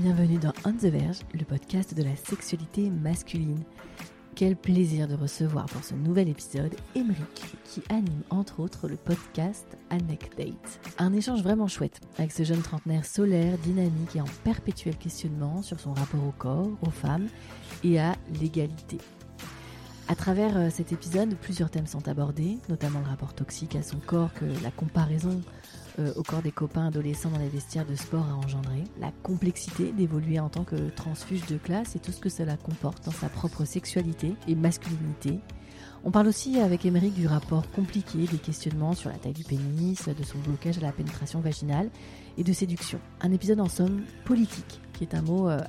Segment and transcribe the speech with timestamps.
[0.00, 3.62] Bienvenue dans On the Verge, le podcast de la sexualité masculine.
[4.34, 9.66] Quel plaisir de recevoir pour ce nouvel épisode Emeric, qui anime entre autres le podcast
[9.90, 10.80] Anecdate.
[10.96, 15.78] Un échange vraiment chouette avec ce jeune trentenaire solaire, dynamique et en perpétuel questionnement sur
[15.78, 17.28] son rapport au corps, aux femmes
[17.84, 18.96] et à l'égalité.
[20.08, 23.98] À travers euh, cet épisode, plusieurs thèmes sont abordés, notamment le rapport toxique à son
[23.98, 25.42] corps que la comparaison
[26.00, 29.92] euh, au corps des copains adolescents dans les vestiaires de sport a engendré, la complexité
[29.92, 33.28] d'évoluer en tant que transfuge de classe et tout ce que cela comporte dans sa
[33.28, 35.38] propre sexualité et masculinité.
[36.02, 40.08] On parle aussi avec Émeric du rapport compliqué des questionnements sur la taille du pénis,
[40.08, 41.90] de son blocage à la pénétration vaginale
[42.38, 42.98] et de séduction.
[43.20, 45.60] Un épisode en somme politique, qui est un mot euh,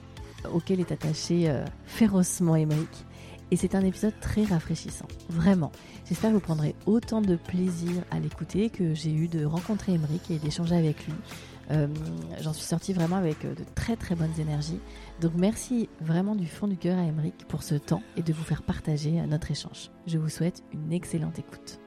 [0.54, 3.06] auquel est attaché euh, férocement Émeric.
[3.52, 5.74] Et c'est un épisode très rafraîchissant, vraiment.
[6.08, 10.32] J'espère que vous prendrez autant de plaisir à l'écouter que j'ai eu de rencontrer Emeric
[10.32, 11.14] et d'échanger avec lui.
[11.72, 11.88] Euh,
[12.40, 14.80] J'en suis sortie vraiment avec euh, de très très bonnes énergies.
[15.20, 18.44] Donc merci vraiment du fond du cœur à Emeric pour ce temps et de vous
[18.44, 19.92] faire partager euh, notre échange.
[20.08, 21.80] Je vous souhaite une excellente écoute.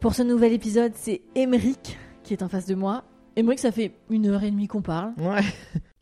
[0.00, 3.02] Pour ce nouvel épisode, c'est Emeric qui est en face de moi.
[3.34, 5.14] Emeric, ça fait une heure et demie qu'on parle.
[5.18, 5.42] Ouais.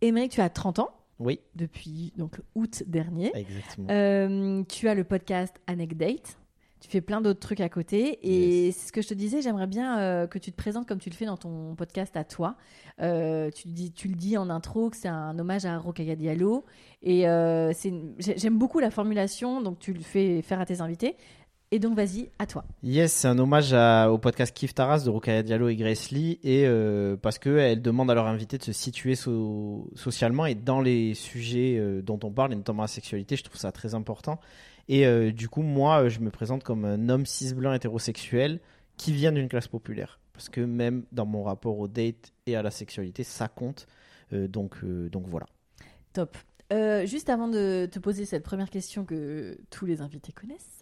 [0.02, 3.32] Emeric, tu as 30 ans Oui, depuis donc août dernier.
[3.34, 3.88] exactement.
[3.90, 6.38] Euh, tu as le podcast Anecdate.
[6.78, 8.18] Tu fais plein d'autres trucs à côté.
[8.22, 8.76] Et Yes.
[8.76, 11.08] c'est ce que je te disais, j'aimerais bien euh, que tu te présentes comme tu
[11.08, 12.56] le fais dans ton podcast à toi.
[13.00, 16.16] Euh, tu, le dis, tu le dis en intro que c'est un hommage à Rokhaya
[16.16, 16.64] Diallo.
[17.02, 21.16] Et j'aime beaucoup la formulation, donc tu le fais faire à tes invités.
[21.72, 22.64] Et donc vas-y, à toi.
[22.84, 26.38] Yes, c'est un hommage à- au podcast Kif Taras de Rokaya Diallo et Grace Lee,
[26.44, 30.80] et euh, parce qu'elles demandent à leurs invités de se situer so- socialement et dans
[30.80, 34.38] les sujets euh, dont on parle, et notamment la sexualité, je trouve ça très important.
[34.88, 38.60] Et euh, du coup, moi, euh, je me présente comme un homme cis blanc hétérosexuel
[38.96, 40.20] qui vient d'une classe populaire.
[40.32, 43.86] Parce que même dans mon rapport au date et à la sexualité, ça compte.
[44.32, 45.46] Donc, donc voilà.
[46.12, 46.36] Top.
[46.72, 50.80] Euh, juste avant de te poser cette première question que tous les invités connaissent,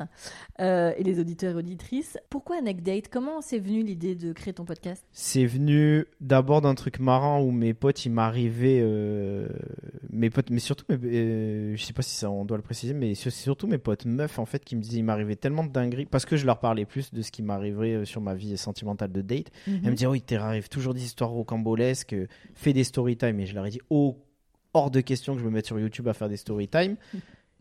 [0.61, 3.09] euh, et les auditeurs et auditrices, pourquoi Anecdate?
[3.09, 5.05] Comment c'est venu l'idée de créer ton podcast?
[5.13, 9.47] C'est venu d'abord d'un truc marrant où mes potes, ils m'arrivaient, euh,
[10.11, 13.15] mes potes, mais surtout, mes- je sais pas si ça on doit le préciser, mais
[13.15, 16.07] c'est surtout mes potes meufs en fait qui me disaient, il m'arrivait tellement de dingueries
[16.07, 19.21] parce que je leur parlais plus de ce qui m'arriverait sur ma vie sentimentale de
[19.21, 19.49] date.
[19.67, 22.17] Elles me disaient, oh, il t'arrive toujours des histoires rocambolesques,
[22.55, 23.39] fais des story time.
[23.41, 24.17] Et je leur ai dit, oh,
[24.75, 26.97] hors de question que je me mette sur YouTube à faire des story time.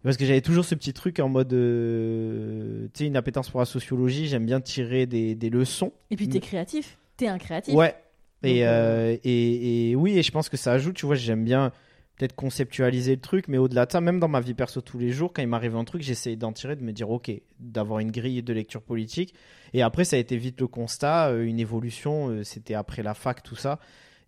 [0.04, 3.62] Parce que j'avais toujours ce petit truc en mode, euh, tu sais, une appétence pour
[3.62, 5.94] la sociologie, j'aime bien tirer des, des leçons.
[6.12, 7.74] Et puis t'es créatif, t'es un créatif.
[7.74, 7.96] Ouais.
[8.44, 11.46] Et, euh, euh, et, et oui, et je pense que ça ajoute, tu vois, j'aime
[11.46, 11.72] bien
[12.18, 15.12] peut-être conceptualiser le truc, mais au-delà de ça, même dans ma vie perso tous les
[15.12, 18.12] jours, quand il m'arrive un truc, j'essaie d'en tirer, de me dire, ok, d'avoir une
[18.12, 19.34] grille de lecture politique.
[19.74, 23.56] Et après, ça a été vite le constat, une évolution, c'était après la fac, tout
[23.56, 23.80] ça.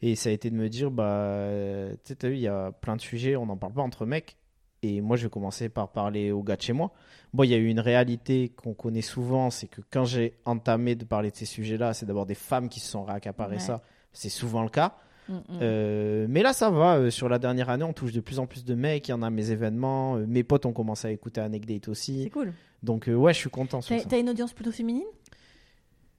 [0.02, 2.48] Et ça a été de me dire, bah, euh, tu sais, t'as vu, il y
[2.48, 4.38] a plein de sujets, on n'en parle pas entre mecs.
[4.84, 6.92] Et moi, je vais commencer par parler aux gars de chez moi.
[7.34, 10.96] Bon, il y a eu une réalité qu'on connaît souvent, c'est que quand j'ai entamé
[10.96, 13.60] de parler de ces sujets-là, c'est d'abord des femmes qui se sont réaccaparées Ouais.
[13.60, 13.82] ça.
[14.14, 14.96] C'est souvent le cas.
[15.28, 15.42] Mm, mm.
[15.62, 16.98] Euh, mais là, ça va.
[16.98, 19.08] euh, sur la dernière année, on touche de plus en plus de mecs.
[19.08, 20.18] Il y en a à mes événements.
[20.18, 22.30] euh, mes potes ont commencé à écouter Anecdate C'est aussi.
[22.30, 22.54] cool.
[22.84, 25.08] Donc, ouais, je suis content t'as une audience plutôt féminine?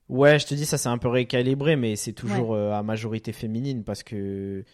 [0.09, 3.33] Ouais, je te dis, ça c'est un peu récalibré, mais c'est toujours euh, à majorité
[3.33, 4.65] féminine parce que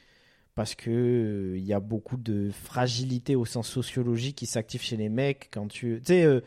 [0.55, 4.99] parce que euh, il y a beaucoup de fragilité au sens sociologique qui s'active chez
[4.99, 6.43] les mecs quand tu tu sais euh,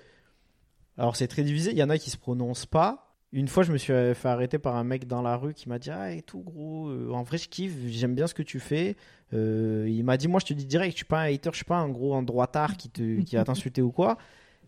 [0.97, 3.01] alors c'est très divisé, il y en a qui se prononcent pas.
[3.31, 5.78] Une fois, je me suis fait arrêter par un mec dans la rue qui m'a
[5.78, 8.59] dit ah et tout gros, euh, en vrai je kiffe, j'aime bien ce que tu
[8.59, 8.96] fais.
[9.34, 11.58] Euh, il m'a dit moi je te dis direct, je suis pas un hater, je
[11.58, 14.17] suis pas un gros un droitard qui te qui va t'insulter ou quoi.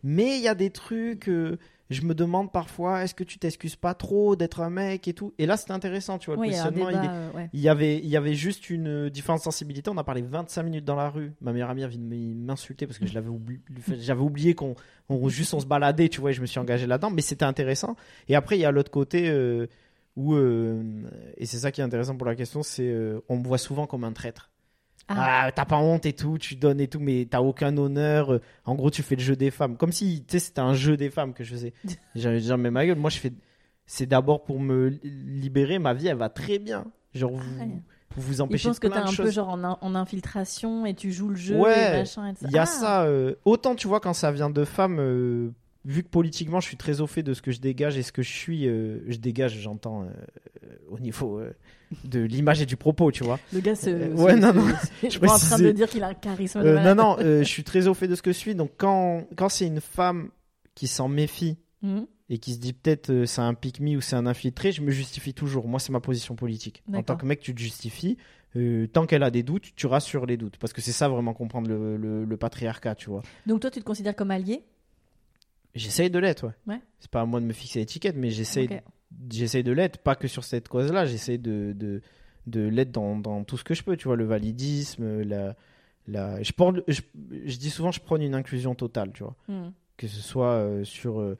[0.03, 1.57] Mais il y a des trucs euh,
[1.89, 5.33] je me demande parfois, est-ce que tu t'excuses pas trop d'être un mec et tout?
[5.37, 6.39] Et là, c'était intéressant, tu vois.
[6.39, 7.05] Oui, positionnement, il, débat.
[7.05, 7.49] est- euh, ouais.
[7.53, 9.89] il y avait, il y avait juste une différence de sensibilité.
[9.89, 11.31] On a parlé 25 minutes dans la rue.
[11.39, 13.61] Ma meilleure amie a m'insulter parce que je l'avais oublié,
[13.99, 14.75] j'avais oublié qu'on
[15.09, 17.09] on, juste on se baladait, tu vois, et je me suis engagé là-dedans.
[17.09, 17.95] Mais c'était intéressant.
[18.27, 19.67] Et après, il y a l'autre côté euh,
[20.17, 20.83] où, euh,
[21.37, 22.93] et c'est ça qui est intéressant pour la question, c'est
[23.29, 24.49] on me voit souvent comme un traître.
[25.09, 25.45] Ah.
[25.45, 28.39] Ah, t'as pas honte et tout, tu donnes et tout, mais t'as aucun honneur.
[28.65, 29.77] En gros, tu fais le jeu des femmes.
[29.77, 31.73] Comme si, tu sais, c'était un jeu des femmes que je faisais.
[32.15, 32.97] J'avais déjà mais ma gueule.
[32.97, 33.31] Moi, je fais.
[33.85, 35.79] C'est d'abord pour me libérer.
[35.79, 36.85] Ma vie, elle va très bien.
[37.13, 37.81] Genre, vous- Ah ouais.
[38.17, 39.27] vous Ils empêcher pensent que t'es un choses.
[39.27, 42.33] peu genre en, in- en infiltration et tu joues le jeu Ouais, et machin et
[42.33, 43.03] tout Il y a Ah, ça.
[43.03, 45.51] euh, autant tu vois quand ça vient de femmes, euh,
[45.87, 48.11] vu que politiquement je suis très au fait de ce que je dégage et ce
[48.11, 50.07] que je suis, euh, je dégage, j'entends euh,
[50.89, 51.53] au niveau euh,
[52.03, 53.39] de l'image et du propos, tu vois.
[53.53, 53.83] Le gars se.
[53.85, 54.65] Se- ouais, non, non,
[55.03, 56.61] Je suis en train de dire qu'il a un charisme.
[56.61, 58.53] de non, non, je suis très au fait de ce que je suis.
[58.53, 60.29] Donc quand, quand c'est une femme
[60.75, 62.07] qui s'en méfie Mhm.
[62.29, 64.89] et qui se dit peut-être c'est un pick me ou c'est un infiltré, je me
[64.91, 65.67] justifie toujours.
[65.67, 66.83] Moi, c'est ma position politique.
[66.91, 68.17] En tant que mec, tu te justifies.
[68.55, 70.57] Euh, tant qu'elle a des doutes, tu rassures les doutes.
[70.57, 73.21] Parce que c'est ça vraiment comprendre le, le- le patriarcat, tu vois.
[73.45, 74.63] Donc toi, tu te considères comme allié?
[75.75, 76.53] J'essaye de l'être, ouais.
[76.75, 76.81] Ouais.
[76.99, 78.81] C'est pas à moi de me fixer l'étiquette, mais j'essaye Ok.
[79.31, 82.01] j'essaye de l'être, pas que sur cette cause-là, j'essaie de, de,
[82.47, 85.55] de l'être dans, dans tout ce que je peux, tu vois, le validisme, la,
[86.07, 86.41] la...
[86.41, 87.01] Je, prends- je,
[87.45, 89.71] je dis souvent, je prône une inclusion totale, tu vois, Mhm.
[89.97, 91.37] que ce soit euh, sur euh,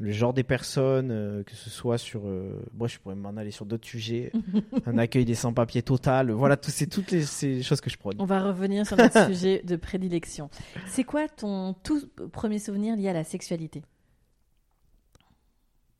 [0.00, 2.22] le genre des personnes, euh, que ce soit sur...
[2.26, 4.32] euh, Moi, je pourrais m'en aller sur d'autres sujets,
[4.86, 8.14] un accueil des sans-papiers total, voilà, tout, c'est toutes les, ces choses que je prône.
[8.18, 10.50] On va revenir sur notre sujet de prédilection.
[10.86, 12.00] C'est quoi ton tout
[12.32, 13.82] premier souvenir lié à la sexualité?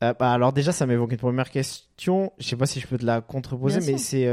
[0.04, 2.98] Euh, bah, alors déjà, ça m'évoque une première question, je sais pas si je peux
[2.98, 4.26] te la contreposer, mais c'est...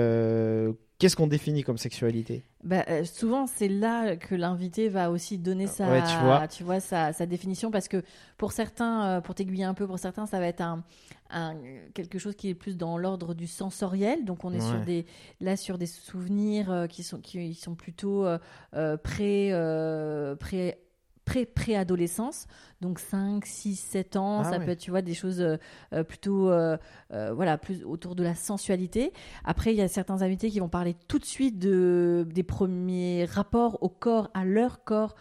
[1.06, 2.42] Qu'est-ce qu'on définit comme sexualité?
[2.64, 6.80] Bah, euh, souvent, c'est là que l'invité va aussi donner sa, Ouais, tu vois.
[6.80, 8.02] sa, sa définition parce que
[8.40, 10.84] pour certains, euh, pour t'aiguiller un peu, pour certains, ça va être un,
[11.30, 11.54] un-
[11.94, 14.26] quelque chose qui est plus dans l'ordre du sensoriel.
[14.26, 15.06] Donc, on est sur des,
[15.42, 18.40] là sur des souvenirs euh, qui sont, qui sont plutôt euh,
[18.74, 20.80] euh, pré, euh, pré,
[21.26, 22.48] pré, préadolescence,
[22.82, 24.66] donc 5, 6, 7 ans, Ah ça ouais.
[24.66, 25.58] peut être, tu vois, des choses euh,
[25.94, 26.78] euh, plutôt, euh,
[27.12, 29.12] euh, voilà, plus autour de la sensualité.
[29.44, 33.26] Après, il y a certains invités qui vont parler tout de suite de, des premiers
[33.26, 35.16] rapports au corps, à leur corps.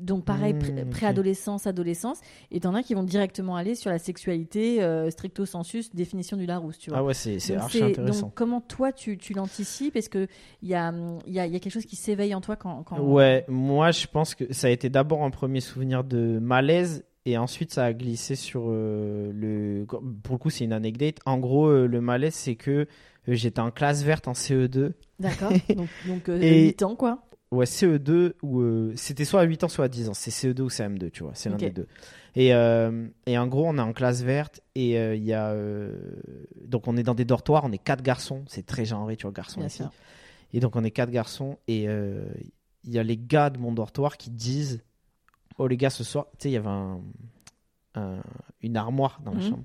[0.00, 2.20] Donc pareil, Mmh, préadolescence, adolescence.
[2.50, 6.46] Et t'en as qui vont directement aller sur la sexualité euh, stricto sensus, définition du
[6.46, 6.98] Larousse, tu vois.
[7.00, 8.26] Ah ouais, c'est archi intéressant.
[8.26, 9.96] donc comment toi tu, tu l'anticipes?
[9.96, 10.28] Est-ce qu'il
[10.62, 12.82] y a, hum, y, a, y a quelque chose qui s'éveille en toi quand...
[12.84, 12.98] quand...
[13.00, 17.36] Ouais, moi je pense que ça a été d'abord un premier souvenir de malaise et
[17.38, 19.84] ensuite ça a glissé sur euh, le.
[19.86, 21.16] Pour le coup, c'est une anecdote.
[21.26, 22.86] En gros, euh, le malaise, c'est que
[23.26, 24.92] j'étais en classe verte en CE2.
[25.18, 25.50] D'accord.
[25.76, 27.22] donc donc Et- 8 ans, quoi.
[27.52, 30.14] Ouais, CE2 ou euh, c'était soit à 8 ans, soit à 10 ans.
[30.14, 31.32] C'est CE2 ou CM2, tu vois.
[31.34, 31.86] C'est l'un des deux.
[32.34, 35.54] Et, euh, et en gros, on est en classe verte et euh, il y a.
[36.64, 38.44] donc on est dans des dortoirs, on est quatre garçons.
[38.48, 39.78] C'est très genré, tu vois, garçons Bien ici.
[39.78, 39.90] sûr.
[40.52, 44.16] Et donc on est quatre garçons et il y a les gars de mon dortoir
[44.16, 44.82] qui disent
[45.58, 47.00] Oh les gars, ce soir, tu sais, il y avait un,
[47.94, 48.22] un-
[48.62, 49.48] une armoire dans la Mhm.
[49.50, 49.64] chambre.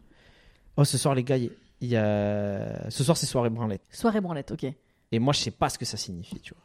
[0.77, 1.51] Oh ce soir, les gars, il
[1.81, 2.89] il y a.
[2.91, 3.81] Ce soir, c'est soirée branlette.
[3.89, 4.65] Soirée branlette, ok.
[5.11, 6.63] Et moi, je sais pas ce que ça signifie, tu vois.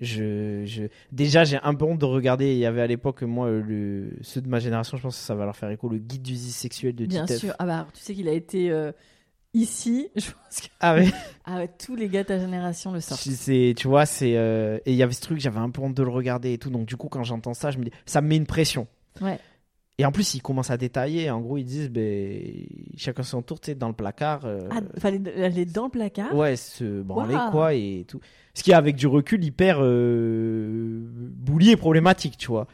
[0.00, 0.84] Je, je...
[1.12, 2.52] Déjà, j'ai un peu honte de regarder.
[2.52, 4.10] Il y avait à l'époque, moi, le...
[4.22, 6.34] ceux de ma génération, je pense que ça va leur faire écho, le guide du
[6.34, 7.40] zizi sexuel de Bien Titeuf.
[7.40, 7.54] sûr.
[7.58, 8.92] Ah bah, tu sais qu'il a été euh,
[9.52, 10.08] ici.
[10.16, 11.08] Je pense que Ah ouais,
[11.44, 13.20] ah ouais, tous les gars de ta génération le sortent.
[13.22, 14.36] c'est, tu vois, c'est.
[14.36, 16.58] euh, Et il y avait ce truc, j'avais un peu honte de le regarder et
[16.58, 16.70] tout.
[16.70, 18.86] Donc, du coup, quand j'entends ça, je me dis, ça me met une pression.
[19.20, 19.38] Ouais.
[19.96, 21.30] Et en plus, ils commencent à détailler.
[21.30, 22.42] En gros, ils disent, ben,
[22.96, 24.44] chacun son tour, tu sais, dans le placard.
[24.44, 26.34] euh, Ah, fallait aller dans le placard?
[26.34, 28.18] Ouais, se branler quoi et tout.
[28.54, 32.66] Ce qui est avec du recul hyper euh, bouli et problématique, tu vois.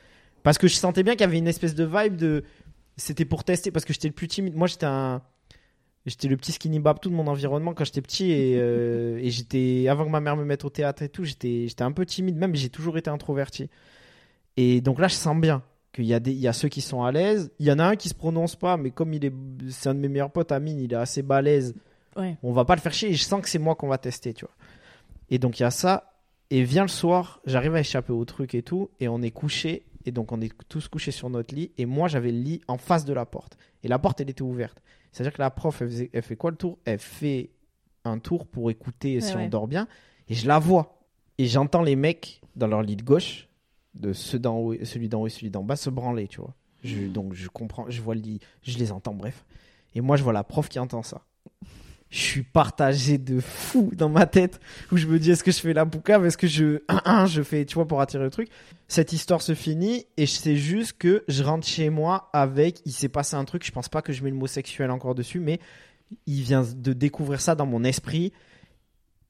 [0.42, 2.44] Parce que je sentais bien qu'il y avait une espèce de vibe de.
[2.96, 4.54] C'était pour tester, parce que j'étais le plus timide.
[4.54, 5.22] Moi, j'étais un.
[6.06, 9.30] J'étais le petit skinny bab tout de mon environnement quand j'étais petit et, euh, et
[9.30, 12.06] j'étais avant que ma mère me mette au théâtre et tout j'étais j'étais un peu
[12.06, 13.68] timide même j'ai toujours été introverti
[14.56, 16.80] et donc là je sens bien qu'il y a des il y a ceux qui
[16.80, 19.26] sont à l'aise il y en a un qui se prononce pas mais comme il
[19.26, 19.32] est
[19.68, 21.74] c'est un de mes meilleurs potes Amine il est assez balèze
[22.16, 22.36] Ouais.
[22.42, 24.34] on va pas le faire chier et je sens que c'est moi qu'on va tester,
[24.34, 24.54] tu vois.
[25.30, 26.12] Et donc il y a ça,
[26.50, 29.86] et vient le soir, j'arrive à échapper au truc et tout, et on est couché,
[30.04, 32.76] et donc on est tous couchés sur notre lit, et moi j'avais le lit en
[32.78, 34.82] face de la porte, et la porte elle était ouverte.
[35.12, 36.78] C'est-à-dire que la prof, elle, faisait- elle fait quoi le tour?
[36.84, 37.50] Elle fait
[38.04, 39.86] un tour pour écouter si Ouais, on dort bien,
[40.28, 40.98] et je la vois.
[41.38, 43.48] Et j'entends les mecs dans leur lit de gauche,
[43.94, 46.54] de ceux d'en haut, celui d'en haut et celui d'en bas, se branler, tu vois.
[46.82, 49.44] Je, donc je comprends, je vois le lit, je les entends, bref.
[49.94, 51.22] Et moi je vois la prof qui entend ça
[52.10, 55.60] je suis partagé de fou dans ma tête où je me dis est-ce que je
[55.60, 56.80] fais la boucave est-ce que je
[57.26, 58.48] je fais tu vois pour attirer le truc.
[58.88, 62.92] Cette histoire se finit et je sais juste que je rentre chez moi avec il
[62.92, 65.38] s'est passé un truc je pense pas que je mets le mot sexuel encore dessus
[65.38, 65.60] mais
[66.26, 68.32] il vient de découvrir ça dans mon esprit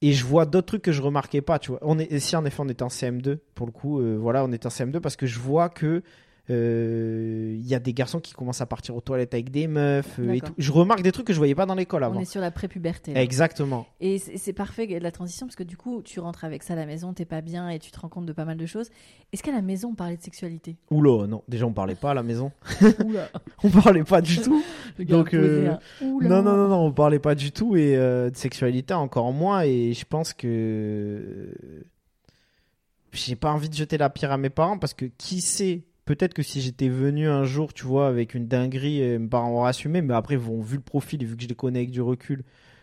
[0.00, 1.80] et je vois d'autres trucs que je remarquais pas tu vois.
[1.82, 4.52] On est si en effet on est en CM2 pour le coup euh, voilà on
[4.52, 6.02] est en CM2 parce que je vois que
[6.50, 10.18] Il y a des garçons qui commencent à partir aux toilettes avec des meufs.
[10.18, 10.48] euh, et D'accord.
[10.50, 10.54] tout.
[10.58, 12.20] Je remarque des trucs que je voyais pas dans l'école On avant.
[12.20, 13.16] est sur la prépuberté.
[13.16, 13.86] Exactement.
[14.00, 16.86] Et c'est parfait la transition parce que du coup, tu rentres avec ça à la
[16.86, 18.90] maison, t'es pas bien et tu te rends compte de pas mal de choses.
[19.32, 20.76] Est-ce qu'à la maison on parlait de sexualité?
[20.90, 21.42] Oula, non.
[21.48, 22.50] Déjà, on parlait pas à la maison.
[23.04, 23.28] Oula,
[23.62, 24.62] On parlait pas du tout.
[24.98, 25.74] Donc, euh.
[26.02, 29.62] Non, non, non, non, on parlait pas du tout et euh, de sexualité encore moins.
[29.62, 31.54] Et je pense que
[33.12, 36.34] j'ai pas envie de jeter la pierre à mes parents parce que qui sait, peut-être
[36.34, 40.02] que si j'étais venu un jour, tu vois, avec une dinguerie, mes parents auraient assumé,
[40.02, 42.42] mais après, vont vu le profil et vu que je les connais avec du recul,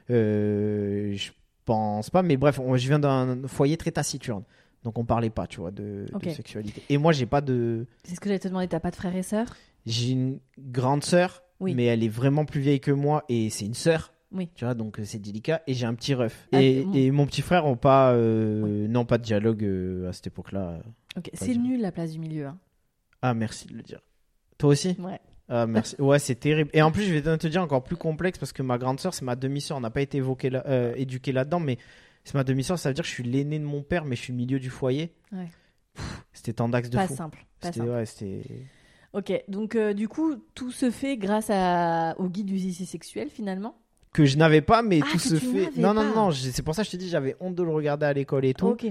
[0.09, 1.31] euh, je
[1.65, 2.23] pense pas.
[2.23, 4.43] Mais bref, on- je viens d'un foyer très taciturne.
[4.83, 6.81] Donc on parlait pas, tu vois, de, sexualité.
[6.87, 7.85] Et moi, j'ai pas de.
[8.05, 9.55] C'est ce que j'allais te demander, t'as pas de frères et sœurs?
[9.85, 11.73] J'ai une grande sœur, Oui.
[11.75, 14.13] mais elle est vraiment plus vieille que moi et c'est une sœur.
[14.31, 14.49] Oui.
[14.55, 15.61] Tu vois, donc c'est délicat.
[15.67, 16.47] Et j'ai un petit ref.
[16.53, 16.93] Ah, et, bon.
[16.93, 20.79] et mon petit frère ont pas, euh, non, pas de dialogue euh, à cette époque-là.
[21.17, 22.45] Ok, Pas c'est nul la place du milieu.
[22.47, 22.57] hein.
[23.21, 24.01] Ah, merci de le dire.
[24.57, 24.95] Toi aussi?
[24.99, 25.19] Ouais.
[25.49, 25.95] Ah, merci.
[25.99, 26.69] Ouais, c'est terrible.
[26.73, 29.13] Et en plus, je vais te dire encore plus complexe parce que ma grande sœur,
[29.13, 29.77] c'est ma demi-sœur.
[29.77, 31.77] On n'a pas été évoqué là, euh, éduqué là-dedans, mais
[32.23, 32.77] c'est ma demi-sœur.
[32.77, 34.59] Ça veut dire que je suis l'aîné de mon père, mais je suis le milieu
[34.59, 35.13] du foyer.
[35.31, 35.47] Ouais.
[36.33, 37.15] C'était tendax de Pas fou.
[37.15, 37.45] simple.
[37.59, 37.89] Pas simple.
[37.89, 38.43] ouais, c'était.
[39.13, 42.13] Ok, donc euh, du coup, tout se fait grâce à...
[42.19, 43.77] au guide du zizi sexuel finalement?
[44.13, 45.69] que je n'avais pas, mais Ah, tout se fait.
[45.79, 47.69] Non, non, non, je- c'est pour ça que je te dis, j'avais honte de le
[47.69, 48.67] regarder à l'école et tout.
[48.69, 48.87] Ok.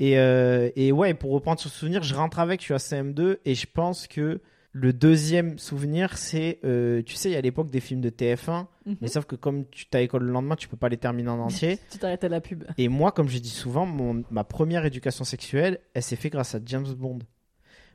[0.00, 3.38] Et, euh, et ouais, pour reprendre ce souvenir, je rentre avec, je suis à CM2
[3.44, 4.40] et je pense que
[4.72, 8.66] le deuxième souvenir, c'est, euh, tu sais, il y a l'époque des films de TF1,
[8.86, 8.96] Mhm.
[9.00, 11.38] mais sauf que comme tu t'as école le lendemain, tu peux pas les terminer en
[11.38, 11.78] entier.
[11.92, 12.64] Tu t'arrêtes à la pub.
[12.76, 16.56] et moi, comme je dis souvent, mon, ma première éducation sexuelle, elle s'est faite grâce
[16.56, 17.20] à James Bond.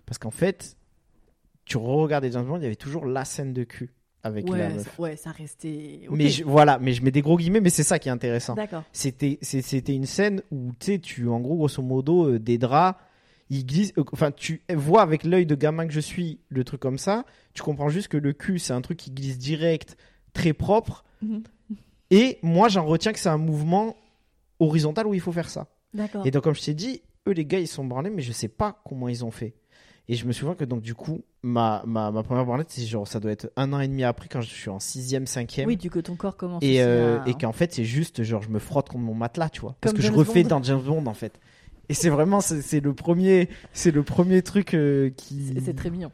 [0.06, 0.78] Parce qu'en fait,
[1.66, 3.92] tu regardais James Bond, il y avait toujours la scène de cul
[4.24, 4.84] avec la Ouais, meuf.
[4.84, 6.02] ça, ouais, ça restait.
[6.12, 8.54] Mais je- voilà, mais je mets des gros guillemets, mais c'est ça qui est intéressant.
[8.56, 8.84] D'accord.
[8.92, 9.38] C'était
[9.88, 13.00] une scène où tu sais, tu en gros grosso modo euh, des draps,
[13.50, 13.94] ils glissent.
[13.98, 17.26] euh, Enfin, tu vois avec l'œil de gamin que je suis le truc comme ça.
[17.54, 19.96] Tu comprends juste que le cul c'est un truc qui glisse direct,
[20.34, 21.04] très propre.
[21.22, 21.44] Mhm.
[22.12, 23.96] Et moi j'en retiens que c'est un mouvement
[24.60, 25.68] horizontal où il faut faire ça.
[25.94, 26.26] D'accord.
[26.26, 28.48] Et donc comme je t'ai dit, eux les gars ils sont branlés, mais je sais
[28.48, 29.54] pas comment ils ont fait.
[30.12, 33.08] Et je me souviens que donc du coup ma ma, ma première branlette c'est genre
[33.08, 35.68] ça doit être un an et demi après quand je suis en sixième cinquième.
[35.68, 38.42] Oui, du coup, ton corps commence Et, euh, à- et qu'en fait, c'est juste, genre,
[38.42, 39.76] je me frotte contre mon matelas, tu vois.
[39.80, 40.50] Parce Comme que je refais Bond.
[40.50, 41.40] dans James Bond, en fait.
[41.90, 45.54] Et c'est vraiment, c'est le premier, c'est le premier truc euh, qui.
[45.64, 46.12] C'est- très mignon.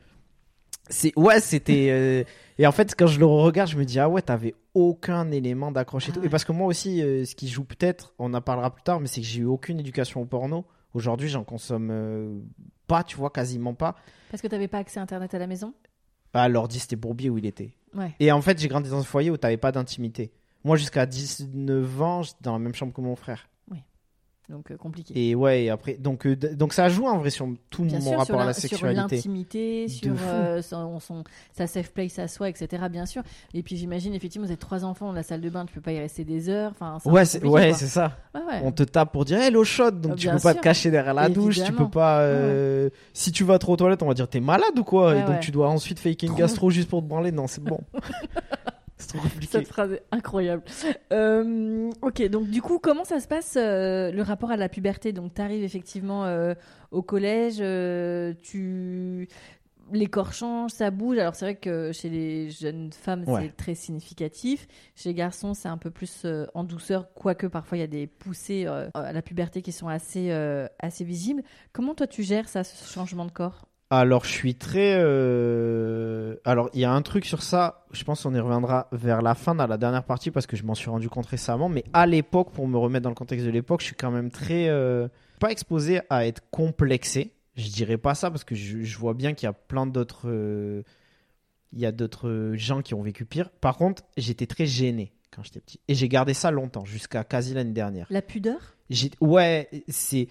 [0.89, 1.87] C'est ouais, c'était.
[1.89, 2.23] euh,
[2.59, 5.71] Et en fait, quand je le regarde, je me dis ah ouais, t'avais aucun élément
[5.71, 6.19] d'accroche et Ah tout.
[6.19, 6.27] ouais.
[6.27, 9.07] Et parce que moi aussi, ce qui joue peut-être, on en parlera plus tard, mais
[9.07, 10.65] c'est que j'ai eu aucune éducation au porno.
[10.93, 12.43] Aujourd'hui, j'en consomme
[12.87, 13.95] pas, tu vois, quasiment pas.
[14.31, 15.73] Parce que t'avais pas accès à Internet à la maison?
[16.33, 17.73] Ah, l'ordi, c'était Bourbier où il était.
[17.93, 18.13] Ouais.
[18.19, 20.33] Et en fait, j'ai grandi dans un foyer où t'avais pas d'intimité.
[20.65, 23.47] Moi, jusqu'à 19 ans, j'étais dans la même chambre que mon frère.
[24.49, 25.13] Donc euh, compliqué.
[25.29, 28.01] Et ouais, et après, donc, euh, donc ça joue en vrai sur tout Bien mon
[28.01, 28.95] sûr, rapport sur à la sur sexualité.
[29.15, 32.83] l'intimité, De sur euh, son, son- sa safe place à soi, etc.
[32.91, 33.23] Bien sûr.
[33.55, 35.81] Et puis j'imagine, effectivement, vous êtes trois enfants dans la salle de bain, tu peux
[35.81, 36.71] pas y rester des heures.
[36.79, 38.11] Enfin, Ouais, c'est ouais, ça.
[38.35, 38.59] Ouais, ouais.
[38.63, 40.59] On te tape pour dire, hey, l'eau chaude, donc Ah, tu bien peux pas te
[40.61, 42.19] cacher derrière la douche, tu peux pas.
[42.21, 45.15] euh, Si tu vas trop aux toilettes, on va dire, t'es malade ou quoi?
[45.15, 47.31] Et donc tu dois ensuite faker une gastro juste pour te branler.
[47.31, 47.79] Non, c'est bon.
[48.97, 49.47] c'est trop compliqué.
[49.51, 50.63] Cette phrase est incroyable.
[51.11, 55.11] Euh, ok, donc du coup, comment ça se passe euh, le rapport à la puberté?
[55.13, 56.53] Donc, tu arrives effectivement euh,
[56.91, 57.57] au collège,
[58.41, 59.27] tu
[59.91, 61.19] les corps changent, ça bouge.
[61.19, 63.43] Alors c'est vrai que chez les jeunes femmes, Ouais.
[63.43, 64.67] c'est très significatif.
[64.95, 67.87] Chez les garçons, c'est un peu plus euh, en douceur, quoique parfois il y a
[67.87, 71.43] des poussées euh, à la puberté qui sont assez, euh, assez visibles.
[71.71, 73.67] Comment toi tu gères ça, ce changement de corps?
[73.99, 74.95] Alors, je suis très.
[74.97, 77.85] euh, Alors, il y a un truc sur ça.
[77.91, 80.63] Je pense qu'on y reviendra vers la fin, dans la dernière partie, parce que je
[80.63, 81.69] m'en suis rendu compte récemment.
[81.69, 84.31] Mais à l'époque, pour me remettre dans le contexte de l'époque, je suis quand même
[84.31, 84.67] très.
[84.69, 85.07] euh,
[85.39, 87.31] Pas exposé à être complexé.
[87.55, 90.23] Je dirais pas ça, parce que je, je vois bien qu'il y a plein d'autres.
[90.25, 90.83] euh,
[91.73, 93.49] Il y a d'autres gens qui ont vécu pire.
[93.49, 95.79] Par contre, j'étais très gêné quand j'étais petit.
[95.87, 98.07] Et j'ai gardé ça longtemps, jusqu'à quasi l'année dernière.
[98.09, 98.75] La pudeur?
[99.19, 100.27] Ouais, c'est.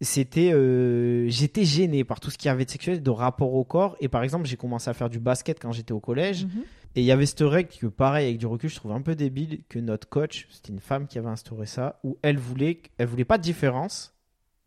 [0.00, 0.52] C'était.
[0.52, 3.96] euh, J'étais gêné par tout ce qu'il y avait de sexuel, de rapport au corps.
[4.00, 6.44] Et par exemple, j'ai commencé à faire du basket quand j'étais au collège.
[6.44, 6.62] Mhm.
[6.94, 9.14] Et il y avait cette règle que, pareil, avec du recul, je trouve un peu
[9.14, 13.06] débile, que notre coach, c'était une femme qui avait instauré ça, où elle voulait, elle
[13.06, 14.14] voulait pas de différence.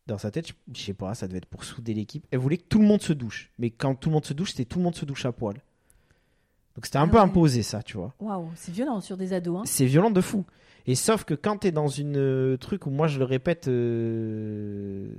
[0.08, 2.26] Dans sa tête, je, sais pas, ça devait être pour souder l'équipe.
[2.32, 3.52] Elle voulait que tout le monde se douche.
[3.60, 5.56] Mais quand tout le monde se douche, c'était tout le monde se douche à poil.
[6.76, 8.14] Donc c'était un Ah peu imposé, ça, tu vois.
[8.20, 9.60] Waouh, c'est violent sur des ados.
[9.60, 9.64] Hein.
[9.66, 10.46] C'est violent de fou.
[10.88, 15.14] Et sauf que quand t'es dans une euh, truc où moi je le répète, euh,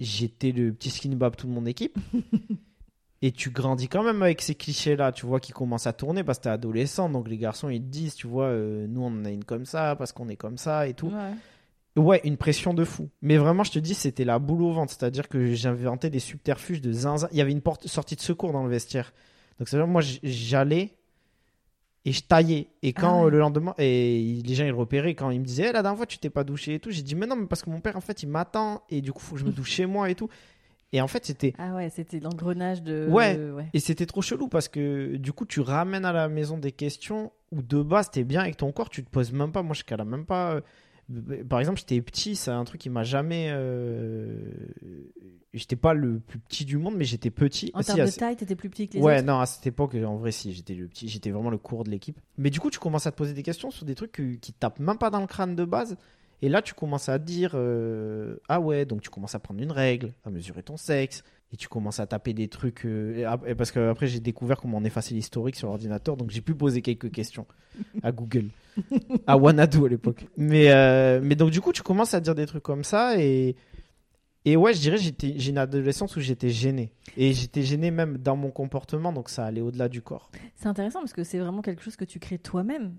[0.00, 1.98] j'étais le petit skinny bab de mon équipe.
[3.22, 6.24] et tu grandis quand même avec ces clichés là, tu vois, qui commencent à tourner
[6.24, 7.08] parce que t'es adolescent.
[7.08, 9.64] Donc les garçons ils te disent, tu vois, euh, nous on en a une comme
[9.64, 11.08] ça parce qu'on est comme ça et tout.
[11.08, 11.34] Ouais.
[11.96, 13.10] Ouais, une pression de fou.
[13.20, 14.94] Mais vraiment, je te dis, c'était la boule au ventre.
[14.96, 17.28] C'est-à-dire que j'inventais des subterfuges de zinzin.
[17.32, 19.12] Il y avait une porte sortie de secours dans le vestiaire.
[19.58, 20.96] Donc, c'est-à-dire, moi, j'allais
[22.04, 22.68] et je taillais.
[22.82, 23.30] Et quand Ah ouais.
[23.30, 26.06] le lendemain, et les gens ils repéraient, quand ils me disaient, Eh, la dernière fois
[26.06, 27.96] tu t'es pas douché et tout, j'ai dit, mais non, mais parce que mon père
[27.96, 30.14] en fait il m'attend et du coup faut que je me douche chez moi et
[30.14, 30.28] tout.
[30.94, 31.54] Et en fait c'était.
[31.58, 33.06] Ah ouais, c'était l'engrenage de.
[33.08, 33.38] Ouais.
[33.38, 33.66] ouais.
[33.72, 37.32] Et c'était trop chelou parce que du coup tu ramènes à la maison des questions
[37.50, 39.62] où de base t'es bien avec ton corps, tu te poses même pas.
[39.62, 40.60] Moi je cala même pas.
[41.48, 43.48] Par exemple, j'étais petit, c'est un truc qui m'a jamais.
[43.50, 44.36] euh,
[45.54, 47.70] J'étais pas le plus petit du monde, mais j'étais petit.
[47.74, 49.26] En Ah, si, termes de taille, t'étais plus petit que les ouais, autres.
[49.26, 51.90] non, à cette époque, en vrai, si, j'étais le petit, j'étais vraiment le cours de
[51.90, 52.18] l'équipe.
[52.38, 54.58] Mais du coup, tu commences à te poser des questions sur des trucs qui te
[54.58, 55.96] tapent même pas dans le crâne de base.
[56.40, 59.60] Et là, tu commences à te dire euh, Ah ouais, donc tu commences à prendre
[59.62, 61.22] une règle, à mesurer ton sexe.
[61.52, 62.86] Et tu commences à taper des trucs.
[62.86, 66.16] euh, et parce qu'après, j'ai découvert comment on effaçait l'historique sur l'ordinateur.
[66.16, 67.46] Donc, j'ai pu poser quelques questions
[68.02, 68.46] à Google.
[69.26, 70.26] à Wanadu à l'époque.
[70.38, 73.20] Mais, euh, mais donc, du coup, tu commences à dire des trucs comme ça.
[73.20, 73.54] Et,
[74.46, 76.90] et ouais, je dirais, j'ai une adolescence où j'étais gêné.
[77.18, 79.12] Et j'étais gêné même dans mon comportement.
[79.12, 80.30] Donc, ça allait au-delà du corps.
[80.54, 82.94] C'est intéressant parce que c'est vraiment quelque chose que tu crées toi-même.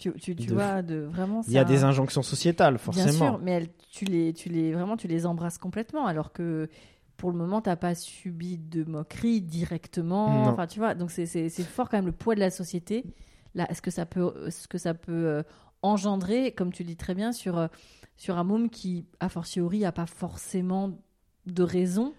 [0.00, 1.42] Tu, tu, tu De vois, de vraiment.
[1.46, 3.06] Il y a des injonctions sociétales, forcément.
[3.06, 6.68] Bien sûr, mais elles- tu les, tu les, vraiment, tu les embrasses complètement, alors que
[7.16, 10.28] pour le moment, t'as pas subi de moquerie directement.
[10.44, 10.50] Non.
[10.50, 13.04] Enfin, tu vois, donc c'est- fort quand même le poids de la société.
[13.54, 15.42] Là, ce que ça peut, ce que ça peut euh,
[15.82, 17.68] engendrer, comme tu le dis très bien, sur euh,
[18.16, 20.98] sur un môme qui, a fortiori, a pas forcément
[21.46, 22.14] de raison.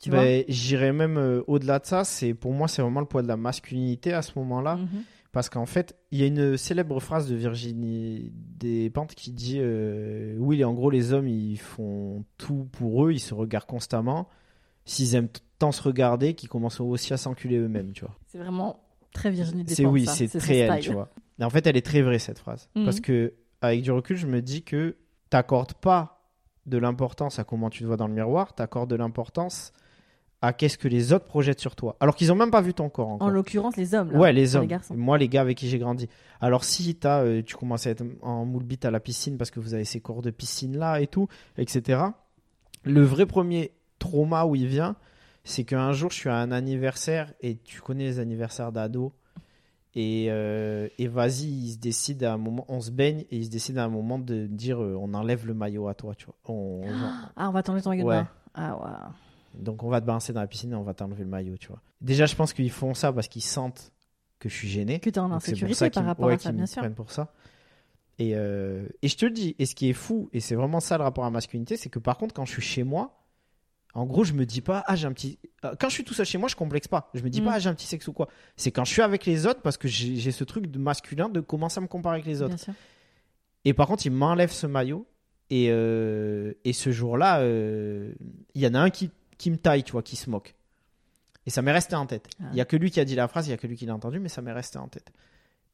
[0.00, 0.20] Tu vois?
[0.20, 2.04] Ben, J'irais même euh, au-delà de ça.
[2.04, 4.76] C'est pour moi, c'est vraiment le poids de la masculinité à ce moment-là.
[4.76, 4.88] Mhm.
[5.32, 10.34] Parce qu'en fait, il y a une célèbre phrase de Virginie Despentes qui dit euh,
[10.38, 14.28] Oui, en gros, les hommes, ils font tout pour eux, ils se regardent constamment.
[14.90, 15.28] S'ils aiment
[15.60, 18.16] tant se regarder, qu'ils commencent aussi à s'enculer eux-mêmes, tu vois.
[18.26, 18.82] C'est vraiment
[19.12, 21.08] très Virginie C'est oui, c'est très elle, tu vois.
[21.38, 22.68] Et en fait, elle est très vraie, cette phrase.
[22.74, 22.84] Mhm.
[22.86, 24.96] Parce que, avec du recul, je me dis que
[25.28, 26.24] t'accordes pas
[26.66, 29.72] de l'importance à comment tu te vois dans le miroir, t'accordes de l'importance
[30.42, 31.96] à qu'est-ce que les autres projettent sur toi.
[32.00, 33.28] Alors qu'ils ont même pas vu ton corps encore.
[33.28, 34.10] En l'occurrence, les hommes.
[34.10, 34.62] Là, Ouais, les hommes.
[34.62, 34.94] Les garçons.
[34.96, 36.08] Moi, les gars avec qui j'ai grandi.
[36.40, 39.52] Alors, si t'as, euh, tu commences à être en moule bite à la piscine parce
[39.52, 41.28] que vous avez ces cours de piscine là et tout,
[41.58, 42.02] etc.
[42.82, 44.96] Le vrai premier trauma où il vient,
[45.44, 49.12] c'est qu'un jour, je suis à un anniversaire et tu connais les anniversaires d'ados.
[49.96, 53.44] Et, euh, et vas-y, il se décide à un moment, on se baigne et il
[53.46, 56.26] se décide à un moment de dire euh, on enlève le maillot à toi, tu
[56.26, 56.36] vois.
[56.46, 58.16] On- on- Ah, on va t'enlever ton maillot de Ouais.
[58.22, 58.28] bain.
[58.54, 59.10] Ah,
[59.54, 61.68] donc on va te balancer dans la piscine et on va t'enlever le maillot, tu
[61.68, 61.80] vois.
[62.00, 63.90] Déjà, je pense qu'ils font ça parce qu'ils sentent
[64.38, 65.00] que je suis gêné.
[65.00, 66.88] Que t'es en insécurité par rapport ouais, à ça, bien sûr.
[66.94, 67.32] pour ça.
[68.20, 70.78] Et, euh, et je te le dis, et ce qui est fou, et c'est vraiment
[70.80, 73.19] ça le rapport à la masculinité, c'est que par contre, quand je suis chez moi,
[73.94, 75.38] en gros, je me dis pas, ah, j'ai un petit.
[75.64, 77.10] euh, Quand je suis tout seul chez moi, je complexe pas.
[77.14, 77.44] Je me dis Mm.
[77.44, 78.28] pas, ah, j'ai un petit sexe ou quoi.
[78.56, 81.40] C'est quand je suis avec les autres, parce que j'ai ce truc de masculin de
[81.40, 82.54] commencer à me comparer avec les autres.
[83.64, 85.06] Et par contre, il m'enlève ce maillot.
[85.52, 88.12] Et, euh, et ce jour-là, euh,
[88.54, 90.54] il y en a un qui, qui me taille, tu vois, qui se moque.
[91.46, 92.28] Et ça m'est resté en tête.
[92.40, 92.44] Ah.
[92.52, 93.74] Il y a que lui qui a dit la phrase, il y a que lui
[93.76, 95.10] qui l'a entendu, mais ça m'est resté en tête.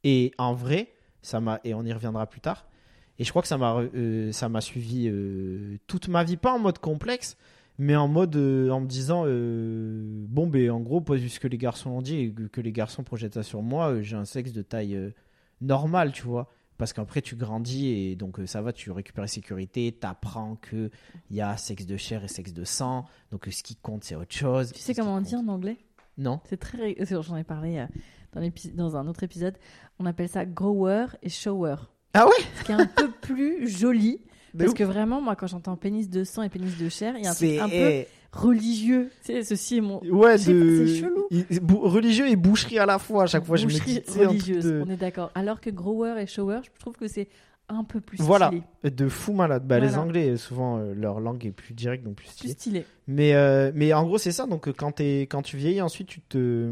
[0.04, 2.66] Et en vrai, ça m'a et on y reviendra plus tard.
[3.18, 6.52] Et je crois que ça m'a euh, ça m'a suivi euh, toute ma vie, pas
[6.52, 7.36] en mode complexe,
[7.78, 11.90] mais en mode euh, en me disant euh, bon ben en gros, puisque les garçons
[11.90, 14.52] l'ont dit et que, que les garçons projettent ça sur moi, euh, j'ai un sexe
[14.52, 15.12] de taille
[15.60, 16.50] normale, tu vois.
[16.78, 20.90] Parce qu'après tu grandis et donc ça va, tu récupères la sécurité, t'apprends que
[21.30, 24.14] il y a sexe de chair et sexe de sang, donc ce qui compte c'est
[24.14, 24.72] autre chose.
[24.72, 25.78] Tu sais Ce comment on dit en anglais?
[26.18, 26.40] Non.
[26.44, 26.96] C'est très.
[27.22, 27.86] J'en ai parlé
[28.34, 28.42] dans,
[28.74, 29.56] dans un autre épisode.
[29.98, 31.76] On appelle ça grower et shower.
[32.12, 32.44] Ah ouais?
[32.58, 34.20] Ce qui est un peu plus joli.
[34.58, 37.26] Parce que vraiment, moi, quand j'entends pénis de sang et pénis de chair, il y
[37.26, 39.10] a un truc un peu eh, religieux.
[39.24, 40.00] Tu sais, ceci est mon.
[40.04, 40.38] ouais de
[40.86, 41.26] c'est chelou.
[41.30, 44.64] il- religieux et boucherie à la fois à chaque fois je me boucherie dis religieuse.
[44.64, 44.82] de...
[44.86, 45.30] On est d'accord.
[45.34, 47.28] Alors que grower et shower, je trouve que c'est
[47.68, 48.46] un peu plus Voilà.
[48.48, 48.90] stylé.
[48.92, 50.02] de fou malade bah, les Voilà.
[50.04, 52.84] anglais souvent euh, leur langue est plus directe donc plus Plus stylée stylé.
[53.08, 54.92] mais euh, mais en gros c'est ça donc euh, quand
[55.42, 56.70] tu vieillis ensuite tu te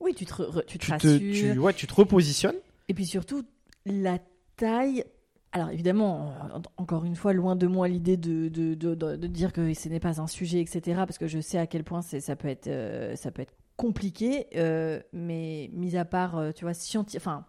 [0.00, 1.18] Oui, tu te, re- tu te tu te rassures.
[1.52, 2.56] tu, ouais, tu te repositionnes
[2.88, 3.42] Et puis surtout,
[3.84, 4.16] la
[4.56, 5.04] taille.
[5.52, 6.32] Alors évidemment,
[6.76, 9.98] encore une fois, loin de moi l'idée de, de, de, de- dire que ce n'est
[9.98, 10.80] pas un sujet, etc.
[11.06, 14.46] Parce que je sais à quel point ça peut être, euh, ça peut être compliqué.
[14.56, 17.46] euh, mais mis à part, euh, tu vois, scienti- enfin,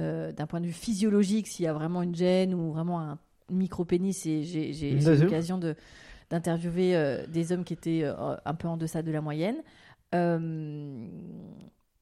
[0.00, 3.18] euh, d'un point de vue physiologique, s'il y a vraiment une gêne ou vraiment un
[3.50, 5.60] micro-pénis, et j'ai eu l'occasion
[6.30, 9.56] d'interviewer des hommes qui étaient un peu en deçà de la moyenne.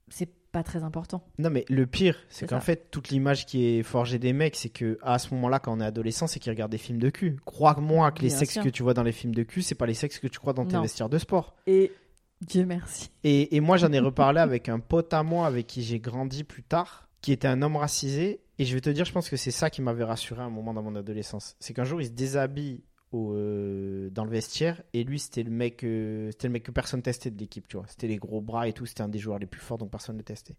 [0.09, 1.23] C'est pas très important.
[1.39, 4.71] non mais le pire c'est qu'en fait toute l'image qui est forgée des mecs c'est
[4.71, 7.37] que à ce moment-là quand on est adolescent c'est qu'ils regardent des films de cul
[7.45, 8.63] crois-moi que les Bien sexes sûr.
[8.63, 10.55] que tu vois dans les films de cul c'est pas les sexes que tu crois
[10.55, 11.93] dans tes vestiaires de sport Et
[12.41, 13.11] Dieu merci.
[13.25, 16.45] Et, et moi, j'en ai reparlé avec un pote à moi avec qui j'ai grandi
[16.45, 18.41] plus tard, qui était un homme racisé.
[18.59, 20.51] Et je vais te dire, je pense que c'est ça qui m'avait rassuré à un
[20.51, 21.57] moment dans mon adolescence.
[21.61, 25.51] C'est qu'un jour, il se déshabille au, euh, dans le vestiaire et lui, c'était le
[25.51, 27.87] mec, euh, c'était le mec que personne testait de l'équipe, tu vois.
[27.89, 28.87] C'était les gros bras et tout.
[28.87, 30.57] C'était un des joueurs les plus forts, donc personne ne testait.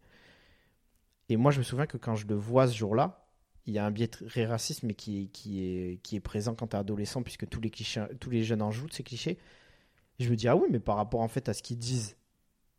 [1.29, 3.27] Et moi, je me souviens que quand je le vois ce jour-là,
[3.65, 6.55] il y a un biais très raciste, mais qui est, qui est, qui est présent
[6.55, 9.03] quand tu es adolescent, puisque tous les, clichés, tous les jeunes en jouent de ces
[9.03, 9.37] clichés.
[10.19, 12.15] je me dis, ah oui, mais par rapport en fait à ce qu'ils disent,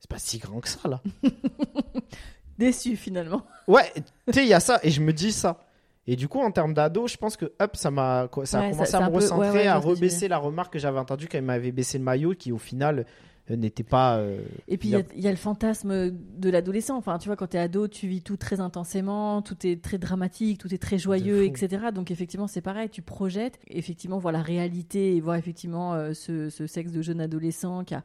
[0.00, 1.02] c'est pas si grand que ça, là.
[2.58, 3.46] Déçu, finalement.
[3.68, 5.67] Ouais, tu sais, il y a ça, et je me dis ça.
[6.10, 8.90] Et du coup, en termes d'ado, je pense que hop, ça m'a, ça a commencé
[8.90, 11.44] ça- à me peu- recentrer, ouais, à rebaisser la remarque que j'avais entendue quand il
[11.44, 13.04] m'avait baissé le maillot, qui au final
[13.50, 14.16] euh, n'était pas.
[14.18, 16.96] euh, Et puis il y, a- il y a le fantasme de l'adolescent.
[16.96, 20.58] Enfin, tu vois, quand t'es ado, tu vis tout très intensément, tout est très dramatique,
[20.58, 21.86] tout est très joyeux, etc.
[21.94, 26.48] Donc effectivement, c'est pareil, tu projettes, effectivement, voir la réalité et voir effectivement euh, ce,
[26.48, 28.02] ce sexe de jeune adolescent qui a.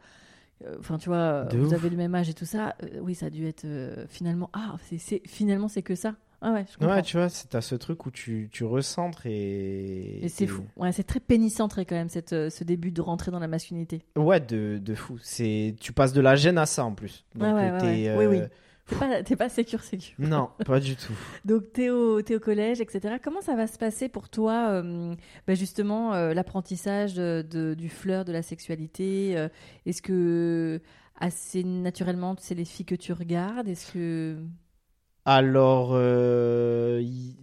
[0.79, 1.73] Enfin, tu vois, De vous ouf.
[1.73, 2.75] avez le même âge et tout ça.
[3.01, 4.49] oui, ça a dû être euh, finalement.
[4.53, 6.15] Ah, c'est- finalement, c'est que ça.
[6.45, 6.95] Ah ouais, je comprends.
[6.95, 10.19] Ouais, tu vois, c'est à ce truc où tu, tu recentres et.
[10.23, 10.63] et c'est et- fou.
[10.75, 14.01] Ouais, c'est très pénicentré quand même, cette, euh, ce début de rentrer dans la masculinité.
[14.17, 15.17] Ouais, de, de fou.
[15.21, 17.25] C'est, tu passes de la gêne à ça en plus.
[17.36, 18.15] Donc, Ouais, ouais, euh, ouais, t'es, ouais.
[18.17, 18.47] Oui, euh, oui.
[18.86, 20.13] T'es pas, t'es pas sécure, sécure.
[20.19, 21.13] Non, pas du tout.
[21.45, 23.15] Donc t'es au, t'es au collège, etc.
[23.23, 25.15] Comment ça va se passer pour toi, euh,
[25.47, 29.47] bah, justement, euh, l'apprentissage de, de- du fleur de la sexualité euh,
[29.86, 30.82] Est-ce que
[31.17, 33.69] assez naturellement, c'est les filles que tu regardes?
[33.69, 34.36] Est-ce que
[35.25, 37.38] Alors, euh, y-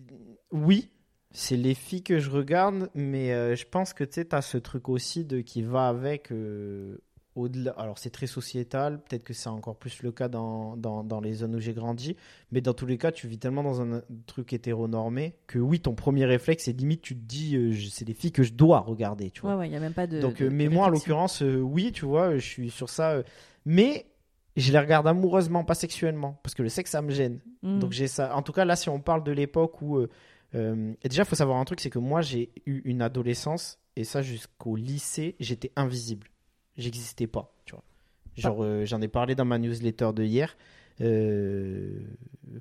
[0.52, 0.90] oui,
[1.30, 4.88] c'est les filles que je regarde, mais euh, je pense que tu t'as ce truc
[4.88, 6.98] aussi de qui va avec euh,
[7.36, 7.70] au-delà.
[7.78, 11.32] Alors, c'est très sociétal, peut-être que c'est encore plus le cas dans, dans, dans les
[11.34, 12.16] zones où j'ai grandi,
[12.50, 15.94] mais dans tous les cas, tu vis tellement dans un truc hétéronormé que oui, ton
[15.94, 18.80] premier réflexe, c'est limite, tu te dis, euh, je- c'est les filles que je dois
[18.80, 19.52] regarder, tu vois.
[19.52, 20.20] ouais, ouais, il y a même pas de.
[20.20, 23.12] Donc, de- mais de moi, en l'occurrence, oui, tu vois, je suis sur ça.
[23.12, 23.22] euh,
[24.60, 27.40] je les regarde amoureusement, pas sexuellement, parce que le sexe, ça me gêne.
[27.62, 27.78] Mm.
[27.78, 28.34] Donc j'ai ça.
[28.36, 30.08] En tout cas, là, si on parle de l'époque où, euh,
[30.54, 33.78] euh, et déjà, il faut savoir un truc, c'est que moi, j'ai eu une adolescence
[33.96, 36.28] et ça jusqu'au lycée, j'étais invisible.
[36.76, 37.84] J'existais pas, tu vois.
[38.36, 40.56] Genre, euh, j'en ai parlé dans ma newsletter de hier.
[41.00, 42.00] Euh,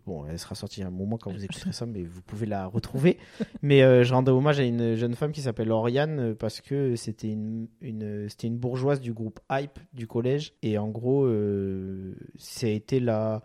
[0.05, 2.65] bon, elle sera sortie à un moment quand vous écouterez ça, mais vous pouvez la
[2.67, 3.17] retrouver.
[3.61, 6.95] mais euh, je rendais hommage à une jeune femme qui s'appelle Oriane euh, parce que
[6.95, 10.53] c'était une, une, c'était une bourgeoise du groupe Hype du collège.
[10.61, 13.41] Et en gros, euh, ça a été la.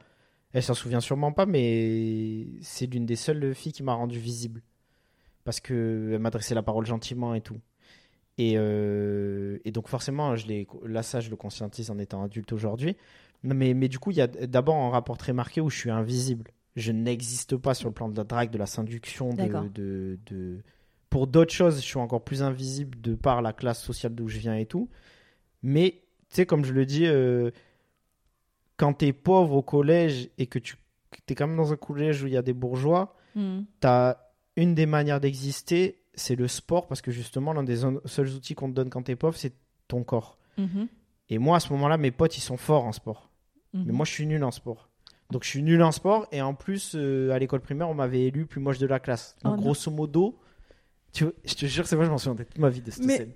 [0.52, 4.62] Elle s'en souvient sûrement pas, mais c'est l'une des seules filles qui m'a rendu visible.
[5.42, 7.58] Parce qu'elle m'adressait la parole gentiment et tout.
[8.38, 10.46] Et, euh, et donc forcément, je
[10.84, 12.96] là ça je le conscientise en étant adulte aujourd'hui.
[13.44, 15.90] Mais, mais du coup, il y a d'abord un rapport très marqué où je suis
[15.90, 16.50] invisible.
[16.76, 20.60] Je n'existe pas sur le plan de la drague, de la séduction, de, de, de...
[21.10, 24.38] Pour d'autres choses, je suis encore plus invisible de par la classe sociale d'où je
[24.38, 24.88] viens et tout.
[25.62, 27.50] Mais, tu sais, comme je le dis, euh,
[28.76, 30.76] quand t'es pauvre au collège et que tu
[31.28, 33.62] es quand même dans un collège où il y a des bourgeois, Mm.
[33.80, 34.16] t'as
[34.56, 38.68] une des manières d'exister, c'est le sport, parce que justement, l'un des seuls outils qu'on
[38.68, 39.52] te donne quand t'es pauvre, c'est
[39.88, 40.38] ton corps.
[40.56, 40.86] Mhm.
[41.30, 43.30] Et moi, à ce moment-là, mes potes, ils sont forts en sport.
[43.74, 43.84] Mhm.
[43.86, 44.88] Mais moi, je suis nul en sport.
[45.30, 46.26] Donc, je suis nul en sport.
[46.32, 49.36] Et en plus, euh, à l'école primaire, on m'avait élu plus moche de la classe.
[49.44, 50.38] Donc, Oh grosso modo,
[51.12, 53.04] tu vois, je te jure, c'est moi, je m'en souviens toute ma vie de cette
[53.04, 53.32] Mais- scène.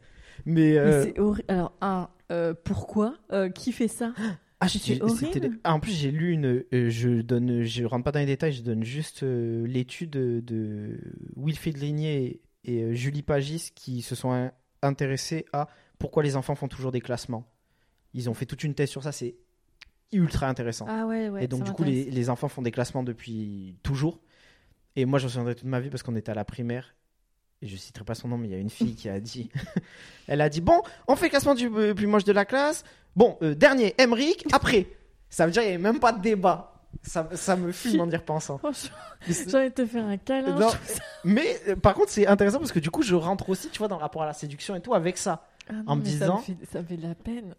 [0.47, 4.13] Mais, Mais euh, c'est horri- Alors, un, euh, pourquoi Euh, Qui fait ça?
[4.61, 6.65] Ah, les- ah, en plus, j'ai lu une.
[6.73, 8.53] euh, je donne, je rentre pas dans les détails.
[8.53, 10.99] Je donne juste euh, l'étude de, de
[11.37, 14.51] Wilfried Ligné et euh, Julie Pagis qui se sont in-
[14.83, 17.49] intéressés à pourquoi les enfants font toujours des classements.
[18.15, 19.13] Ils ont fait toute une thèse sur ça.
[19.13, 19.37] C'est
[20.13, 20.87] ultra intéressant.
[20.89, 21.45] Ah ouais, ouais.
[21.45, 24.21] et donc, du coup, les, enfants font des classements depuis toujours.
[24.97, 26.95] Et moi, je me souviendrai toute ma vie parce qu'on était à la primaire.
[27.61, 29.51] Et je citerai pas son nom, mais il y a une fille qui a dit
[30.29, 32.85] Elle a dit Bon, on fait le classement du euh, plus moche de la classe.
[33.17, 34.87] Bon, euh, dernier, Emric, après.
[35.29, 36.75] Ça veut dire qu'il n'y avait même pas de débat.
[37.03, 38.61] Ça, ça me fume en y repensant.
[39.29, 40.59] J'ai envie de te faire un câlin.
[40.59, 40.71] Non.
[41.25, 43.89] Mais euh, par contre, c'est intéressant parce que du coup, je rentre aussi, tu vois,
[43.89, 45.45] dans le rapport à la séduction et tout avec ça.
[45.69, 47.55] Ah non, En me ça disant- fait- Ça me fait de la peine.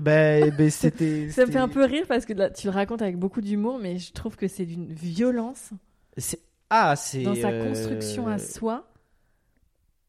[0.00, 1.28] Ben, ben c'était.
[1.30, 3.78] Ça me fait un peu rire parce que là, tu le racontes avec beaucoup d'humour,
[3.78, 5.70] mais je trouve que c'est d'une violence
[6.16, 7.22] c'est- Ah, c'est.
[7.22, 8.88] dans sa euh, construction à soi.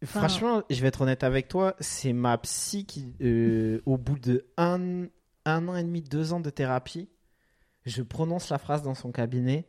[0.04, 4.20] Enfin- Franchement, je vais être honnête avec toi, c'est ma psy qui, euh, au bout
[4.20, 5.06] de un,
[5.46, 7.08] un an et demi, deux ans de thérapie,
[7.86, 9.66] je prononce la phrase dans son cabinet.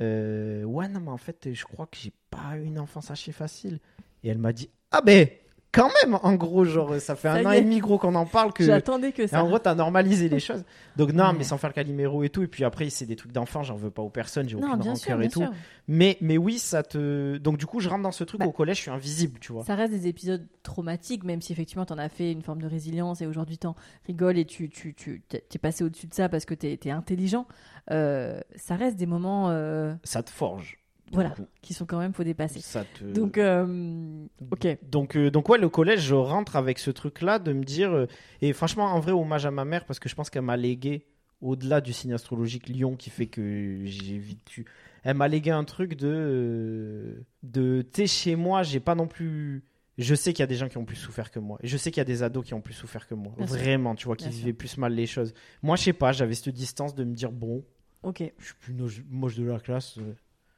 [0.00, 3.30] euh, ouais, non, mais en fait, je crois que j'ai pas eu une enfance archi
[3.32, 3.78] facile.
[4.24, 5.28] Et elle m'a dit, ah ben,
[5.72, 7.58] quand même, en gros, genre, ça fait Ça un an est.
[7.58, 8.62] et demi, gros, qu'on en parle que.
[8.62, 9.42] J'attendais que Et ça.
[9.42, 10.64] en gros, t'as normalisé les choses.
[10.96, 12.42] Donc, non, mais sans faire le caliméro et tout.
[12.42, 14.96] Et puis après, c'est des trucs d'enfant, j'en veux pas aux personnes, j'ai aucune rancœur
[14.98, 15.40] sûr, et tout.
[15.40, 15.52] sûr.
[15.88, 17.38] Mais, mais oui, ça te.
[17.38, 19.52] Donc, du coup, je rentre dans ce truc Bah, au collège, je suis invisible, tu
[19.52, 19.64] vois.
[19.64, 23.20] Ça reste des épisodes traumatiques, même si effectivement t'en as fait une forme de résilience
[23.22, 23.74] et aujourd'hui t'en
[24.06, 26.90] rigoles et tu, tu, tu t'es t'es passé au-dessus de ça parce que t'es es
[26.90, 27.46] intelligent.
[27.90, 29.48] Euh, ça reste des moments.
[29.50, 30.78] euh, Ça te forge.
[31.12, 32.60] Voilà, qui sont quand même faut dépasser.
[32.60, 33.04] Ça te...
[33.04, 34.78] Donc, euh, ok.
[34.82, 37.92] Donc, euh, donc ouais, le collège, je rentre avec ce truc-là de me dire.
[37.92, 38.06] euh,
[38.40, 41.06] et franchement, en vrai, hommage à ma mère parce que je pense qu'elle m'a légué,
[41.40, 44.64] au-delà du signe astrologique Lion qui fait que j'ai vécu.
[45.04, 47.24] Elle m'a légué un truc de.
[47.42, 49.64] de sais, chez moi, j'ai pas non plus.
[49.98, 51.58] Je sais qu'il y a des gens qui ont plus souffert que moi.
[51.62, 53.32] Je sais qu'il y a des ados qui ont plus souffert que moi.
[53.36, 53.56] Bien sûr.
[53.56, 54.38] Vraiment, tu vois, qui Bien sûr.
[54.40, 55.34] vivaient plus mal les choses.
[55.62, 57.62] Moi, je sais pas, j'avais cette distance de me dire, bon,
[58.02, 58.22] Ok.
[58.38, 58.74] je suis plus
[59.10, 59.98] moche de la classe.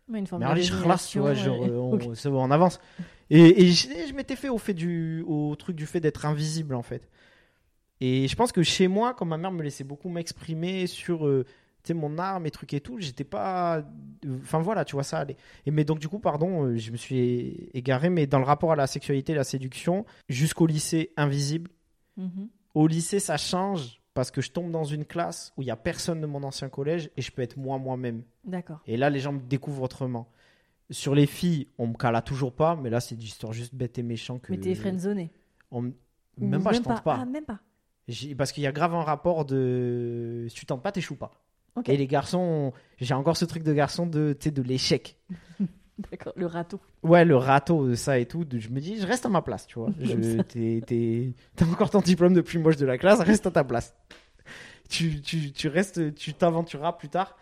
[0.08, 1.70] Ouais, une forme mais de allez, je relâche, tu vois, genre, ouais.
[1.70, 2.78] euh, on, avance.
[3.30, 6.74] Et, et je, je m'étais fait au fait du, au truc du fait d'être invisible
[6.74, 7.08] en fait.
[8.00, 11.46] Et je pense que chez moi, quand ma mère me laissait beaucoup m'exprimer sur, euh,
[11.92, 13.82] mon art, mes trucs et tout, j'étais pas,
[14.42, 15.24] enfin voilà, tu vois ça.
[15.66, 18.72] Et mais donc du coup, pardon, euh, je me suis égaré, mais dans le rapport
[18.72, 21.70] à la sexualité, et la séduction, jusqu'au lycée invisible.
[22.16, 22.48] Mhm.
[22.74, 25.76] Au lycée, ça change parce que je tombe dans une classe où il y a
[25.76, 28.22] personne de mon ancien collège et je peux être moi moi-même.
[28.44, 28.80] D'accord.
[28.86, 30.28] Et là, les gens me découvrent autrement.
[30.90, 33.98] Sur les filles, on me cala toujours pas, mais là, c'est des histoires juste bêtes
[33.98, 34.52] et méchants que.
[34.52, 35.30] Mais t'es friendzoné.
[35.70, 35.92] on me-
[36.40, 37.18] Ou Même pas, je tente pas.
[37.20, 37.60] Ah, même pas.
[38.36, 40.46] Parce qu'il y a grave un rapport de.
[40.50, 41.32] Si tu tentes pas, t'échoues pas.
[41.76, 41.88] Ok.
[41.88, 45.18] Et les garçons, j'ai encore ce truc de garçon de, de l'échec.
[46.10, 46.32] D'accord.
[46.36, 46.80] Le râteau.
[47.02, 48.44] Ouais, le râteau, de ça et tout.
[48.52, 49.90] je me dis, je reste à ma place, tu vois.
[51.56, 53.94] T'as encore ton diplôme de plus moche de la classe, reste à ta place.
[54.88, 57.36] Tu, tu, tu restes, tu t'aventureras plus tard.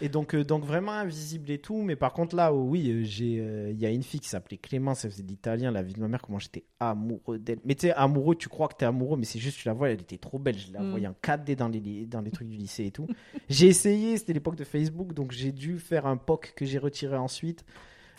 [0.00, 1.80] Et donc, euh, donc vraiment invisible et tout.
[1.80, 4.28] Mais par contre, là, oh oui, euh, j'ai, euh, il y a une fille qui
[4.28, 7.60] s'appelait Clémence, elle faisait de l'italien, la vie de ma mère, comment j'étais amoureux d'elle.
[7.64, 9.90] Mais tu sais, amoureux, tu crois que t'es amoureux, mais c'est juste, tu la vois,
[9.90, 10.58] elle était trop belle.
[10.58, 10.90] Je la Mm.
[10.90, 13.06] voyais en 4D dans les, dans les trucs du lycée et tout.
[13.48, 17.16] j'ai essayé, c'était l'époque de Facebook, donc j'ai dû faire un POC que j'ai retiré
[17.16, 17.64] ensuite.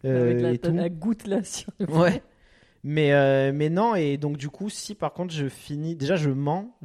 [0.06, 0.72] Euh, Avec la, et tout.
[0.74, 2.22] la goutte là sur le Ouais.
[2.84, 5.96] Mais, euh, mais non, et donc du coup, si par contre je finis.
[5.96, 6.78] Déjà, je mens,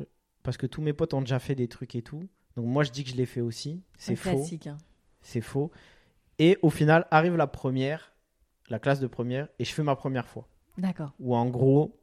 [0.44, 2.22] parce que tous mes potes ont déjà fait des trucs et tout.
[2.57, 3.83] Donc moi, je dis que je l'ai fait aussi.
[3.96, 4.44] C'est faux.
[4.66, 4.76] hein.
[5.22, 5.70] C'est faux.
[6.38, 8.12] Et au final, arrive la première,
[8.68, 10.46] la classe de première, et je fais ma première fois.
[10.76, 11.12] D'accord.
[11.18, 11.98] Où en gros,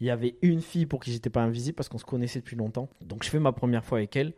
[0.00, 2.56] il y avait une fille pour qui j'étais pas invisible, parce qu'on se connaissait depuis
[2.56, 2.88] longtemps.
[3.02, 4.32] Donc je fais ma première fois avec elle,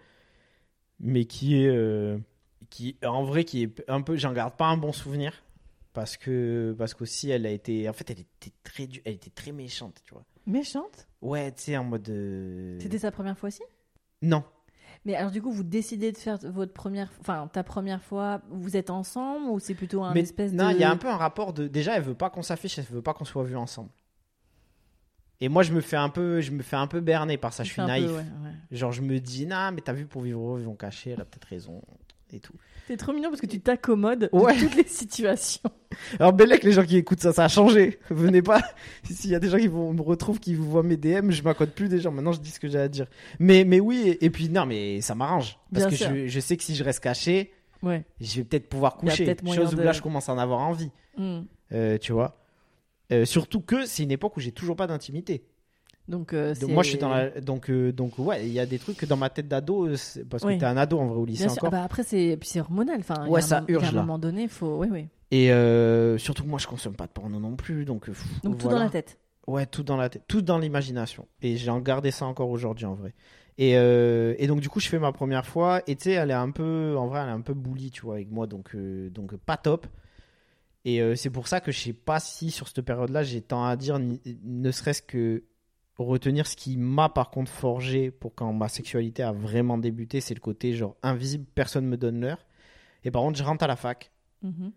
[0.98, 1.68] mais qui est.
[1.68, 2.18] euh,
[2.70, 4.16] qui, en vrai, qui est un peu.
[4.16, 5.44] J'en garde pas un bon souvenir.
[5.92, 9.30] Parce que parce qu'aussi elle a été en fait elle était très du- elle était
[9.30, 10.24] très méchante tu vois.
[10.46, 11.06] Méchante?
[11.20, 13.62] ouais tu sais en mode euh, C'était sa première fois aussi?
[14.22, 14.42] Non.
[15.04, 18.76] Mais alors du coup, vous décidez de faire votre première, enfin ta première fois, vous
[18.76, 21.08] êtes ensemble ou c'est plutôt un mais espèce non de il y a un peu
[21.08, 23.56] un rapport de déjà elle veut pas qu'on s'affiche elle veut pas qu'on soit vus
[23.56, 23.90] ensemble.
[25.40, 27.64] Et moi je me fais un peu je me fais un peu berner par ça
[27.64, 28.08] je suis peu, naïf.
[28.08, 28.54] ouais, ouais.
[28.70, 31.24] genre je me dis non mais t'as vu pour vivre ils vont cacher elle a
[31.24, 31.82] peut-être raison
[32.32, 32.54] et tout
[32.88, 34.54] C'est trop mignon parce que tu t'accommodes Ouais.
[34.56, 35.60] de toutes les situations.
[36.18, 37.98] alors Bellec les gens qui écoutent ça ça a changé.
[38.10, 38.60] Venez pas.
[39.04, 41.42] S'il y a des gens qui vont, me retrouvent qui vous voient mes DM je
[41.42, 43.06] m'accorde plus des gens maintenant je dis ce que j'ai à dire.
[43.38, 45.58] Mais mais oui et, et puis non mais ça m'arrange.
[45.72, 48.04] Parce Bien que je, je sais que si je reste caché Ouais.
[48.20, 49.36] je vais peut-être pouvoir coucher.
[49.42, 50.90] moyen chose où là je commence à en avoir envie.
[51.16, 51.40] Hmm.
[51.72, 52.36] Euh, tu vois.
[53.10, 55.44] Euh, surtout que c'est une époque où j'ai toujours pas d'intimité
[56.08, 58.66] Donc, euh, Donc, moi je suis dans la donc euh, donc ouais il y a
[58.66, 59.86] des trucs que dans ma tête d'ado
[60.28, 60.58] parce que Oui.
[60.58, 62.98] t'es un ado en vrai au lycée encore Ah bah après c'est puis c'est hormonal.
[63.00, 64.00] Enfin, Ouais, un ça urge, un là.
[64.02, 64.78] moment donné, faut.
[64.78, 65.06] Oui, oui.
[65.30, 68.68] et euh, surtout moi je consomme pas de porno non plus donc pff, Donc tout
[68.68, 69.18] dans la tête.
[69.46, 71.26] Ouais, tout dans la tête, tout dans l'imagination.
[71.40, 73.14] Et j'ai en gardé ça encore aujourd'hui en vrai.
[73.58, 75.82] Et, et donc du coup, je fais ma première fois.
[75.86, 78.02] Et tu sais, elle est un peu, en vrai, elle est un peu bully, tu
[78.02, 78.74] vois, avec moi, donc
[79.10, 79.86] donc pas top.
[80.84, 83.76] Et c'est pour ça que je sais pas si sur cette période-là, j'ai tant à
[83.76, 85.44] dire, ni- ne serait-ce que
[86.06, 90.34] retenir ce qui m'a par contre forgé pour quand ma sexualité a vraiment débuté, c'est
[90.34, 92.46] le côté genre invisible, personne me donne l'heure.
[93.04, 94.10] Et par contre, je rentre à la fac.
[94.42, 94.72] Mhm.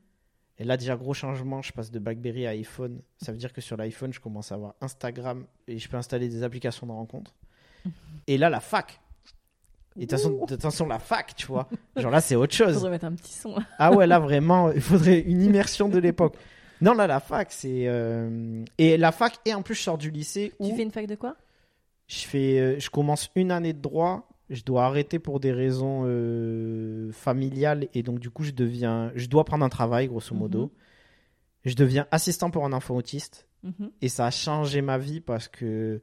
[0.58, 3.02] Et là, déjà, gros changement, je passe de BlackBerry à iPhone.
[3.18, 6.30] Ça veut dire que sur l'iPhone, je commence à avoir Instagram et je peux installer
[6.30, 7.36] des applications de rencontres.
[8.28, 9.02] Et là, la fac.
[9.98, 11.70] Et attention, attention, la fac, tu vois.
[11.96, 12.74] Genre là, c'est autre chose.
[12.76, 13.56] Faudrait mettre un petit son.
[13.78, 16.36] Ah ouais, là, vraiment, il faudrait une immersion de l'époque.
[16.82, 17.88] Non, là, la fac, c'est.
[17.88, 20.92] euh, Et la fac, et en plus, je sors du lycée où Tu fais une
[20.92, 21.36] fac de quoi?
[22.08, 24.30] je, fais, euh, je commence une année de droit.
[24.50, 27.88] Je dois arrêter pour des raisons euh, familiales.
[27.96, 29.12] Et donc, du coup, je deviens.
[29.16, 30.64] Je dois prendre un travail, grosso modo.
[30.66, 30.70] Mhm.
[31.66, 33.48] Je deviens assistant pour un enfant autiste.
[33.64, 33.90] Mhm.
[34.04, 36.00] Et ça a changé ma vie parce que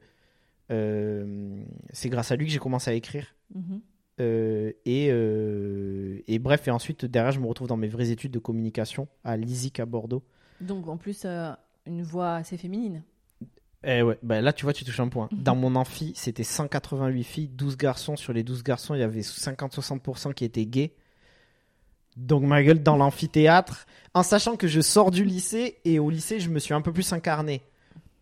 [0.71, 3.35] euh, c'est grâce à lui que j'ai commencé à écrire.
[3.55, 3.81] Mhm.
[4.19, 8.31] Euh, et, euh, et bref, et ensuite, derrière, je me retrouve dans mes vraies études
[8.31, 10.23] de communication à l'ISIC à Bordeaux.
[10.63, 11.51] Donc en plus euh,
[11.85, 13.03] une voix assez féminine.
[13.85, 15.27] Et ouais, bah là, tu vois, tu touches un point.
[15.31, 15.43] Mhm.
[15.43, 18.15] Dans mon amphi, c'était 188 filles, 12 garçons.
[18.15, 20.93] Sur les 12 garçons, il y avait 50-60% qui étaient gays.
[22.15, 26.39] Donc, ma gueule, dans l'amphithéâtre, en sachant que je sors du lycée et au lycée,
[26.39, 27.61] je me suis un peu plus incarné.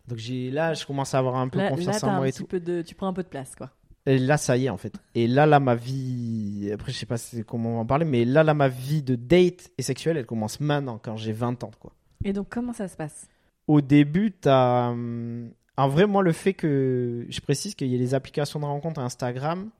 [0.08, 2.32] Donc, j'ai là, je commence à avoir un peu Là, confiance en un moi et
[2.32, 2.46] petit tout.
[2.46, 3.70] peu de, tu prends un peu de place quoi.
[4.06, 4.94] Et là, ça y est, en fait.
[5.14, 6.70] Et là, là, ma vie.
[6.74, 9.14] Après, je sais pas comment on va en parler, mais là, là, ma vie de
[9.14, 11.92] date et sexuelle, elle commence maintenant, quand j'ai 20 ans, quoi.
[12.24, 13.28] Et donc, comment ça se passe?
[13.66, 14.88] Au début, t'as.
[14.90, 17.26] hum, En vrai, moi, le fait que.
[17.28, 19.70] Je précise qu'il y ait les applications de rencontre Instagram,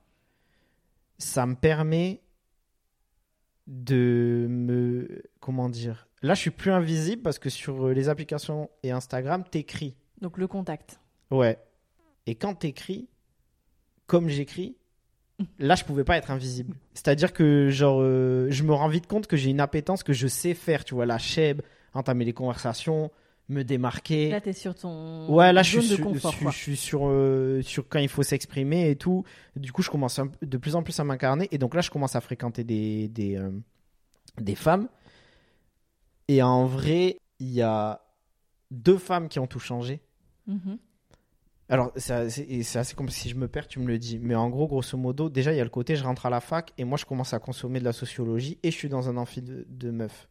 [1.17, 2.21] ça me permet
[3.67, 5.21] de me.
[5.39, 6.07] Comment dire?
[6.21, 9.95] Là, je suis plus invisible parce que sur les applications et Instagram, t'écris.
[10.21, 10.99] Donc, le contact.
[11.31, 11.57] Ouais.
[12.27, 13.09] Et quand t'écris,
[14.07, 14.77] comme j'écris,
[15.59, 16.75] là, je pouvais pas être invisible.
[16.93, 20.27] C'est-à-dire que, genre, euh, je me rends vite compte que j'ai une appétence que je
[20.27, 21.61] sais faire, tu vois, la cheb,
[21.93, 23.11] entamer les conversations,
[23.49, 24.29] me démarquer.
[24.29, 26.31] Là, t'es sur ton Ouais, là, je zone suis, de sur, confort.
[26.31, 26.51] je suis- quoi.
[26.51, 29.23] je suis sur, euh, sur quand il faut s'exprimer et tout.
[29.55, 31.47] Du coup, je commence un de plus en plus à m'incarner.
[31.51, 33.51] Et donc là, je commence à fréquenter des, des, euh,
[34.39, 34.87] des femmes.
[36.27, 38.01] Et en vrai, il y a
[38.71, 40.01] deux femmes qui ont tout changé.
[40.47, 40.77] Mhm.
[41.69, 44.19] Alors, c'est assez, et c'est assez comme si je me perds, tu me le dis.
[44.19, 46.39] Mais en gros, grosso modo, déjà, il y a le côté, je rentre à la
[46.39, 49.17] fac et moi, je commence à consommer de la sociologie et je suis dans un
[49.17, 50.29] amphi de, de meufs.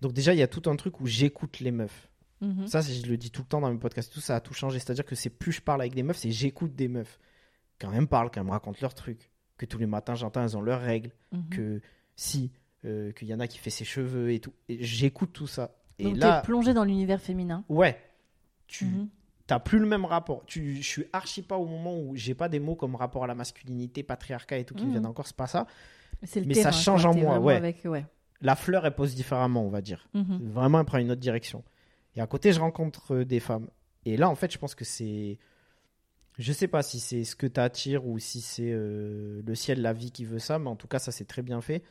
[0.00, 2.08] Donc, déjà, il y a tout un truc où j'écoute les meufs.
[2.40, 2.66] Mhm.
[2.68, 4.78] Ça, je le dis tout le temps dans mes podcasts, tout ça a tout changé.
[4.78, 7.18] C'est-à-dire que c'est plus je parle avec des meufs, c'est j'écoute des meufs.
[7.80, 10.42] Quand elles me parlent, quand elles me racontent leurs trucs, que tous les matins j'entends,
[10.44, 11.48] elles ont leurs règles, Mhm.
[11.50, 11.80] que
[12.14, 12.52] si,
[12.84, 14.52] euh, qu'il y en a qui fait ses cheveux et tout.
[14.68, 15.74] Et j'écoute tout ça.
[15.98, 17.64] Et Donc, là, t'es plongé dans l'univers féminin.
[17.68, 17.98] ouais,
[18.68, 19.08] tu Mhm.
[19.48, 20.44] t'as plus le même rapport.
[20.46, 23.26] Tu, je suis archi pas au moment où j'ai pas des mots comme rapport à
[23.26, 25.66] la masculinité, patriarcat et tout qui me viennent encore, c'est pas ça.
[26.22, 27.56] Le Mais ça change en moi, ouais.
[27.56, 28.04] avec- ouais.
[28.40, 30.08] La fleur, elle pose différemment, on va dire.
[30.14, 30.50] Mhm.
[30.50, 31.64] Vraiment, elle prend une autre direction.
[32.16, 33.68] Et à côté, je rencontre euh, des femmes.
[34.04, 35.38] Et là, en fait, je pense que c'est.
[36.38, 39.92] Je sais pas si c'est ce que t'attires ou si c'est euh, le ciel, la
[39.92, 41.82] vie qui veut ça, mais en tout cas, ça c'est très bien fait.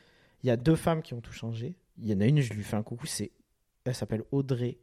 [0.42, 1.74] Il y a deux femmes qui ont tout changé.
[1.98, 3.30] Il y en a une, je lui fais un coucou, c'est.
[3.84, 4.78] Elle s'appelle Audrey.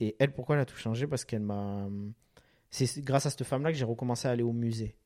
[0.00, 1.06] Et elle, pourquoi elle a tout changé?
[1.06, 1.86] Parce qu'elle m'a.
[2.70, 4.96] C'est grâce à cette femme-là que j'ai recommencé à aller au musée.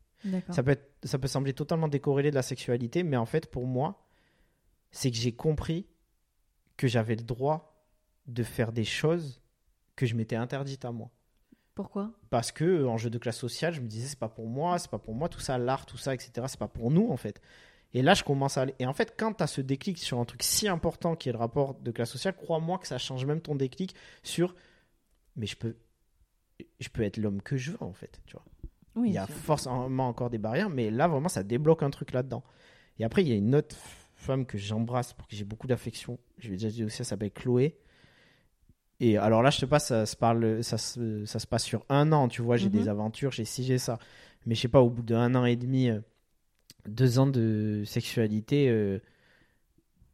[0.53, 3.67] Ça peut, être- ça peut sembler totalement décorrélé de la sexualité, mais en fait, pour
[3.67, 4.01] moi,
[4.93, 5.87] c'est que j'ai compris
[6.77, 7.85] que j'avais le droit
[8.27, 9.43] de faire des choses
[9.97, 11.11] que je m'étais interdites à moi.
[11.75, 12.13] Pourquoi?
[12.31, 14.79] Parce que euh, en jeu de classe sociale, je me disais, c'est pas pour moi,
[14.79, 17.17] c'est pas pour moi, tout ça, l'art, tout ça, etc., c'est pas pour nous, en
[17.17, 17.41] fait.
[17.95, 18.75] Et là, je commence à aller.
[18.79, 21.33] Et en fait, quand tu as ce déclic sur un truc si important qui est
[21.33, 24.55] le rapport de classe sociale, crois-moi que ça change même ton déclic sur.
[25.37, 25.77] Mais je peux.
[26.79, 28.45] Je peux être l'homme que je veux, en fait, tu vois.
[28.95, 29.09] Oui.
[29.09, 32.45] Il y a forcément encore des barrières, mais là, vraiment, ça débloque un truc là-dedans.
[32.99, 33.75] Et après, il y a une autre
[34.23, 36.19] femme que j'embrasse, pour qui j'ai beaucoup d'affection.
[36.39, 37.77] Je l'ai déjà dit aussi, elle s'appelle Chloé.
[39.01, 41.85] Et alors là, je te passe, ça se, parle, ça se, ça se passe sur
[41.89, 42.57] un an, tu vois.
[42.57, 42.73] J'ai Mhm.
[42.73, 43.99] des aventures, j'ai ci, j'ai ça.
[44.47, 46.01] Mais je sais pas, au bout d'un an et demi, euh,
[46.89, 49.01] deux ans de sexualité, euh,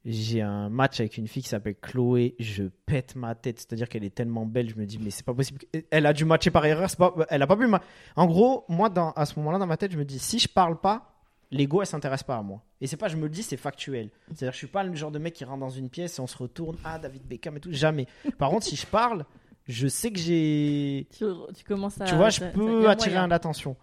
[0.05, 2.35] j'ai un match avec une fille qui s'appelle Chloé.
[2.39, 5.35] Je pète ma tête, c'est-à-dire qu'elle est tellement belle, je me dis, mais c'est pas
[5.35, 5.61] possible.
[5.91, 7.67] Elle a dû matcher par erreur, pas, elle a pas pu.
[7.67, 7.83] ma-
[8.17, 10.49] En gros, moi, dans, à ce moment-là, dans ma tête, je me dis, si je
[10.49, 11.18] parle pas,
[11.51, 12.63] l'ego, elle s'intéresse pas à moi.
[12.81, 14.11] Et c'est pas, je me le dis, c'est factuel.
[14.29, 16.27] C'est-à-dire, je suis pas le genre de mec qui rentre dans une pièce et on
[16.27, 18.07] se retourne, ah, David Beckham et tout, jamais.
[18.39, 19.25] Par contre, si je parle,
[19.67, 21.07] je sais que j'ai.
[21.17, 21.25] Tu,
[21.57, 22.05] tu commences à.
[22.05, 23.77] Tu vois, je ça- peux attirer l'attention.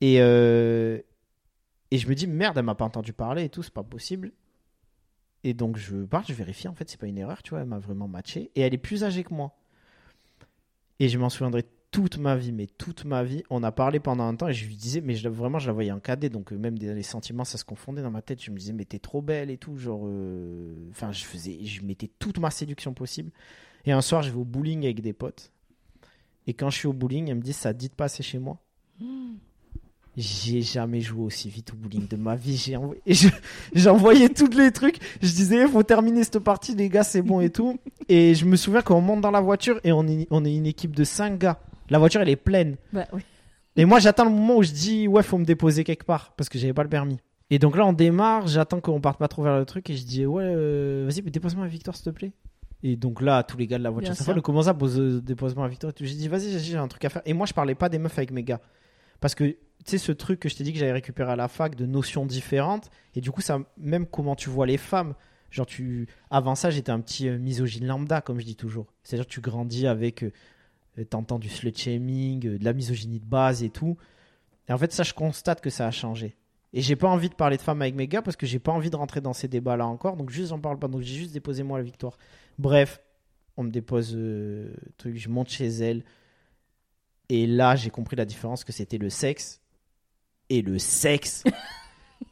[0.00, 0.98] Et, euh,
[1.90, 4.32] et je me dis, merde, elle m'a pas entendu parler et tout, c'est pas possible.
[5.44, 7.66] Et donc je pars, je vérifie, en fait, c'est pas une erreur, tu vois, elle
[7.66, 8.50] m'a vraiment matché.
[8.54, 9.54] Et elle est plus âgée que moi.
[11.00, 13.44] Et je m'en souviendrai toute ma vie, mais toute ma vie.
[13.50, 15.72] On a parlé pendant un temps et je lui disais, mais je, vraiment, je la
[15.72, 18.42] voyais en donc euh, même des- les sentiments, ça se confondait dans ma tête.
[18.42, 20.02] Je me disais, mais t'es trop belle et tout, genre.
[20.06, 23.30] euh, Enfin, je faisais, je mettais toute ma séduction possible.
[23.86, 25.52] Et un soir, je vais au bowling avec des potes.
[26.48, 28.58] Et quand je suis au bowling, elle me dit, ça dit de passer chez moi
[30.16, 32.56] J'ai jamais joué aussi vite au bowling de ma vie.
[32.56, 33.28] J'ai envoyé, et je-
[33.72, 34.98] j'ai envoyé tous les trucs.
[35.22, 37.78] Je disais, il faut terminer cette partie, les gars, c'est bon et tout.
[38.08, 40.66] Et je me souviens qu'on monte dans la voiture et on est, on est une
[40.66, 41.60] équipe de 5 gars.
[41.90, 42.76] La voiture, elle est pleine.
[42.92, 43.22] Bah oui.
[43.76, 46.48] Et moi, j'attends le moment où je dis, ouais, faut me déposer quelque part parce
[46.48, 47.18] que j'avais pas le permis.
[47.50, 50.04] Et donc là, on démarre, j'attends qu'on parte pas trop vers le truc et je
[50.04, 52.32] dis, ouais, euh, vas-y, mais dépose-moi à Victor, s'il te plaît.
[52.82, 54.34] Et donc là, tous les gars de la voiture, ça sûr.
[54.34, 56.04] fait, comment ça, pose, euh, dépose-moi à Victor et tout.
[56.04, 57.22] J'ai dit, vas-y, j'ai- un truc à faire.
[57.24, 58.60] Et moi, je parlais pas des meufs avec mes gars.
[59.20, 61.48] Parce que, tu sais, ce truc que je t'ai dit que j'avais récupéré à la
[61.48, 62.90] fac de notions différentes.
[63.14, 65.14] Et du coup, ça, même comment tu vois les femmes.
[65.50, 68.86] Genre, tu, avant ça, j'étais un petit euh, misogyne lambda, comme je dis toujours.
[69.02, 70.24] C'est-à-dire tu grandis avec,
[70.98, 73.96] euh, t'entends du slut shaming, euh, de la misogynie de base et tout.
[74.68, 76.36] Et en fait, ça, je constate que ça a changé.
[76.72, 78.72] Et j'ai pas envie de parler de femmes avec mes gars parce que j'ai pas
[78.72, 80.16] envie de rentrer dans ces débats-là encore.
[80.16, 80.88] Donc, juste, j'en parle pas.
[80.88, 82.18] Donc, j'ai juste déposé moi la victoire.
[82.58, 83.00] Bref,
[83.56, 86.04] on me dépose euh, truc, je monte chez elle.
[87.28, 89.60] Et là, j'ai compris la différence que c'était le sexe
[90.48, 91.44] et le sexe.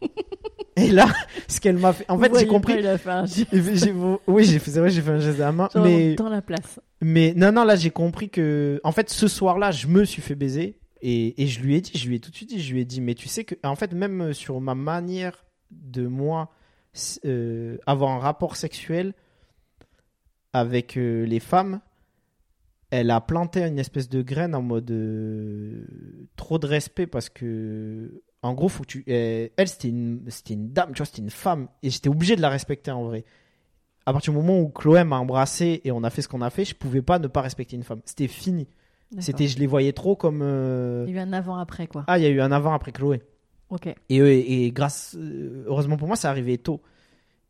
[0.86, 1.06] et là,
[1.48, 2.04] ce qu'elle m'a fait.
[2.08, 2.74] En fait, j'ai compris.
[2.78, 3.94] il a fait un geste, J'ai-
[4.26, 5.68] Oui, j'ai fait, j'ai un geste à la main.
[5.74, 6.80] genre, mais dans la place.
[7.00, 8.80] mais non, non, là j'ai compris que.
[8.84, 10.78] En fait, ce soir-là, je me suis fait baiser.
[11.04, 12.80] Et, et, je lui ai dit, je lui ai tout de suite dit, je lui
[12.80, 16.52] ai dit, mais tu sais que, en fait, même sur ma manière de moi
[17.24, 19.12] euh, avoir un rapport sexuel
[20.52, 21.80] avec euh, les femmes,
[22.90, 25.84] elle a planté une espèce de graine en mode euh,
[26.36, 30.72] trop de respect parce que, en gros, faut que tu, elle, c'était une, c'était une
[30.72, 33.24] dame, tu vois, c'était une femme et j'étais obligé de la respecter en vrai.
[34.04, 36.50] À partir du moment où Chloé m'a embrassé et on a fait ce qu'on a
[36.50, 38.00] fait, je pouvais pas ne pas respecter une femme.
[38.04, 38.66] C'était fini.
[39.18, 40.40] C'était, je les voyais trop comme.
[41.06, 42.04] Il y a eu un avant-après, quoi.
[42.08, 43.22] Ah, il y a eu un avant-après Chloé.
[43.68, 43.94] Ok.
[44.08, 45.16] Et, et, grâce,
[45.66, 46.82] heureusement pour moi, ça arrivait tôt.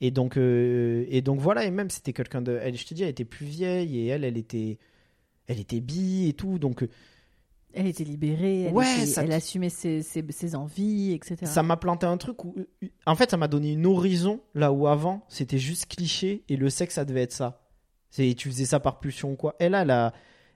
[0.01, 2.59] Et donc, euh, et donc voilà, et même c'était quelqu'un de.
[2.61, 4.78] Elle, je te dis, elle était plus vieille et elle, elle était,
[5.47, 6.59] elle était bi et tout.
[6.59, 6.82] Donc.
[6.82, 6.88] Euh,
[7.74, 11.36] elle était libérée, elle, ouais, elle assumait ses, ses, ses, envies, etc.
[11.44, 12.54] Ça m'a planté un truc où.
[13.06, 16.70] En fait, ça m'a donné une horizon là où avant, c'était juste cliché et le
[16.70, 17.62] sexe, ça devait être ça.
[18.10, 19.56] C'est, tu faisais ça par pulsion ou quoi.
[19.58, 20.12] Elle, elle a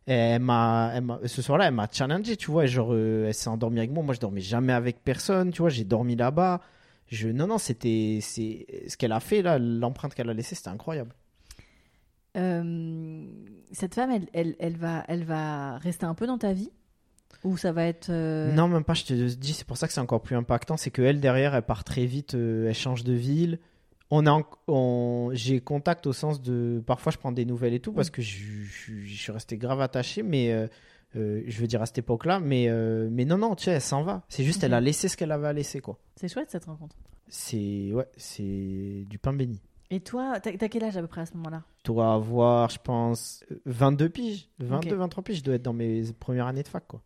[0.06, 2.66] elle m'a, ce soir-là, elle m'a challengé, tu vois.
[2.66, 4.04] Genre, euh, elle s'est endormie avec moi.
[4.04, 5.68] Moi, je dormais jamais avec personne, tu vois.
[5.68, 6.60] J'ai dormi là-bas.
[7.08, 10.70] Je, non, non, c'était, c'est ce qu'elle a fait là, l'empreinte qu'elle a laissée, c'était
[10.70, 11.12] incroyable.
[12.36, 13.26] Euh,
[13.72, 16.70] cette femme, elle, elle, elle, va, elle va rester un peu dans ta vie?
[17.44, 18.94] Ou ça va être euh, Non, même pas.
[18.94, 21.54] Je te dis, c'est pour ça que c'est encore plus impactant, c'est que elle derrière,
[21.54, 23.58] elle part très vite, elle change de ville.
[24.10, 27.92] On a on, j'ai contact au sens de parfois je prends des nouvelles et tout
[27.92, 30.68] parce que je, je, suis resté grave attaché mais euh,
[31.16, 33.80] euh, je veux dire à cette époque-là mais euh, mais non non tu sais elle
[33.80, 34.22] s'en va.
[34.28, 35.98] C'est juste elle a laissé ce qu'elle avait à laisser quoi.
[36.14, 36.94] C'est chouette cette rencontre.
[37.28, 39.60] C'est ouais c'est du pain béni.
[39.90, 41.64] Et toi t'as, quel âge à peu près à ce moment-là?
[41.82, 44.48] Tu dois avoir je pense 22 piges.
[44.60, 47.02] 22 23 piges je dois être dans mes premières années de fac quoi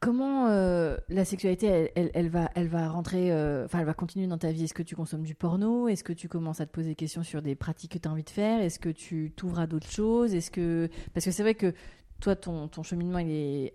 [0.00, 4.26] Comment euh, la sexualité, elle, elle, va, elle va rentrer, euh, enfin, elle va continuer
[4.26, 4.64] dans ta vie?
[4.64, 5.88] Est-ce que tu consommes du porno?
[5.88, 8.10] Est-ce que tu commences à te poser des questions sur des pratiques que tu as
[8.10, 8.62] envie de faire?
[8.62, 10.34] Est-ce que tu t'ouvres à d'autres choses?
[10.34, 11.74] Est-ce que parce que c'est vrai que
[12.18, 13.74] toi, ton, ton cheminement, il est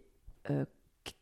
[0.49, 0.65] euh,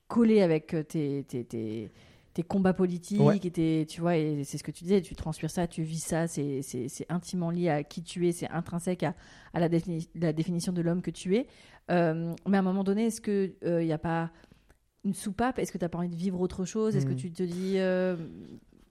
[0.08, 1.92] collé avec tes, tes, tes,
[2.34, 3.20] tes combats politiques
[3.58, 6.28] et tu vois, et c'est ce que tu disais, tu transpires ça, tu vis ça,
[6.28, 6.62] c'est
[7.10, 9.16] intimement lié à qui tu es, c'est intrinsèque à,
[9.54, 9.68] à la,
[10.16, 11.48] la, définition de l'homme que tu es.
[11.90, 13.54] mais à un moment donné, est-ce qu'il
[13.86, 14.32] n'y a pas
[15.04, 16.96] une soupape Est-ce que tu n'as pas envie de vivre autre chose?
[16.96, 17.18] Est-ce que hmm.
[17.18, 17.76] tu te dis.
[17.78, 18.16] Euh,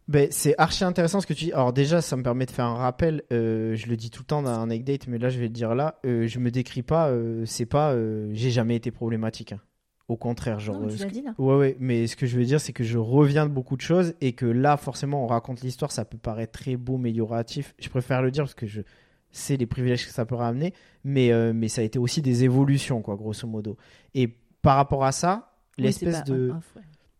[0.08, 1.52] ben, c'est archi intéressant ce que tu dis.
[1.52, 3.22] Alors déjà, ça me permet de faire un rappel.
[3.32, 5.52] Euh, je le dis tout le temps dans un date, mais là, je vais le
[5.52, 5.98] dire là.
[6.04, 7.08] Euh, je me décris pas.
[7.08, 7.96] Euh, c'est pas.
[8.32, 9.52] j'ai jamais été problématique.
[9.52, 9.60] Hein.
[10.08, 10.80] Au contraire, genre.
[10.80, 11.34] Non, tu dit, là.
[11.38, 11.76] Ouais, ouais.
[11.78, 14.32] Mais ce que je veux dire, c'est que je reviens de beaucoup de choses et
[14.32, 15.92] que là, forcément, on raconte l'histoire.
[15.92, 17.74] Ça peut paraître très beau, amélioratif.
[17.78, 18.82] Je préfère le dire parce que je
[19.30, 23.00] sais les privilèges que ça peut ramener, mais mais ça a été aussi des évolutions,
[23.02, 23.78] quoi, grosso modo.
[24.14, 25.51] Et par rapport à ça,
[25.82, 26.52] l'espèce de.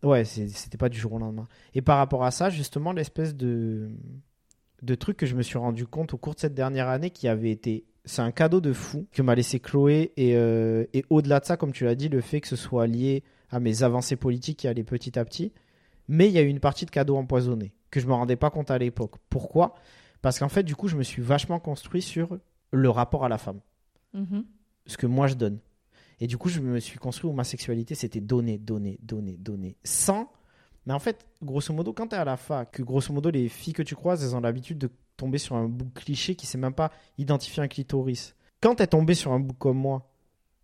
[0.02, 1.48] ouais, c'était pas du jour au lendemain.
[1.74, 3.90] Et par rapport à ça, justement, l'espèce de
[4.82, 7.28] de truc que je me suis rendu compte au cours de cette dernière année qui
[7.28, 11.38] avait été c'est un cadeau de fou que m'a laissé Chloé et, euh, et au-delà
[11.38, 14.16] de ça comme tu l'as dit le fait que ce soit lié à mes avancées
[14.16, 15.52] politiques qui allaient petit à petit
[16.08, 18.50] mais il y a eu une partie de cadeau empoisonné que je me rendais pas
[18.50, 19.74] compte à l'époque pourquoi?
[20.20, 22.38] Parce qu'en fait du coup je me suis vachement construit sur
[22.72, 23.60] le rapport à la femme
[24.16, 24.44] mm-hmm.
[24.86, 25.60] ce que moi je donne
[26.23, 29.75] et du coup, je me suis construit où ma sexualité, c'était donner, donner, donner, donner.
[29.83, 30.31] Sans.
[30.87, 33.49] Mais en fait, grosso modo, quand tu es à la fac, que grosso modo, les
[33.49, 36.59] filles que tu croises, elles ont l'habitude de tomber sur un bouc cliché qui sait
[36.59, 38.37] même pas identifier un clitoris.
[38.61, 40.12] Quand tu es tombé sur un bouc comme moi,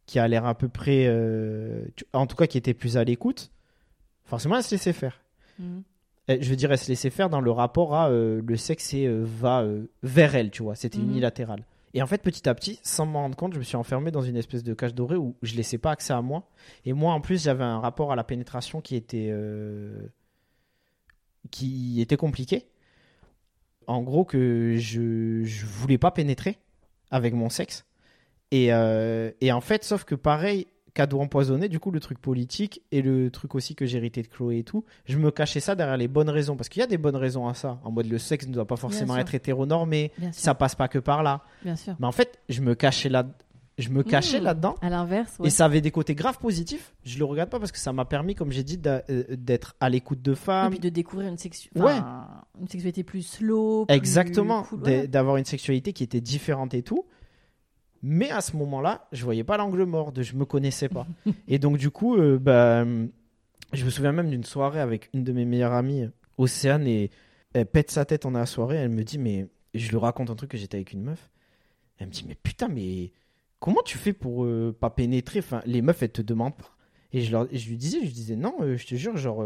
[0.06, 1.06] qui a l'air à peu près.
[1.08, 3.50] Euh, en tout cas, qui était plus à l'écoute,
[4.26, 5.20] forcément, elle se laissait faire.
[5.58, 5.82] Mhm.
[6.28, 9.06] Je veux dire, elle se laissait faire dans le rapport à euh, le sexe et
[9.06, 9.66] euh, va
[10.04, 10.76] vers elle, tu vois.
[10.76, 11.10] C'était mhm.
[11.10, 11.64] unilatéral.
[11.94, 14.22] Et en fait, petit à petit, sans m'en rendre compte, je me suis enfermé dans
[14.22, 16.48] une espèce de cage dorée où je laissais pas accès à moi.
[16.84, 20.06] Et moi, en plus, j'avais un rapport à la pénétration qui était, euh,
[21.50, 22.66] qui était compliqué.
[23.86, 26.58] En gros, que je ne voulais pas pénétrer
[27.10, 27.86] avec mon sexe.
[28.50, 30.66] Et, euh, et en fait, sauf que pareil,
[30.98, 34.26] cadeau empoisonné, du coup, le truc politique et le truc aussi que j'ai hérité de
[34.26, 36.56] Chloé et tout, je me cachais ça derrière les bonnes raisons.
[36.56, 37.78] Parce qu'il y a des bonnes raisons à ça.
[37.84, 41.22] En mode, le sexe ne doit pas forcément être hétéronormé, ça passe pas que par
[41.22, 41.42] là.
[41.62, 41.94] Bien sûr.
[42.00, 43.24] Mais en fait, je me cachais là
[43.78, 44.42] je me cachais mmh.
[44.42, 44.74] là-dedans.
[44.82, 45.38] À l'inverse.
[45.44, 46.94] Et ça avait des côtés graves positifs.
[47.04, 49.88] Je le regarde pas parce que ça m'a permis, comme j'ai dit, euh, d'être à
[49.88, 50.72] l'écoute de femmes.
[50.72, 53.86] Et puis de découvrir une, une sexualité plus slow.
[53.88, 54.66] Exactement.
[55.06, 57.04] D'avoir une sexualité qui était différente et tout.
[58.02, 61.06] Mais à ce moment-là, je voyais pas l'angle mort, de je me connaissais pas.
[61.48, 62.84] et donc du coup, euh, bah,
[63.72, 67.10] je me souviens même d'une soirée avec une de mes meilleures amies, Océane, et
[67.54, 68.76] elle pète sa tête en la soirée.
[68.76, 71.30] Elle me dit, mais je lui raconte un truc que j'étais avec une meuf.
[71.98, 73.10] Elle me dit, mais putain, mais
[73.58, 75.40] comment tu fais pour euh, pas pénétrer?
[75.40, 76.70] Enfin, les meufs, elles te demandent pas.
[77.12, 79.44] Et je, leur, je lui disais, je lui disais, non, euh, je te jure, genre.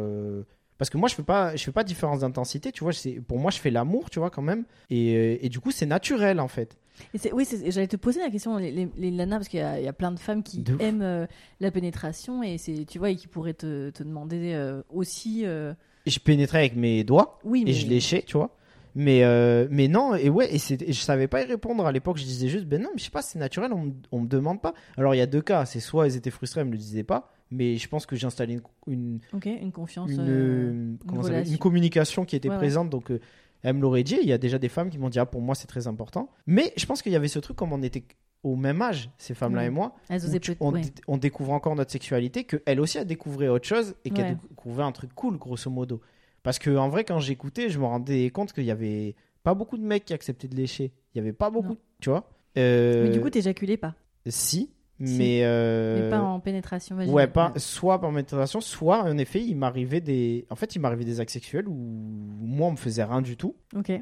[0.76, 2.92] Parce que moi, je fais pas, je fais pas différence d'intensité, tu vois.
[3.28, 4.64] Pour moi, je fais l'amour, tu vois, quand même.
[4.90, 6.76] Et, et du coup, c'est naturel, en fait.
[7.14, 9.78] Et oui, j'allais te poser la question, les, les, les nanas, parce qu'il y, a-
[9.80, 11.26] il y a plein de femmes qui De aiment euh,
[11.60, 15.42] la pénétration et c'est, tu vois, et qui pourraient te, te demander euh, aussi.
[15.44, 15.72] euh,
[16.06, 18.56] Je pénétrais avec mes doigts Oui, mais et je léchais, tu vois.
[18.94, 22.18] Mais, euh, mais non, et ouais, et, et je savais pas y répondre à l'époque.
[22.18, 24.60] Je disais juste, ben non, mais je sais pas, c'est naturel, on, on me demande
[24.60, 24.74] pas.
[24.98, 27.02] Alors il y a deux cas, c'est soit elles étaient frustrées, elles me le disaient
[27.02, 30.10] pas, mais je pense que j'ai installé une, une, une confiance.
[30.10, 32.58] une, euh, communication qui était Ouais, ouais.
[32.58, 33.18] présente, donc euh,
[33.62, 34.18] elle me l'aurait dit.
[34.20, 36.30] Il y a déjà des femmes qui m'ont dit, ah, pour moi c'est très important.
[36.46, 38.04] Mais je pense qu'il y avait ce truc, comme on était
[38.42, 40.80] au même âge, ces femmes-là et moi, Elles tu- on, ouais.
[40.80, 44.36] dé- on découvre encore notre sexualité, qu'elle aussi a découvert autre chose et qu'elle Ouais.
[44.50, 46.00] découvrait un truc cool, grosso modo.
[46.42, 49.76] Parce que en vrai, quand j'écoutais, je me rendais compte qu'il y avait pas beaucoup
[49.78, 50.92] de mecs qui acceptaient de lécher.
[51.14, 51.78] Il y avait pas beaucoup, Non.
[52.00, 52.28] tu vois.
[52.58, 53.94] Euh, Mais du coup, t'éjaculais pas.
[54.26, 54.70] si,
[55.04, 55.18] Si.
[55.18, 57.14] mais, euh, Mais pas en pénétration vaginale.
[57.14, 61.04] Ouais, pas soit par méditation, soit en effet, il m'arrivait des, en fait, il m'arrivait
[61.04, 63.92] des actes sexuels où moi on me faisait rien du tout, Ok,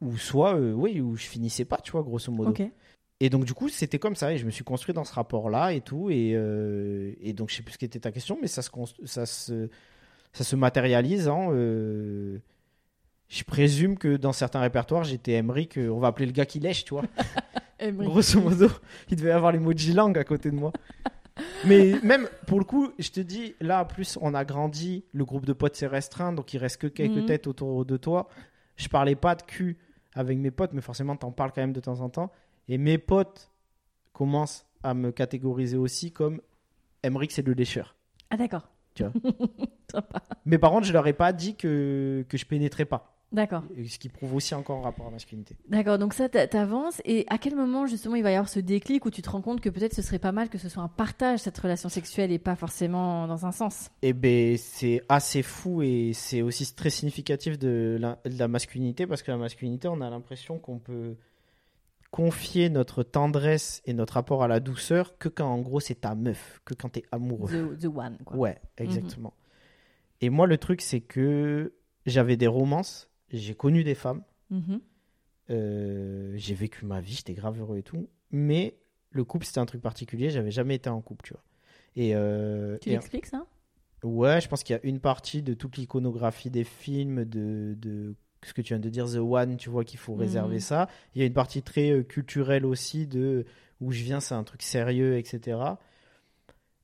[0.00, 2.50] ou soit, euh, oui, où je finissais pas, tu vois, grosso modo.
[2.50, 2.62] ok.
[3.22, 5.72] Et donc du coup, c'était comme ça, et je me suis construit dans ce rapport-là
[5.74, 8.62] et tout, et, euh, et donc je sais plus ce qu'était ta question, mais ça
[8.62, 9.68] se, cons- ça se,
[10.32, 12.38] ça se matérialise en, je
[13.46, 16.94] présume que dans certains répertoires, j'étais Emmerich, on va appeler le gars qui lèche, tu
[16.94, 17.04] vois.
[17.92, 18.68] Grosso modo,
[19.10, 20.72] il devait avoir l'emoji langue à côté de moi.
[21.66, 25.46] Mais même pour le coup, je te dis, là, plus on a grandi, le groupe
[25.46, 27.26] de potes s'est restreint, donc il reste que quelques Mhm.
[27.26, 28.28] têtes autour de toi.
[28.76, 29.78] Je parlais pas de cul
[30.14, 32.30] avec mes potes, mais forcément, t'en parles quand même de temps en temps.
[32.68, 33.50] Et mes potes
[34.12, 36.40] commencent à me catégoriser aussi comme
[37.02, 37.94] Emmerich, c'est le lécheur.
[38.30, 38.68] Ah, d'accord.
[38.94, 39.12] Tu vois.
[40.44, 43.16] Mais par contre, je leur ai pas dit que, que je pénétrais pas.
[43.32, 43.62] D'accord.
[43.86, 45.56] Ce qui prouve aussi encore un rapport à la masculinité.
[45.68, 47.00] D'accord, donc ça, t'a- t'avances.
[47.04, 49.40] Et à quel moment, justement, il va y avoir ce déclic où tu te rends
[49.40, 52.32] compte que peut-être ce serait pas mal que ce soit un partage, cette relation sexuelle,
[52.32, 53.90] et pas forcément dans un sens?
[54.02, 59.06] Eh ben, c'est assez fou et c'est aussi très significatif de la, de la masculinité
[59.06, 61.16] parce que la masculinité, on a l'impression qu'on peut
[62.10, 66.14] confier notre tendresse et notre rapport à la douceur que quand en gros c'est ta
[66.16, 67.76] meuf, que quand t'es amoureux.
[67.76, 68.36] the, the one, quoi.
[68.36, 69.34] Ouais, exactement.
[70.20, 71.72] Et moi, le truc, c'est que
[72.06, 74.80] j'avais des romances, j'ai connu des femmes, Mhm.
[75.50, 78.76] euh, j'ai vécu ma vie, j'étais grave heureux et tout, mais
[79.10, 81.42] le couple, c'était un truc particulier, j'avais jamais été en couple, tu vois.
[81.96, 83.44] Et, euh, Tu et- l'expliques, ça?
[84.02, 88.14] Ouais, je pense qu'il y a une partie de toute l'iconographie des films, de, de
[88.42, 90.60] ce que tu viens de dire, The One, tu vois qu'il faut réserver Mhm.
[90.60, 90.88] ça.
[91.14, 93.44] Il y a une partie très euh, culturelle aussi, de
[93.80, 95.78] où je viens, c'est un truc sérieux, etc.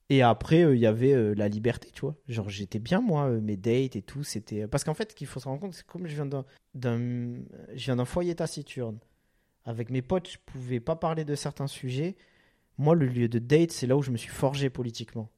[0.08, 2.14] Et après, euh, il y avait euh, la liberté, tu vois.
[2.28, 4.22] Genre, j'étais bien, moi, euh, mes dates et tout.
[4.22, 6.44] C'était Parce qu'en fait, ce qu'il faut se rendre compte, c'est comme je viens d'un,
[7.74, 8.98] je foyer taciturne,
[9.64, 12.16] avec mes potes, je pouvais pas parler de certains sujets.
[12.78, 15.28] Moi, le lieu de date, c'est là où je me suis forgé politiquement.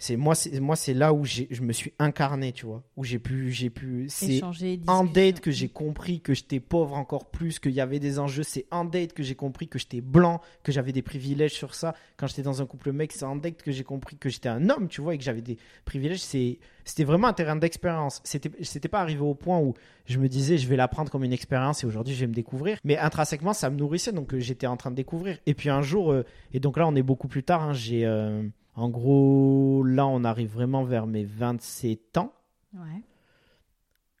[0.00, 3.18] C'est moi, c'est moi, c'est là où je me suis incarné, tu vois, où j'ai
[3.18, 4.06] pu, j'ai pu.
[4.08, 4.40] C'est
[4.86, 8.44] en date que j'ai compris que j'étais pauvre encore plus, qu'il y avait des enjeux.
[8.44, 11.96] C'est en date que j'ai compris que j'étais blanc, que j'avais des privilèges sur ça.
[12.16, 14.70] Quand j'étais dans un couple mec, c'est en date que j'ai compris que j'étais un
[14.70, 16.20] homme, tu vois, et que j'avais des privilèges.
[16.20, 18.20] C'est, c'était vraiment un terrain d'expérience.
[18.22, 19.74] C'était, c'était pas arrivé au point où
[20.06, 22.78] je me disais, je vais l'apprendre comme une expérience et aujourd'hui je vais me découvrir.
[22.84, 25.38] Mais intrinsèquement, ça me nourrissait, donc euh, j'étais en train de découvrir.
[25.46, 27.62] Et puis un jour, euh, et donc là, on est beaucoup plus tard.
[27.64, 28.44] hein, j'ai, euh,
[28.78, 32.32] en gros, là, on arrive vraiment vers mes 27 ans.
[32.74, 33.02] Ouais.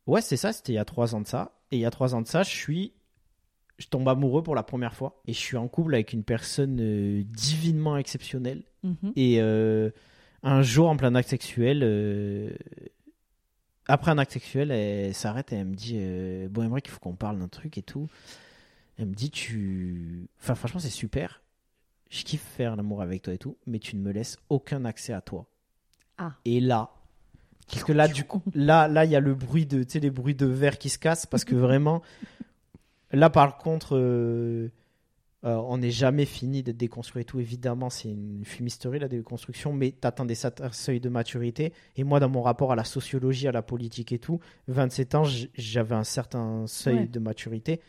[0.08, 1.52] Ouais, c'est ça, c'était il y a trois ans de ça.
[1.70, 2.92] Et il y a trois ans de ça, je suis.
[3.78, 5.22] Je tombe amoureux pour la première fois.
[5.26, 8.64] Et je suis en couple avec une personne euh, divinement exceptionnelle.
[8.82, 9.12] Mhm.
[9.14, 9.90] Et euh,
[10.42, 12.50] un jour, en plein acte sexuel, euh,
[13.86, 16.98] après un acte sexuel, elle s'arrête et elle me dit euh, Bon, Emmerich, il faut
[16.98, 18.08] qu'on parle d'un truc et tout.
[18.98, 20.26] Elle me dit Tu.
[20.40, 21.42] Enfin, franchement, c'est super.
[22.10, 25.12] Je kiffe faire l'amour avec toi et tout, mais tu ne me laisses aucun accès
[25.12, 25.46] à toi.
[26.16, 26.32] Ah.
[26.44, 26.90] Et là,
[27.70, 30.00] parce que là, du coup, là, là, il y a le bruit de, tu sais,
[30.00, 32.02] les bruits de verre qui se cassent parce que vraiment,
[33.12, 34.70] là, par contre, euh,
[35.44, 37.40] euh, on n'est jamais fini d'être déconstruit et tout.
[37.40, 41.72] Évidemment, c'est une fumisterie, la déconstruction, mais t'atteins des certains seuils de maturité.
[41.96, 45.24] Et moi, dans mon rapport à la sociologie, à la politique et tout, 27 ans,
[45.54, 47.06] j'avais un certain seuil Ouais.
[47.06, 47.80] de maturité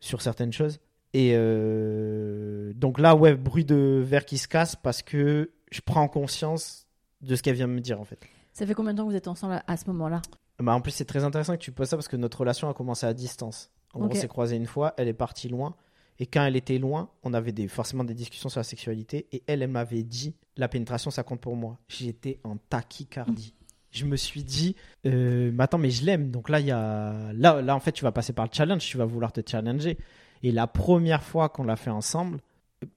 [0.00, 0.80] sur certaines choses.
[1.14, 6.08] Et euh, donc là, ouais, bruit de verre qui se casse parce que je prends
[6.08, 6.86] conscience
[7.22, 8.18] de ce qu'elle vient de me dire, en fait.
[8.52, 10.20] Ça fait combien de temps que vous êtes ensemble à, ce moment-là?
[10.58, 12.74] Bah, en plus, c'est très intéressant que tu poses ça parce que notre relation a
[12.74, 13.70] commencé à distance.
[13.94, 15.76] En gros, on s'est croisé une fois, elle est partie loin.
[16.18, 19.28] Et quand elle était loin, on avait des, forcément des discussions sur la sexualité.
[19.30, 21.78] Et elle, elle m'avait dit la pénétration, ça compte pour moi.
[21.88, 23.54] J'étais en tachycardie.
[23.92, 24.74] Je me suis dit,
[25.06, 26.32] euh, mais attends, mais je l'aime.
[26.32, 27.32] Donc là, il y a...
[27.32, 28.84] là, là, en fait, tu vas passer par le challenge.
[28.84, 29.96] Tu vas vouloir te challenger.
[30.44, 32.38] Et la première fois qu'on l'a fait ensemble,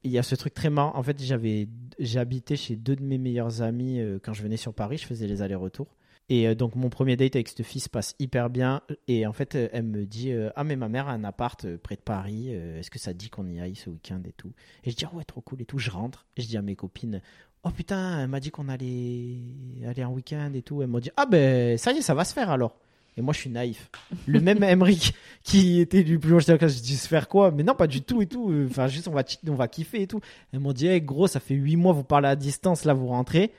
[0.04, 0.92] il y a ce truc très marrant.
[0.98, 4.74] En fait, j'avais, j'habitais chez deux de mes meilleurs amis euh, quand je venais sur
[4.74, 4.98] Paris.
[4.98, 5.88] Je faisais les allers-retours.
[6.28, 8.82] Et euh, donc, mon premier date avec cette fille se passe hyper bien.
[9.08, 11.96] Et en fait, euh, elle me dit Ah, mais ma mère a un appart près
[11.96, 12.50] de Paris.
[12.50, 14.52] Est-ce que ça dit qu'on y aille ce week-end et tout?
[14.84, 15.80] Et je dis Ah, ouais, trop cool et tout.
[15.80, 16.26] Je rentre.
[16.36, 17.22] Et je dis à mes copines
[17.64, 19.40] Oh putain, elle m'a dit qu'on allait
[19.88, 20.82] aller en week-end et tout.
[20.82, 22.78] Elle m'a dit Ah, ben ça y est, ça va se faire alors.
[23.18, 23.90] Et moi, je suis naïf.
[24.28, 25.14] Le même Emric
[25.44, 27.52] qui était du plus loin, j'étais classe, je dis se faire quoi?
[27.52, 28.54] Mais non, pas du tout et tout.
[28.70, 30.22] Enfin, juste on va, on va kiffer et tout.
[30.54, 33.08] Elle m'a dit, hey, gros, ça fait 8 mois, vous parlez à distance, là, vous
[33.08, 33.52] rentrez.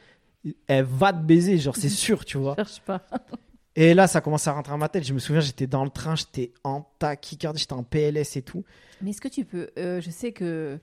[0.68, 2.54] Elle va te baiser, genre, c'est sûr, tu vois.
[2.56, 3.02] Cherche pas.
[3.76, 5.04] Et là, ça commence à rentrer dans ma tête.
[5.04, 8.64] Je me souviens, j'étais dans le train, j'étais en tachycardie, j'étais en PLS et tout.
[9.02, 9.70] Mais est-ce que tu peux.
[9.78, 10.80] euh, je sais que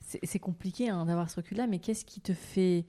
[0.00, 2.84] c'est c'est compliqué hein, d'avoir ce recul-là, mais qu'est-ce qui te fait.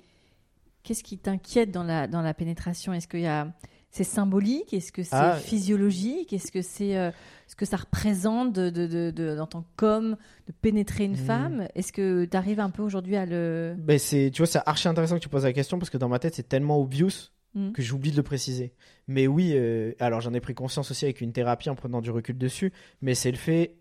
[0.83, 2.93] Qu'est-ce qui t'inquiète dans la, dans la pénétration?
[2.93, 3.51] Est-ce qu'il y a.
[3.91, 5.35] C'est symbolique Est-ce que c'est Ah.
[5.35, 7.09] physiologique Est-ce que c'est euh,
[7.47, 10.15] ce que ça représente de, de, de, de- en tant qu'homme
[10.47, 11.17] de pénétrer une Mhm.
[11.17, 11.67] femme?
[11.73, 13.75] Est-ce que tu arrives un peu aujourd'hui à le.
[13.79, 16.07] Ben, c'est, tu vois, c'est archi intéressant que tu poses la question parce que dans
[16.09, 17.71] ma tête, c'est tellement obvious Mhm.
[17.73, 18.73] que j'oublie de le préciser.
[19.07, 22.11] Mais oui, euh, alors j'en ai pris conscience aussi avec une thérapie en prenant du
[22.11, 22.71] recul dessus,
[23.01, 23.75] mais c'est le fait.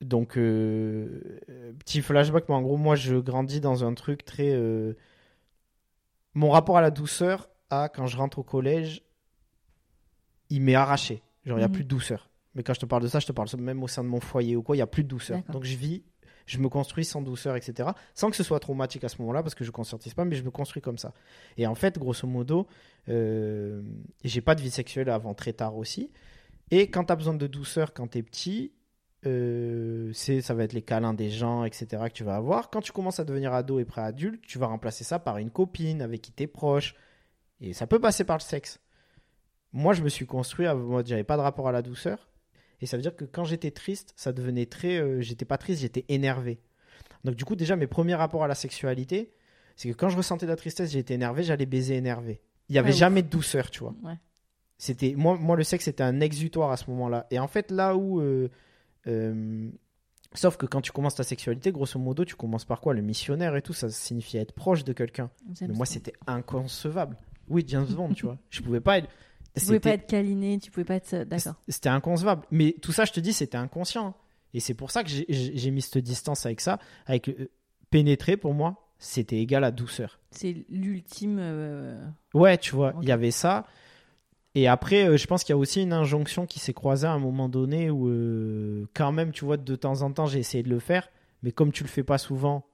[0.00, 1.38] Donc, euh,
[1.78, 4.52] petit flashback, mais en gros, moi je grandis dans un truc très.
[6.34, 9.02] Mon rapport à la douceur, à quand je rentre au collège,
[10.50, 11.22] il m'est arraché.
[11.44, 11.74] Genre, il n'y a Mhm.
[11.74, 12.30] plus de douceur.
[12.54, 14.20] Mais quand je te parle de ça, je te parle même au sein de mon
[14.20, 15.42] foyer ou quoi, il n'y a plus de douceur.
[15.52, 16.02] Donc, je vis,
[16.46, 17.90] je me construis sans douceur, etc.
[18.14, 20.36] Sans que ce soit traumatique à ce moment-là, parce que je ne conscientise pas, mais
[20.36, 21.12] je me construis comme ça.
[21.56, 22.66] Et en fait, grosso modo,
[23.08, 23.82] euh,
[24.24, 26.10] j'ai pas de vie sexuelle avant très tard aussi.
[26.70, 28.72] Et quand tu as besoin de douceur quand tu es petit,
[29.26, 31.86] euh, c'est, ça va être les câlins des gens, etc.
[32.06, 32.70] que tu vas avoir.
[32.70, 36.00] Quand tu commences à devenir ado et pré-adulte, tu vas remplacer ça par une copine
[36.00, 36.94] avec qui tu es proche.
[37.60, 38.80] Et ça peut passer par le sexe.
[39.72, 42.28] Moi, je me suis construit, à mode, j'avais pas de rapport à la douceur.
[42.80, 44.96] Et ça veut dire que quand j'étais triste, ça devenait très.
[44.98, 46.60] euh, j'étais pas triste, j'étais énervé.
[47.24, 49.32] Donc, du coup, déjà, mes premiers rapports à la sexualité,
[49.76, 52.40] c'est que quand je ressentais de la tristesse, j'étais énervé, j'allais baiser énervé.
[52.68, 52.98] Il y avait Ouais, ouf.
[52.98, 53.94] jamais de douceur, tu vois.
[54.02, 54.14] Ouais.
[54.78, 57.26] C'était moi, moi le sexe c'était un exutoire à ce moment-là.
[57.30, 58.50] Et en fait là où, euh,
[59.06, 59.70] euh,
[60.34, 62.92] sauf que quand tu commences ta sexualité, grosso modo, tu commences par quoi?
[62.92, 65.30] Le missionnaire et tout, ça signifie être proche de quelqu'un.
[65.62, 67.16] Mais moi c'était inconcevable.
[67.48, 68.38] Oui, James Bond, tu vois.
[68.50, 69.08] Je pouvais pas être.
[69.56, 71.24] Tu pouvais pas être câliné, tu pouvais pas être.
[71.24, 71.54] D'accord.
[71.68, 72.42] C'était inconcevable.
[72.50, 74.14] Mais tout ça, je te dis, c'était inconscient.
[74.54, 76.78] Et c'est pour ça que j'ai- mis cette distance avec ça.
[77.06, 77.48] Avec euh,
[77.90, 80.18] pénétrer, pour moi, c'était égal à douceur.
[80.30, 81.38] C'est l'ultime.
[81.40, 83.66] euh, Ouais, tu vois, il y avait ça.
[84.54, 87.12] Et après, euh, je pense qu'il y a aussi une injonction qui s'est croisée à
[87.12, 90.62] un moment donné où, euh, quand même, tu vois, de temps en temps, j'ai essayé
[90.62, 91.08] de le faire.
[91.42, 92.64] Mais comme tu le fais pas souvent,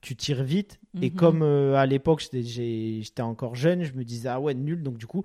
[0.00, 0.78] tu tires vite.
[1.02, 1.16] Et Mhm.
[1.16, 4.82] comme euh, à l'époque, j'étais- encore jeune, je me disais, ah ouais, nul.
[4.82, 5.24] Donc, du coup,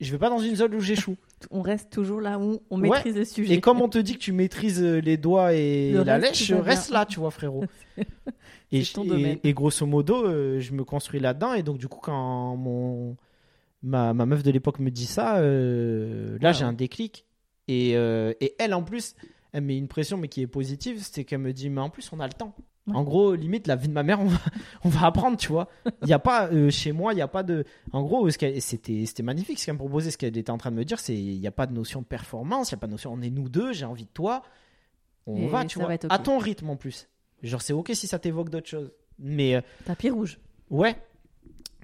[0.00, 1.16] je vais pas dans une zone où j'échoue.
[1.50, 2.88] On reste toujours là où on Ouais.
[2.90, 3.54] maîtrise le sujet.
[3.54, 6.52] Et comme on te dit que tu maîtrises euh, les doigts et Le la lèche,
[6.52, 7.64] reste là, tu vois, frérot.
[8.72, 9.04] et, ton
[9.52, 11.54] grosso modo, euh, je me construis là-dedans.
[11.54, 13.16] Et donc, du coup, quand mon,
[13.82, 16.54] ma, ma meuf de l'époque me dit ça, euh, là, Wow.
[16.56, 17.26] j'ai un déclic.
[17.68, 19.14] Et, euh, et elle, en plus,
[19.52, 22.08] elle met une pression, mais qui est positive, c'est qu'elle me dit, mais en plus,
[22.12, 22.54] on a le temps.
[22.88, 22.96] Ouais.
[22.96, 24.38] En gros, limite, la vie de ma mère, on va,
[24.84, 25.68] on va apprendre, tu vois.
[26.02, 27.64] Il n'y a pas, euh, chez moi, il n'y a pas de.
[27.92, 30.10] En gros, c'était magnifique ce qu'elle me proposait.
[30.10, 32.00] Ce qu'elle était en train de me dire, c'est il n'y a pas de notion
[32.00, 34.10] de performance, il n'y a pas de notion, on est nous deux, j'ai envie de
[34.12, 34.42] toi.
[35.26, 35.86] On Et va, tu vois.
[35.88, 35.94] va.
[36.10, 37.08] À ton rythme en plus.
[37.44, 38.90] Genre, c'est ok si ça t'évoque d'autres choses.
[39.20, 40.40] Mais euh, Tapis rouge.
[40.70, 40.96] ouais,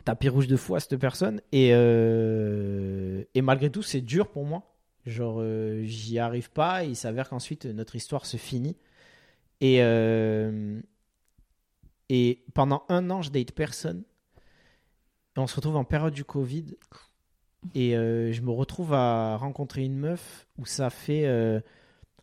[0.05, 1.41] tapis rouge de fou à cette personne.
[1.53, 4.75] Et, euh, et malgré tout, c'est dur pour moi.
[5.07, 5.43] Genre,
[5.83, 6.85] j'y arrive pas.
[6.85, 8.77] Et il s'avère qu'ensuite, notre histoire se finit.
[9.61, 10.81] Et, euh,
[12.09, 14.05] et pendant un an, je date personne.
[15.37, 16.77] On se retrouve en période du Covid.
[17.75, 21.27] Et euh, je me retrouve à rencontrer une meuf où ça fait.
[21.27, 21.61] euh,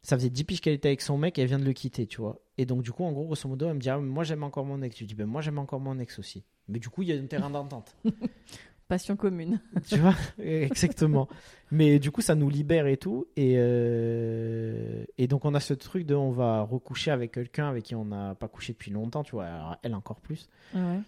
[0.01, 2.05] ça faisait 10 piges qu'elle était avec son mec et elle vient de le quitter,
[2.07, 2.39] tu vois.
[2.57, 4.63] Et donc, du coup, en gros, grosso modo, elle me dit ah, Moi, j'aime encore
[4.65, 4.97] mon ex.
[4.97, 6.43] Je dis ben, Moi, j'aime encore mon ex aussi.
[6.67, 7.95] Mais du coup, il y a un terrain d'entente.
[8.87, 9.59] Passion commune.
[9.87, 11.27] tu vois Exactement.
[11.71, 13.25] Mais du coup, ça nous libère et tout.
[13.35, 17.83] Et, euh, et donc, on a ce truc de on va recoucher avec quelqu'un avec
[17.85, 19.45] qui on n'a pas couché depuis longtemps, tu vois.
[19.45, 20.47] Alors, elle encore plus.
[20.73, 20.99] Ouais.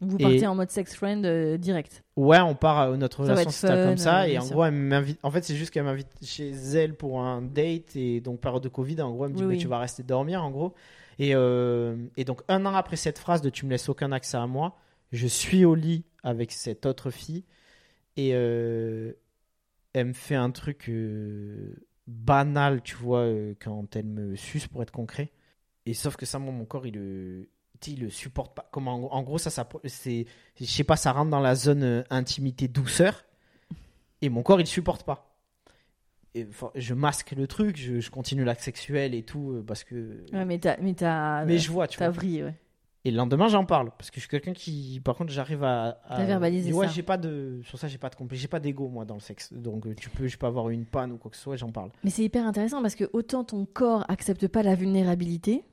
[0.00, 2.04] Vous Et- partez en mode sex friend euh, direct.
[2.16, 4.22] Ouais, on part à notre Ça relation fun, comme ça.
[4.22, 4.52] euh, et en sûr.
[4.54, 5.18] gros, elle m'invite.
[5.22, 7.96] En fait, c'est juste qu'elle m'invite chez elle pour un date.
[7.96, 9.60] Et donc, période de Covid, en gros, elle me dit Oui, Mais oui.
[9.60, 10.74] tu vas rester dormir, en gros.
[11.18, 14.36] Et, euh, et donc, un an après cette phrase de Tu me laisses aucun accès
[14.36, 14.76] à moi,
[15.10, 17.44] je suis au lit avec cette autre fille.
[18.16, 19.12] Et euh,
[19.92, 21.74] elle me fait un truc euh,
[22.06, 25.30] banal, tu vois, euh, quand elle me suce, pour être concret.
[25.86, 27.48] Et sauf que ça, moi, mon corps, il le.
[27.86, 28.68] Il le supporte pas.
[28.72, 30.26] Comme en, en gros, ça, ça c'est,
[30.60, 33.24] je sais pas, ça rentre dans la zone intimité douceur,
[34.20, 35.38] et mon corps, il supporte pas.
[36.34, 40.24] et, je masque le truc, je, je continue l'acte sexuel et tout parce que.
[40.32, 42.16] Ouais, mais t'as, mais t'as, Mais je vois, tu t'as vois.
[42.16, 42.54] vrillé, ouais.
[43.08, 45.98] Et le lendemain, j'en parle parce que je suis quelqu'un qui, par contre, j'arrive à.
[46.04, 46.92] à T'as verbalisé Ouais, ça.
[46.92, 47.58] j'ai pas de.
[47.64, 49.50] Sur ça, j'ai pas de complexe, j'ai pas d'ego moi dans le sexe.
[49.50, 51.70] Donc euh, tu peux, je peux avoir une panne ou quoi que ce soit, j'en
[51.70, 51.88] parle.
[52.04, 55.64] Mais c'est hyper intéressant parce que autant ton corps accepte pas la vulnérabilité,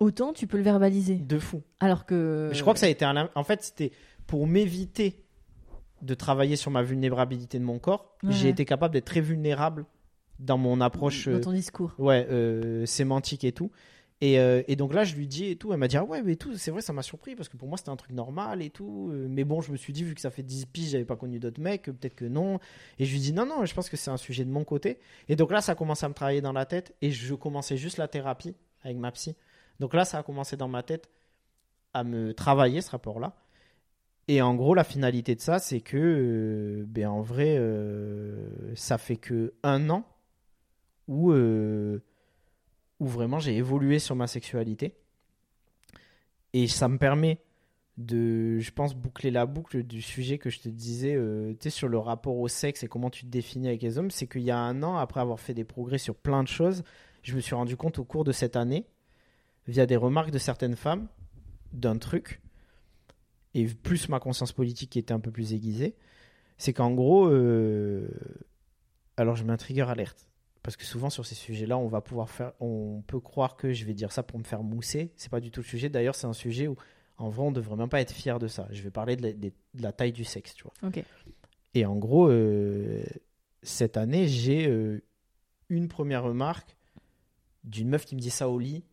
[0.00, 1.16] autant tu peux le verbaliser.
[1.16, 1.62] De fou.
[1.78, 2.48] Alors que.
[2.54, 3.28] Je crois que ça a été un.
[3.34, 3.92] En fait, c'était
[4.26, 5.26] pour m'éviter
[6.00, 8.16] de travailler sur ma vulnérabilité de mon corps.
[8.22, 8.32] Ouais.
[8.32, 9.84] J'ai été capable d'être très vulnérable
[10.38, 11.28] dans mon approche.
[11.28, 11.92] Dans euh, ton discours.
[11.98, 13.70] ouais, euh, sémantique et tout.
[14.20, 15.72] Et, euh, et donc là, je lui dis et tout.
[15.72, 17.68] Elle m'a dit, ah ouais, mais tout, c'est vrai, ça m'a surpris parce que pour
[17.68, 19.10] moi, c'était un truc normal et tout.
[19.12, 21.16] Euh, Mais bon, je me suis dit, vu que ça fait 10 piges, j'avais pas
[21.16, 22.58] connu d'autres mecs, euh, peut-être que non.
[22.98, 24.98] Et je lui dis, non, non, je pense que c'est un sujet de mon côté.
[25.28, 27.76] Et donc là, ça a commencé à me travailler dans la tête et je commençais
[27.76, 29.36] juste la thérapie avec ma psy.
[29.78, 31.08] Donc là, ça a commencé dans ma tête
[31.94, 33.36] à me travailler ce rapport-là.
[34.26, 37.58] Et en gros, la finalité de ça, c'est que, ben en vrai,
[38.74, 40.04] ça fait que un an
[41.06, 41.32] où,
[43.00, 44.94] où vraiment j'ai évolué sur ma sexualité.
[46.52, 47.40] Et ça me permet
[47.98, 51.98] de, je pense, boucler la boucle du sujet que je te disais, euh, sur le
[51.98, 54.10] rapport au sexe et comment tu te définis avec les hommes.
[54.10, 56.84] C'est qu'il y a un an, après avoir fait des progrès sur plein de choses,
[57.22, 58.86] je me suis rendu compte au cours de cette année,
[59.66, 61.08] via des remarques de certaines femmes,
[61.72, 62.40] d'un truc,
[63.54, 65.94] et plus ma conscience politique qui était un peu plus aiguisée,
[66.56, 68.08] c'est qu'en gros, euh,
[69.16, 70.27] alors je mets un trigger alerte.
[70.68, 73.86] Parce que souvent sur ces sujets-là, on va pouvoir faire, on peut croire que je
[73.86, 75.14] vais dire ça pour me faire mousser.
[75.16, 75.88] C'est pas du tout le sujet.
[75.88, 76.76] D'ailleurs, c'est un sujet où,
[77.16, 78.68] en vrai, on devrait même pas être fier de ça.
[78.70, 80.74] Je vais parler de la, des- de la taille du sexe, tu vois.
[80.82, 81.02] Ok.
[81.72, 83.02] Et en gros, euh,
[83.62, 85.02] cette année, j'ai euh,
[85.70, 86.76] une première remarque
[87.64, 88.84] d'une meuf qui me dit ça au lit,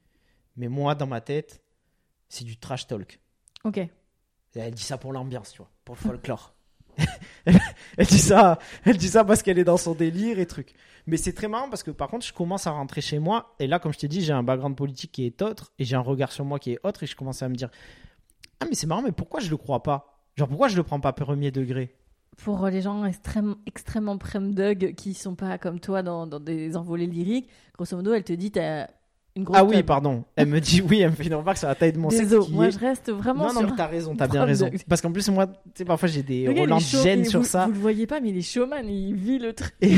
[0.56, 1.62] mais moi, dans ma tête,
[2.30, 3.20] c'est du trash talk.
[3.66, 3.80] Ok.
[3.80, 3.90] Et
[4.56, 6.55] elle dit ça pour l'ambiance, tu vois, pour le folklore.
[7.46, 8.58] elle, dit ça,
[9.24, 10.74] parce qu'elle est dans son délire et truc.
[11.08, 13.68] Mais c'est très marrant parce que par contre, je commence à rentrer chez moi et
[13.68, 16.02] là, comme je t'ai dit, j'ai un background politique qui est autre et j'ai un
[16.02, 17.70] regard sur moi qui est autre et je commence à me dire
[18.60, 20.20] ah mais c'est marrant, mais pourquoi je le crois pas?
[20.36, 21.96] Genre pourquoi je le prends pas premier degré?
[22.38, 27.50] Pour les gens extrême, extrêmement prem-dug qui sont pas comme toi dans, des envolées lyriques,
[27.76, 28.52] grosso modo, elle te dit
[29.36, 29.58] une grosse.
[29.60, 30.24] Ah oui, pardon.
[30.36, 32.24] Elle me dit oui, elle me fait une remarque sur la taille de mon sexe.
[32.30, 33.70] Désolé, moi est- je reste vraiment Non, non, sur.
[33.70, 34.70] mais t'as raison, t'as bien raison.
[34.70, 37.46] de- Parce qu'en plus, moi, tu sais, parfois j'ai des relents de gêne sur vous,
[37.46, 37.66] ça.
[37.66, 39.74] Vous le voyez pas, mais il est showman, il vit le truc.
[39.82, 39.96] et,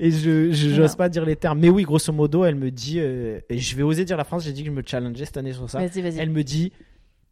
[0.00, 3.40] et je j'ose pas dire les termes mais oui grosso modo elle me dit euh,
[3.50, 5.52] et je vais oser dire la phrase j'ai dit que je me challengeais cette année
[5.52, 6.18] sur ça Vas-y, vas-y.
[6.18, 6.72] elle me dit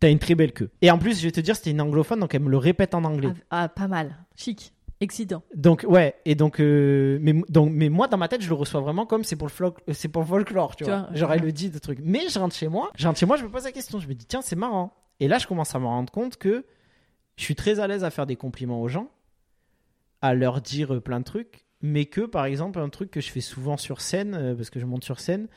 [0.01, 2.21] t'as une très belle queue et en plus je vais te dire c'était une anglophone
[2.21, 4.17] donc elle me le répète en anglais Ah, ah, pas mal.
[4.37, 4.74] Chic.
[5.01, 5.43] Excitant.
[5.55, 8.81] donc ouais et donc euh, mais donc mais moi dans ma tête je le reçois
[8.81, 11.15] vraiment comme c'est pour le floc- euh, c'est pour le folklore tu Tu vois vois,
[11.15, 11.37] genre ouais.
[11.37, 13.45] elle le dit de trucs mais je rentre chez moi je rentre chez moi je
[13.45, 15.79] me pose la question je me dis tiens c'est marrant et là je commence à
[15.81, 16.65] me rendre compte que
[17.37, 19.11] je suis très à l'aise à faire des compliments aux gens
[20.23, 23.31] à leur dire euh, plein de trucs, mais que par exemple un truc que je
[23.31, 25.49] fais souvent sur scène, parce que je monte sur scène,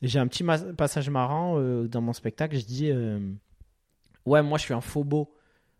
[0.00, 0.44] j'ai un petit
[0.78, 3.18] passage marrant euh, dans mon spectacle, je dis euh,
[4.24, 5.34] ouais moi je suis un faux beau.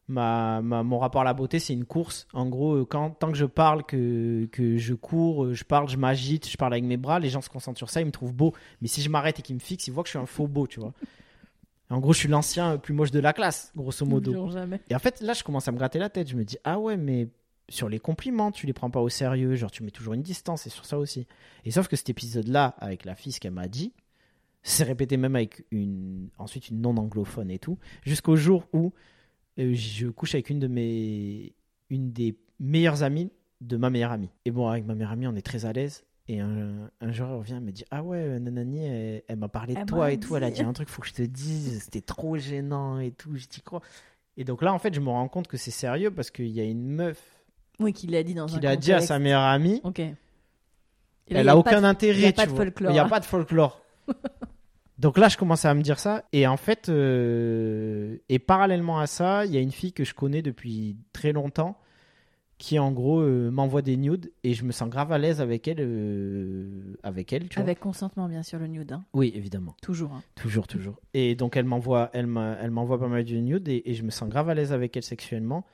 [0.07, 2.26] Ma, ma- mon rapport à la beauté c'est une course.
[2.34, 5.88] En gros, euh, quand, tant que je parle, que, que je cours, euh, je parle,
[5.88, 8.11] je m'agite, je parle avec mes bras, les gens se concentrent sur ça, ils me
[8.12, 8.52] trouvent beau.
[8.82, 10.46] Mais si je m'arrête et qu'ils me fixent, ils voient que je suis un faux
[10.46, 10.92] beau, tu vois.
[11.88, 14.32] En gros, je suis l'ancien plus moche de la classe, grosso modo.
[14.90, 16.28] Et en fait, là, je commence à me gratter la tête.
[16.28, 17.28] Je me dis, ah ouais, mais
[17.70, 19.55] sur les compliments, tu les prends pas au sérieux.
[19.55, 21.26] Genre, tu mets toujours une distance, et sur ça aussi.
[21.64, 23.92] Et sauf que cet épisode-là, avec la fille, ce qu'elle m'a dit,
[24.62, 28.92] c'est répété même avec une, ensuite une non-anglophone et tout, jusqu'au jour où
[29.57, 31.55] je couche avec une de mes,
[31.90, 33.30] une des meilleures amies
[33.61, 34.30] de ma meilleure amie.
[34.44, 36.05] Et bon, avec ma meilleure amie, on est très à l'aise.
[36.26, 39.48] Et un, un jour, elle revient, elle me dit Ah ouais, Nanani, elle, elle m'a
[39.48, 40.34] parlé de Elle toi et tout.
[40.36, 40.62] Elle a dit.
[40.62, 43.36] un truc, faut que je te dise, c'était trop gênant et tout.
[43.36, 43.82] Je t'y crois.
[44.36, 46.61] Et donc là, en fait, je me rends compte que c'est sérieux parce qu'il y
[46.61, 47.22] a une meuf
[47.78, 49.80] Oui, qu'il l'a dit dans un qui l'a dit à sa meilleure amie.
[49.84, 49.98] Ok.
[49.98, 50.07] Là,
[51.28, 52.18] Elle a pas aucun de- intérêt.
[52.18, 52.64] il y a tu pas de vois.
[52.64, 52.90] folklore.
[52.90, 53.80] Il n'y a pas de folklore.
[54.99, 56.24] Donc là, je commence à me dire ça.
[56.32, 60.14] Et en fait, euh, et parallèlement à ça, il y a une fille que je
[60.14, 61.78] connais depuis très longtemps
[62.59, 65.66] qui, en gros, euh, m'envoie des nudes et je me sens grave à l'aise avec
[65.66, 65.78] elle.
[65.80, 67.64] euh, avec elle, tu vois.
[67.64, 68.92] Avec consentement, bien sûr, le nude.
[68.92, 69.05] hein.
[69.12, 69.74] Oui, évidemment.
[69.82, 70.12] Toujours.
[70.12, 70.22] hein.
[70.36, 71.01] Toujours, toujours.
[71.12, 74.05] Et donc, elle m'envoie, elle m'a- elle m'envoie pas mal de nudes et, et je
[74.05, 75.66] me sens grave à l'aise avec elle sexuellement.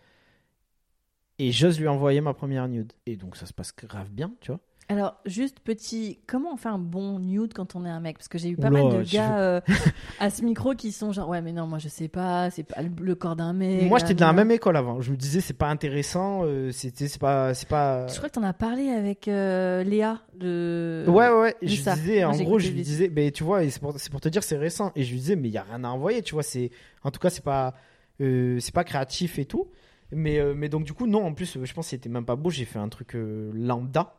[1.38, 2.92] Et j'ose lui envoyer ma première nude.
[3.06, 4.60] Et donc, ça se passe grave bien, tu vois.
[4.90, 8.18] Alors, juste petit, comment on fait un bon nude quand on est un mec?
[8.18, 9.60] Parce que j'ai eu pas Oula, mal de gars euh,
[10.18, 12.82] à ce micro qui sont genre, ouais, mais non, moi je sais pas, c'est pas
[12.82, 13.88] le, corps d'un mec.
[13.88, 15.00] Moi, j'étais de la même école avant.
[15.00, 16.42] Je me disais, c'est pas intéressant.
[16.42, 18.08] euh, c'était, c'est pas, c'est pas.
[18.08, 21.04] Je crois que t'en as parlé avec euh, Léa de.
[21.06, 21.94] Ouais, ouais, je ça.
[21.94, 24.28] disais, Moi, en gros, je lui disais, mais tu vois, c'est pour, c'est pour te
[24.28, 24.90] dire, c'est récent.
[24.96, 26.42] Et je lui disais, mais il y a rien à envoyer, tu vois.
[26.42, 26.72] C'est,
[27.04, 27.74] en tout cas, c'est pas,
[28.18, 29.68] c'est pas créatif et tout.
[30.10, 32.50] Mais, mais donc, du coup, non, en plus, je pense que c'était même pas beau.
[32.50, 34.16] J'ai fait un truc lambda.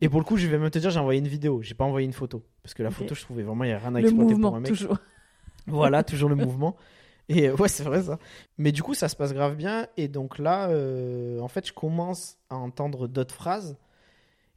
[0.00, 1.84] Et pour le coup, je vais même te dire, j'ai envoyé une vidéo, j'ai pas
[1.84, 2.42] envoyé une photo.
[2.62, 4.48] Parce que la photo, je trouvais vraiment, il n'y a rien à Le exploiter mouvement,
[4.50, 4.68] pour un mec.
[4.68, 4.98] toujours.
[5.66, 6.76] Voilà, toujours le mouvement.
[7.28, 8.18] Et euh, ouais, c'est vrai ça.
[8.58, 9.88] Mais du coup, ça se passe grave bien.
[9.96, 13.76] Et donc là, euh, en fait, je commence à entendre d'autres phrases.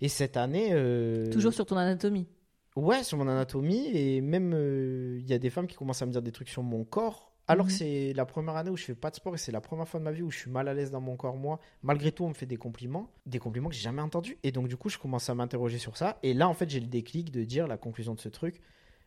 [0.02, 0.70] Et cette année.
[0.72, 2.28] euh, Toujours sur ton anatomie.
[2.76, 3.88] Ouais, sur mon anatomie.
[3.94, 6.50] Et même, euh, il y a des femmes qui commencent à me dire des trucs
[6.50, 7.29] sur mon corps.
[7.50, 7.72] Alors Mhm.
[7.72, 9.88] que c'est la première année où je fais pas de sport et c'est la première
[9.88, 11.60] fois de ma vie où je suis mal à l'aise dans mon corps, moi.
[11.84, 13.10] Malgré tout, on me fait des compliments.
[13.26, 14.38] Des compliments que j'ai jamais entendus.
[14.44, 16.20] Et donc, du coup, je commence à m'interroger sur ça.
[16.24, 18.62] Et là, en fait, j'ai le déclic de dire la conclusion de ce truc.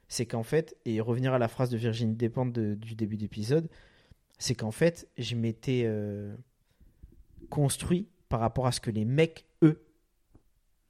[0.08, 3.68] C'est qu'en fait, et revenir à la phrase de Virginie Despentes de- du début d'épisode,
[4.38, 6.34] c'est qu'en fait, je m'étais euh,
[7.48, 9.80] construit par rapport à ce que les mecs, eux,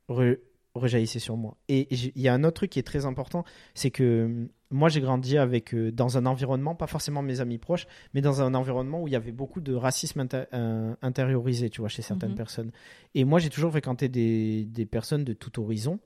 [0.08, 0.38] re-
[0.74, 1.56] rejaillissaient sur moi.
[1.68, 3.44] Et il y a un autre truc qui est très important,
[3.74, 7.86] c'est que moi j'ai grandi avec euh, dans un environnement, pas forcément mes amis proches,
[8.14, 11.88] mais dans un environnement où il y avait beaucoup de racisme euh, intériorisé, tu vois,
[11.88, 12.36] chez certaines Mhm.
[12.36, 12.70] personnes.
[13.14, 16.00] Et moi j'ai toujours fréquenté des, des personnes de tout horizon,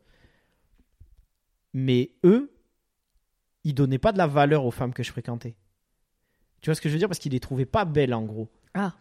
[1.72, 2.50] mais eux,
[3.64, 5.56] ils donnaient pas de la valeur aux femmes que je fréquentais.
[6.60, 7.08] Tu vois ce que je veux dire?
[7.08, 8.48] Parce qu'ils les trouvaient pas belles en gros.
[8.74, 8.94] Ah,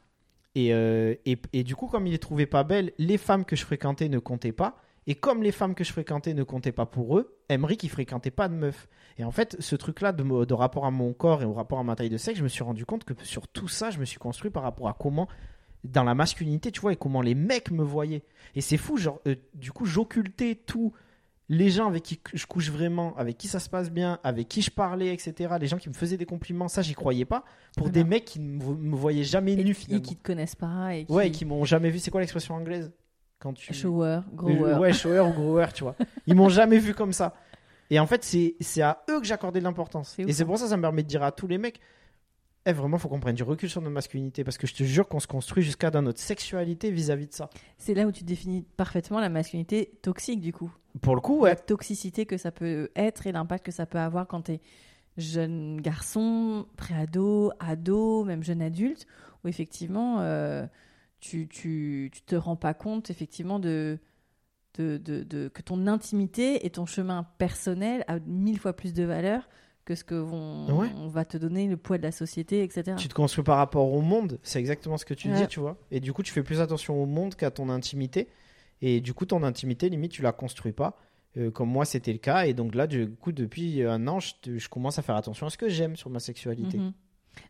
[0.55, 3.55] Et, euh, et, et du coup, comme ils les trouvaient pas belles, les femmes que
[3.55, 4.81] je fréquentais ne comptaient pas.
[5.07, 8.31] Et comme les femmes que je fréquentais ne comptaient pas pour eux, Emery qui fréquentait
[8.31, 8.87] pas de meufs.
[9.17, 11.95] Et en fait, ce truc-là de, rapport à mon corps et au rapport à ma
[11.95, 14.17] taille de sexe, je me suis rendu compte que sur tout ça, je me suis
[14.17, 15.27] construit par rapport à comment,
[15.83, 18.23] dans la masculinité, tu vois, et comment les mecs me voyaient.
[18.55, 20.93] Et c'est fou, genre, euh, du coup, j'occultais tout.
[21.47, 24.63] Les gens avec qui je couche vraiment, avec qui ça se passe bien, avec qui
[24.63, 25.53] je parlais, etc.
[25.61, 27.45] Les gens qui me faisaient des compliments, ça, j'y croyais pas.
[27.77, 30.03] Pour Ah des mecs qui ne me voyaient jamais et, nu, et finalement.
[30.03, 31.11] qui te connaissent pas et qui...
[31.11, 31.99] Ouais, et qui m'ont jamais vu.
[31.99, 32.91] C'est quoi l'expression anglaise?
[33.39, 33.73] Quand tu.
[33.73, 34.75] Shower, grower.
[34.75, 35.95] Ouais, shower ou grower, tu vois.
[36.27, 37.35] Ils m'ont jamais vu comme ça.
[37.89, 40.17] Et en fait, c'est c'est à eux que j'accordais de l'importance.
[40.17, 40.45] Et c'est hein.
[40.45, 41.79] pour ça que ça me permet de dire à tous les mecs
[42.67, 44.43] eh, vraiment, faut qu'on prenne du recul sur notre masculinité.
[44.43, 47.49] Parce que je te jure qu'on se construit jusqu'à dans notre sexualité vis-à-vis de ça.
[47.77, 50.71] C'est là où tu définis parfaitement la masculinité toxique, du coup.
[51.01, 51.55] Pour le coup, La ouais.
[51.55, 54.61] toxicité que ça peut être et l'impact que ça peut avoir quand t'es
[55.17, 59.05] jeune garçon, pré-ado, ado, même jeune adulte,
[59.43, 60.65] où effectivement, euh,
[61.29, 63.97] tu, tu, tu te rends pas compte, effectivement, de,
[64.77, 69.03] de, de, de- que ton intimité et ton chemin personnel a mille fois plus de
[69.03, 69.47] valeur
[69.85, 70.89] que ce que vont, Ouais.
[70.97, 72.95] on va te donner le poids de la société, etc.
[72.97, 74.39] Tu te construis par rapport au monde.
[74.43, 75.39] C'est exactement ce que tu Ouais.
[75.41, 75.77] dis, tu vois.
[75.91, 78.27] Et du coup, tu fais plus attention au monde qu'à ton intimité.
[78.81, 80.97] Et du coup, ton intimité, limite, tu la construis pas.
[81.37, 82.45] Euh, comme moi, c'était le cas.
[82.47, 85.49] Et donc là, du coup, depuis un an, je, je commence à faire attention à
[85.49, 86.77] ce que j'aime sur ma sexualité.
[86.77, 86.93] Mhm.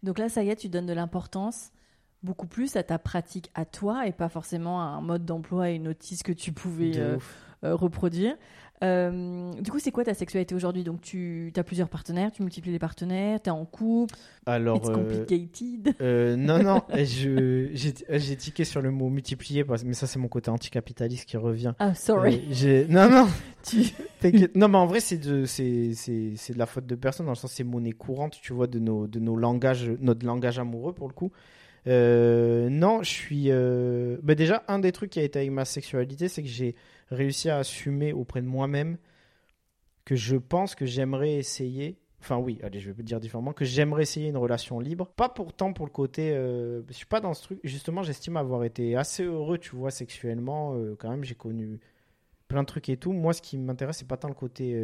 [0.03, 1.71] Donc là, ça y est, tu donnes de l'importance
[2.25, 5.75] beaucoup plus à ta pratique à toi et pas forcément à un mode d'emploi et
[5.75, 7.17] une notice que tu pouvais euh,
[7.63, 8.35] euh, reproduire.
[8.83, 10.83] Euh, du coup, c'est quoi ta sexualité aujourd'hui?
[10.83, 14.15] Donc, tu as plusieurs partenaires, tu multiplies les partenaires, tu es en couple,
[14.45, 15.95] Alors, it's complicated.
[16.01, 21.37] non, non, j'ai, tiqué sur le mot multiplier, mais ça, c'est mon côté anticapitaliste qui
[21.37, 21.73] revient.
[21.79, 22.43] Ah, sorry.
[22.89, 23.27] Non, non,
[23.63, 23.93] Tu-.
[24.55, 25.45] Non, mais en vrai, c'est de,
[26.55, 29.19] la faute de personne, dans le sens c'est monnaie courante, tu vois, de nos, de
[29.19, 31.31] nos langages, notre langage amoureux, pour le coup.
[31.87, 33.51] Euh, non, je suis.
[33.51, 36.75] euh, bah déjà, un des trucs qui a été avec ma sexualité, c'est que j'ai
[37.09, 38.97] réussi à assumer auprès de moi-même
[40.05, 41.97] que je pense que j'aimerais essayer.
[42.21, 43.53] Enfin, oui, allez, je vais dire différemment.
[43.53, 45.07] Que j'aimerais essayer une relation libre.
[45.15, 46.31] Pas pourtant pour le côté.
[46.33, 47.59] euh, je suis pas dans ce truc.
[47.63, 50.75] Justement, j'estime avoir été assez heureux, tu vois, sexuellement.
[50.75, 51.79] euh, quand même, j'ai connu
[52.47, 53.11] plein de trucs et tout.
[53.13, 54.75] Moi, ce qui m'intéresse, c'est pas tant le côté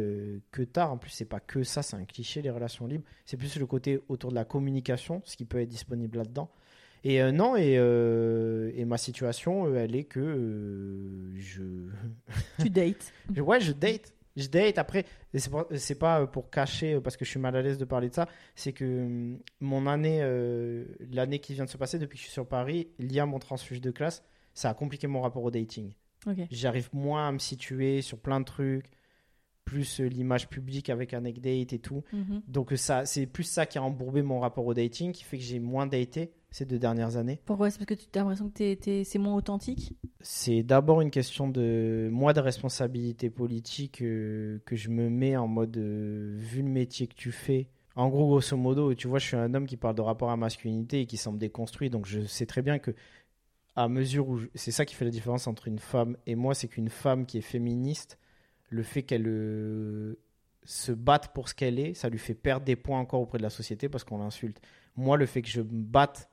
[0.50, 0.92] que tard.
[0.92, 3.04] En plus, c'est pas que ça, c'est un cliché, les relations libres.
[3.24, 6.50] C'est plus le côté autour de la communication, ce qui peut être disponible là-dedans.
[7.04, 11.62] Et euh, non, et, euh, et ma situation, euh, elle est que euh, je...
[12.62, 13.12] tu dates.
[13.36, 14.14] Ouais, je date.
[14.36, 14.78] Je date.
[14.78, 18.14] Après, c'est pas, pour cacher, parce que je suis mal à l'aise de parler de
[18.14, 20.20] ça, c'est que hum, mon année,
[21.10, 23.38] l'année qui vient de se passer depuis que je suis sur Paris, lié à mon
[23.38, 24.22] transfuge de classe,
[24.54, 25.92] ça a compliqué mon rapport au dating.
[26.50, 28.86] J'arrive moins à me situer sur plein de trucs,
[29.64, 32.04] plus l'image publique avec un date et tout.
[32.12, 32.42] Mhm.
[32.46, 35.44] Donc ça, c'est plus ça qui a embourbé mon rapport au dating, qui fait que
[35.44, 37.40] j'ai moins daté ces deux dernières années.
[37.44, 37.70] Pourquoi?
[37.70, 39.96] C'est parce que tu as l'impression que c'est moins authentique?
[40.20, 45.48] C'est d'abord une question de moi de responsabilité politique euh, que je me mets en
[45.48, 47.68] mode euh, vu le métier que tu fais.
[47.96, 50.36] En gros, grosso modo, tu vois, je suis un homme qui parle de rapport à
[50.36, 52.92] masculinité et qui semble déconstruit, donc je sais très bien que
[53.74, 56.54] à mesure où je- c'est ça qui fait la différence entre une femme et moi,
[56.54, 58.18] c'est qu'une femme qui est féministe,
[58.68, 60.18] le fait qu'elle euh,
[60.64, 63.42] se batte pour ce qu'elle est, ça lui fait perdre des points encore auprès de
[63.42, 64.60] la société parce qu'on l'insulte.
[64.96, 66.28] Moi, le fait que je me batte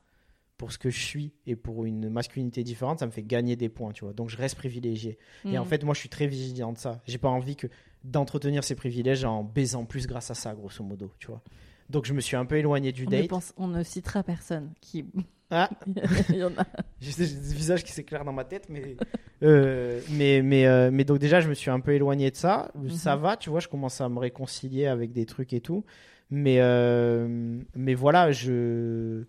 [0.60, 3.70] pour ce que je suis et pour une masculinité différente, ça me fait gagner des
[3.70, 4.12] points, tu vois.
[4.12, 5.16] Donc je reste privilégié.
[5.46, 5.68] Et en Mhm.
[5.70, 7.00] fait, moi, je suis très vigilant de ça.
[7.06, 7.66] J'ai pas envie que
[8.04, 11.40] d'entretenir ces privilèges en baisant plus grâce à ça, grosso modo, tu vois.
[11.88, 13.28] Donc je me suis un peu éloigné du on ne, date.
[13.28, 15.06] pense, on ne citera personne qui
[15.50, 15.70] Ah.
[16.28, 16.66] Il y en a.
[17.00, 18.98] J'ai des visages qui s'éclairent dans ma tête, mais,
[19.42, 22.70] euh, mais, mais, euh, mais donc déjà, je me suis un peu éloigné de ça.
[22.90, 25.86] Ça va, tu vois, je commence à me réconcilier avec des trucs et tout.
[26.30, 29.24] Mais, euh, mais voilà, je,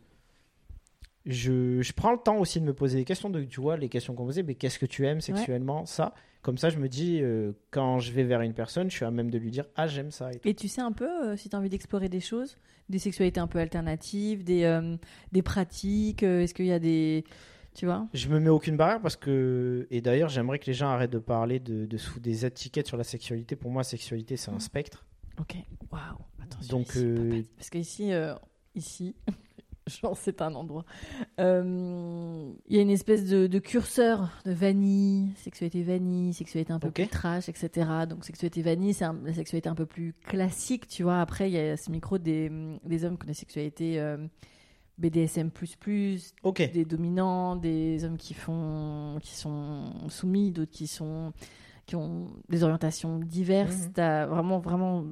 [1.25, 3.29] je, je prends le temps aussi de me poser des questions.
[3.29, 6.57] De, tu vois, les questions qu'on posait, mais qu'est-ce que tu aimes sexuellement Ça, comme
[6.57, 9.29] ça, je me dis, euh, quand je vais vers une personne, je suis à même
[9.29, 10.29] de lui dire, ah, j'aime ça.
[10.43, 12.57] Et, tu sais un peu euh, si tu as envie d'explorer des choses,
[12.89, 14.97] des sexualités un peu alternatives, des, euh,
[15.31, 17.23] des pratiques, est-ce qu'il y a des.
[17.73, 18.07] Tu vois?
[18.13, 21.19] Je me mets aucune barrière parce que, et d'ailleurs, j'aimerais que les gens arrêtent de
[21.19, 23.55] parler de, de sous des étiquettes sur la sexualité.
[23.55, 25.05] Pour moi, sexualité, c'est un spectre.
[25.39, 25.55] Ok.
[25.91, 26.01] Waouh.
[26.41, 26.77] Attention.
[26.77, 28.35] Donc, ici, Parce qu'ici, euh,
[28.75, 29.15] ici,
[30.01, 30.85] genre, c'est un endroit.
[31.39, 36.79] Euh, Il y a une espèce de, de curseur de vanille, sexualité vanille, sexualité un
[36.79, 37.89] peu plus trash, etc.
[38.09, 41.19] Donc, sexualité vanille, c'est la sexualité un peu plus classique, tu vois.
[41.21, 42.51] Après, il y a ce micro des,
[42.85, 44.17] des hommes qui ont des sexualités euh,
[44.97, 45.49] BDSM,
[46.43, 46.71] Ok.
[46.71, 51.33] des dominants, des hommes qui font, qui sont soumis, d'autres qui sont,
[51.85, 53.85] qui ont des orientations diverses.
[53.87, 53.93] Mhm.
[53.93, 55.05] T'as vraiment, vraiment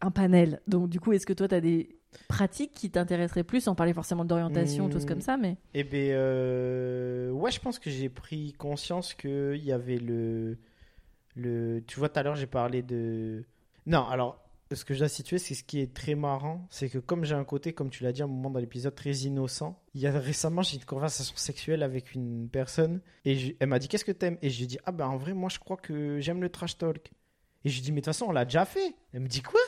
[0.00, 0.60] un panel.
[0.66, 1.95] Donc, du coup, est-ce que toi, t'as des
[2.28, 4.92] pratiques qui t'intéresseraient plus, sans parler forcément d'orientation, Hmm.
[4.92, 9.56] choses comme ça, mais Eh bien, euh, ouais, je pense que j'ai pris conscience qu'il
[9.64, 10.58] y avait le,
[11.34, 11.82] le.
[11.86, 13.44] Tu vois, tout à l'heure, j'ai parlé de.
[13.86, 14.42] Non, alors,
[14.72, 17.34] ce que je dois situer, c'est ce qui est très marrant, c'est que comme j'ai
[17.36, 20.06] un côté, comme tu l'as dit à un moment dans l'épisode, très innocent, il y
[20.08, 23.86] a récemment, j'ai eu une conversation sexuelle avec une personne et je- elle m'a dit
[23.88, 24.38] Qu'est-ce que t'aimes?
[24.42, 26.48] Et je lui ai dit Ah, ben en vrai, moi, je crois que j'aime le
[26.48, 27.12] trash talk.
[27.64, 28.94] Et je lui ai dit Mais de toute façon, on l'a déjà fait.
[29.12, 29.60] Elle me dit Quoi?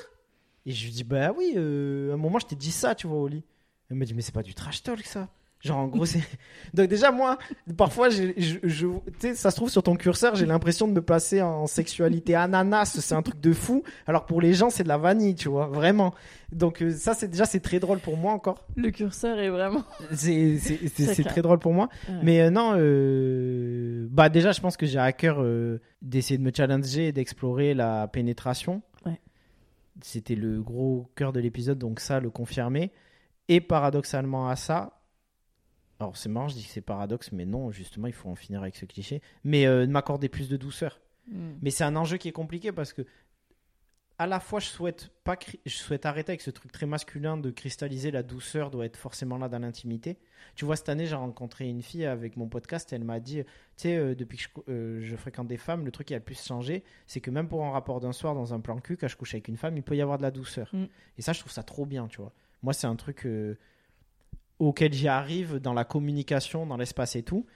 [0.68, 3.06] Et je lui dit Bah oui, euh, à un moment, je t'ai dit ça, tu
[3.06, 3.42] vois, au lit.
[3.90, 5.28] Elle me dit Mais c'est pas du trash talk, ça.
[5.60, 6.20] Genre, en gros, c'est.
[6.74, 7.36] Donc, déjà, moi,
[7.76, 11.02] parfois, je, je- tu sais, ça se trouve sur ton curseur, j'ai l'impression de me
[11.02, 12.96] placer en sexualité ananas.
[13.00, 13.82] C'est un truc de fou.
[14.06, 16.14] Alors, pour les gens, c'est de la vanille, tu vois, vraiment.
[16.52, 18.66] Donc, euh, ça, c'est déjà, c'est très drôle pour moi encore.
[18.76, 19.82] le curseur est vraiment.
[20.12, 20.58] C'est
[21.24, 21.88] très drôle pour moi.
[22.08, 22.14] Ouais.
[22.22, 26.42] Mais euh, non, euh, bah, déjà, je pense que j'ai à cœur euh, d'essayer de
[26.44, 28.82] me challenger et d'explorer la pénétration.
[30.02, 32.92] C'était le gros cœur de l'épisode, donc ça, le confirmer.
[33.48, 34.98] Et paradoxalement à ça,
[36.00, 38.62] alors c'est marrant, je dis que c'est paradoxe, mais non, justement, il faut en finir
[38.62, 39.20] avec ce cliché.
[39.44, 41.00] Mais euh, de m'accorder plus de douceur.
[41.30, 41.50] Mm.
[41.62, 43.02] Mais c'est un enjeu qui est compliqué parce que
[44.18, 47.50] à la fois je souhaite pas je souhaite arrêter avec ce truc très masculin de
[47.50, 50.18] cristalliser la douceur doit être forcément là dans l'intimité.
[50.56, 53.48] Tu vois cette année j'ai rencontré une fille avec mon podcast, elle m'a dit tu
[53.76, 56.24] sais euh, depuis que je, euh, je fréquente des femmes, le truc qui a le
[56.24, 59.08] plus changé, c'est que même pour un rapport d'un soir dans un plan cul quand
[59.08, 60.68] je couche avec une femme, il peut y avoir de la douceur.
[60.72, 60.86] Mm.
[61.16, 62.32] Et ça je trouve ça trop bien, tu vois.
[62.62, 63.56] Moi c'est un truc euh,
[64.58, 67.46] auquel j'y arrive dans la communication, dans l'espace et tout.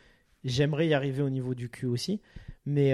[0.45, 2.21] J'aimerais y arriver au niveau du cul aussi,
[2.67, 2.93] mais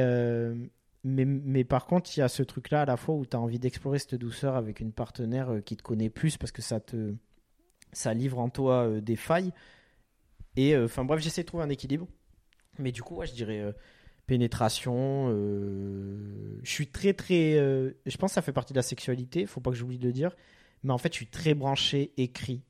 [1.04, 3.40] mais, mais par contre, il y a ce truc-là à la fois où tu as
[3.40, 6.80] envie d'explorer cette douceur avec une partenaire euh, qui te connaît plus parce que ça
[6.80, 7.14] te
[7.92, 9.52] ça livre en toi euh, des failles.
[10.56, 12.06] Et euh, enfin bref, j'essaie de trouver un équilibre.
[12.78, 13.72] Mais du coup, ouais, je dirais euh,
[14.26, 15.28] pénétration.
[15.30, 17.52] euh, Je suis très très.
[17.54, 20.12] Je pense que ça fait partie de la sexualité, faut pas que j'oublie de le
[20.12, 20.36] dire.
[20.84, 22.62] Mais en fait, je suis très branché écrit.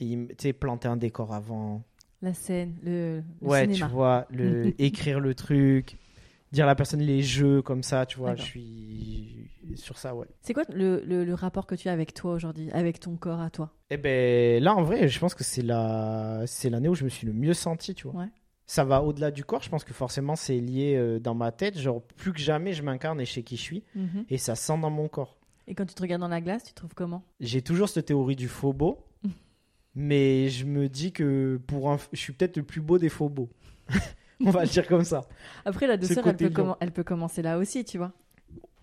[0.00, 1.82] Il me- tu sais, planter un décor avant.
[2.22, 3.86] La scène, le, le Ouais, cinéma.
[3.86, 5.96] tu vois, le, écrire le truc,
[6.54, 10.26] dire à la personne les jeux comme ça, tu vois, je suis sur ça, ouais.
[10.40, 13.40] C'est quoi le, le- le rapport que tu as avec toi aujourd'hui, avec ton corps
[13.40, 13.72] à toi?
[13.90, 17.08] Et ben là, en vrai, je pense que c'est la, c'est l'année où je me
[17.08, 18.22] suis le mieux senti, tu vois.
[18.22, 18.28] Ouais.
[18.66, 21.78] Ça va au-delà du corps, je pense que forcément c'est lié euh, dans ma tête,
[21.78, 24.24] genre plus que jamais je m'incarne et je sais qui je suis, Mhm.
[24.30, 25.36] et ça sent dans mon corps.
[25.66, 27.22] Et quand tu te regardes dans la glace, tu te trouves comment?
[27.40, 29.04] J'ai toujours cette théorie du faux beau,
[29.94, 33.28] mais je me dis que pour un, je suis peut-être le plus beau des faux
[33.28, 33.50] beaux.
[34.40, 35.22] On va le dire comme ça.
[35.64, 38.12] Après, la Ce douceur, elle peut, elle commencer là aussi, tu vois.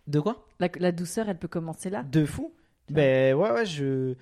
[0.08, 0.48] De quoi?
[0.60, 2.04] La, la douceur, elle peut commencer là.
[2.04, 2.54] De fou?
[2.90, 4.16] Ben ouais, ouais, je.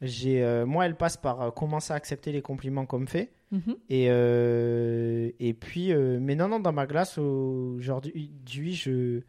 [0.00, 3.32] J'ai, euh, moi, elle passe par euh, commencer à accepter les compliments comme fait.
[3.52, 3.76] Mhm.
[3.88, 9.20] Et, euh, et puis, mais non, non, dans ma glace, aujourd'hui, je.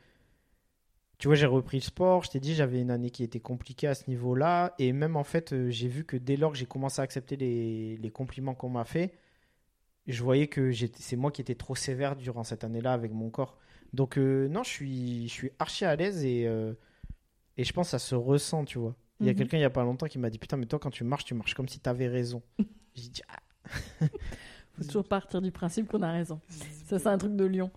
[1.18, 2.24] Tu vois, j'ai repris le sport.
[2.24, 4.74] Je t'ai dit, j'avais une année qui était compliquée à ce niveau-là.
[4.80, 7.96] Et même, en fait, j'ai vu que dès lors que j'ai commencé à accepter les,
[7.96, 9.14] les compliments qu'on m'a fait,
[10.08, 13.58] je voyais que c'est moi qui étais trop sévère durant cette année-là avec mon corps.
[13.94, 16.74] Donc, euh, non, je suis, je suis archi à l'aise et, euh,
[17.58, 18.96] et je pense que ça se ressent, tu vois.
[19.22, 19.38] Il y a Mhm.
[19.40, 21.26] quelqu'un il y a pas longtemps qui m'a dit Putain, mais toi, quand tu marches,
[21.26, 22.44] tu marches comme si tu avais raison.
[22.96, 23.40] J'ai dit Ah,
[24.78, 26.42] Faut toujours partir du principe qu'on a raison.
[26.86, 27.72] Ça, c'est un truc de lion.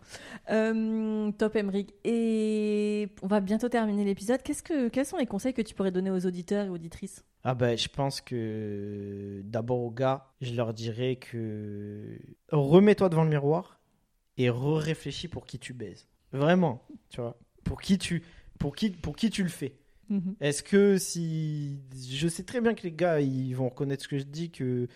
[0.51, 1.95] Euh, top, Emric.
[2.05, 4.43] Et on va bientôt terminer l'épisode.
[4.43, 7.25] Qu'est-ce que, quels sont les conseils que tu pourrais donner aux auditeurs et auditrices?
[7.45, 12.19] Ah ben, je pense que d'abord aux gars, je leur dirais que
[12.51, 13.81] remets-toi devant le miroir
[14.37, 16.09] et re-réfléchis pour qui tu baises.
[16.33, 17.39] Vraiment, tu vois.
[17.65, 18.25] Pour qui tu,
[18.59, 19.77] pour qui, pour qui tu le fais.
[20.09, 20.35] Mhm.
[20.41, 21.81] Est-ce que si...
[22.11, 24.89] Je sais très bien que les gars, ils vont reconnaître ce que je dis, que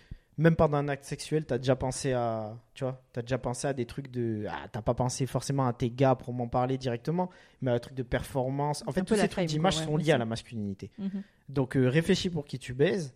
[0.42, 3.72] même pendant un acte sexuel, t'as déjà pensé à, tu vois, t'as déjà pensé à
[3.72, 7.30] des trucs de, ah, t'as pas pensé forcément à tes gars pour m'en parler directement,
[7.60, 8.82] mais à un truc de performance.
[8.88, 10.90] En fait, tous ces trucs d'image sont liés à la masculinité.
[10.98, 11.22] Mhm.
[11.48, 13.14] Donc, euh, réfléchis pour qui tu baises.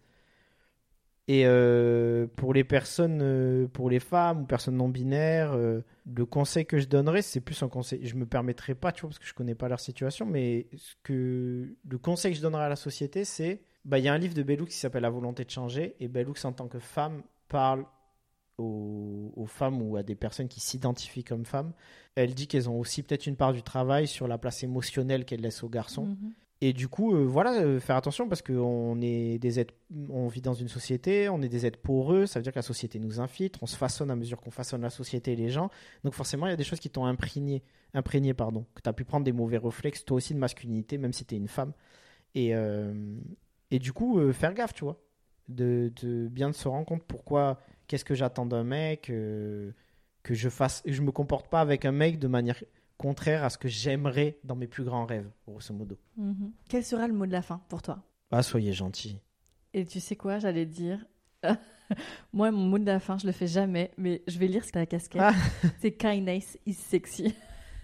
[1.28, 6.64] Et euh, pour les personnes, euh, pour les femmes ou personnes non binaires, le conseil
[6.64, 8.06] que je donnerais, c'est plus un conseil.
[8.06, 10.94] Je me permettrai pas, tu vois, parce que je connais pas leur situation, mais ce
[11.02, 14.18] que le conseil que je donnerais à la société, c'est bah, il y a un
[14.18, 15.94] livre de Bellux qui s'appelle La volonté de changer.
[16.00, 17.86] Et Bellux, en tant que femme, parle
[18.58, 21.72] aux, femmes ou à des personnes qui s'identifient comme femmes.
[22.16, 25.40] Elle dit qu'elles ont aussi peut-être une part du travail sur la place émotionnelle qu'elles
[25.40, 26.06] laissent aux garçons.
[26.06, 26.32] Mhm.
[26.62, 29.74] Et du coup, euh, voilà, euh, faire attention parce qu'on est des êtres,
[30.08, 32.62] on vit dans une société, on est des êtres poreux, ça veut dire que la
[32.62, 35.70] société nous infiltre, on se façonne à mesure qu'on façonne la société et les gens.
[36.02, 37.62] Donc forcément, il y a des choses qui t'ont imprégné,
[37.92, 41.12] imprégné, pardon, que tu as pu prendre des mauvais réflexes, toi aussi, de masculinité, même
[41.12, 41.74] si tu es une femme.
[42.34, 42.94] Et, euh,
[43.70, 45.00] et du coup, euh, faire gaffe, tu vois.
[45.48, 49.72] De, de, bien se rendre compte pourquoi, qu'est-ce que j'attends d'un mec, euh,
[50.22, 52.62] que je fasse, je me comporte pas avec un mec de manière
[52.98, 55.96] contraire à ce que j'aimerais dans mes plus grands rêves, grosso modo.
[56.16, 56.52] Mhm.
[56.68, 58.02] Quel sera le mot de la fin pour toi?
[58.30, 59.20] Ah, soyez gentil.
[59.72, 61.06] Et tu sais quoi, j'allais dire.
[62.32, 64.72] Moi, mon mot de la fin, je le fais jamais, mais je vais lire ce
[64.72, 65.22] que la casquette.
[65.22, 65.34] Ah.
[65.80, 67.34] C'est kindness is sexy.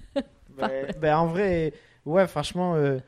[0.56, 1.72] ben, ben, en vrai,
[2.04, 2.74] ouais, franchement.
[2.74, 2.98] Euh,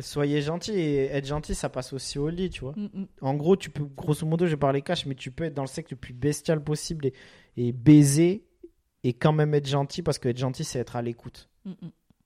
[0.00, 2.72] Soyez gentil et être gentil, ça passe aussi au lit, tu vois.
[2.76, 3.06] Mm, mm.
[3.20, 5.62] En gros, tu peux, grosso modo, je vais parler cash, mais tu peux être dans
[5.62, 7.10] le sexe le plus bestial possible
[7.56, 8.44] et, baiser
[9.02, 11.48] et quand même être gentil parce que être gentil, c'est être à l'écoute.
[11.64, 11.72] Mm,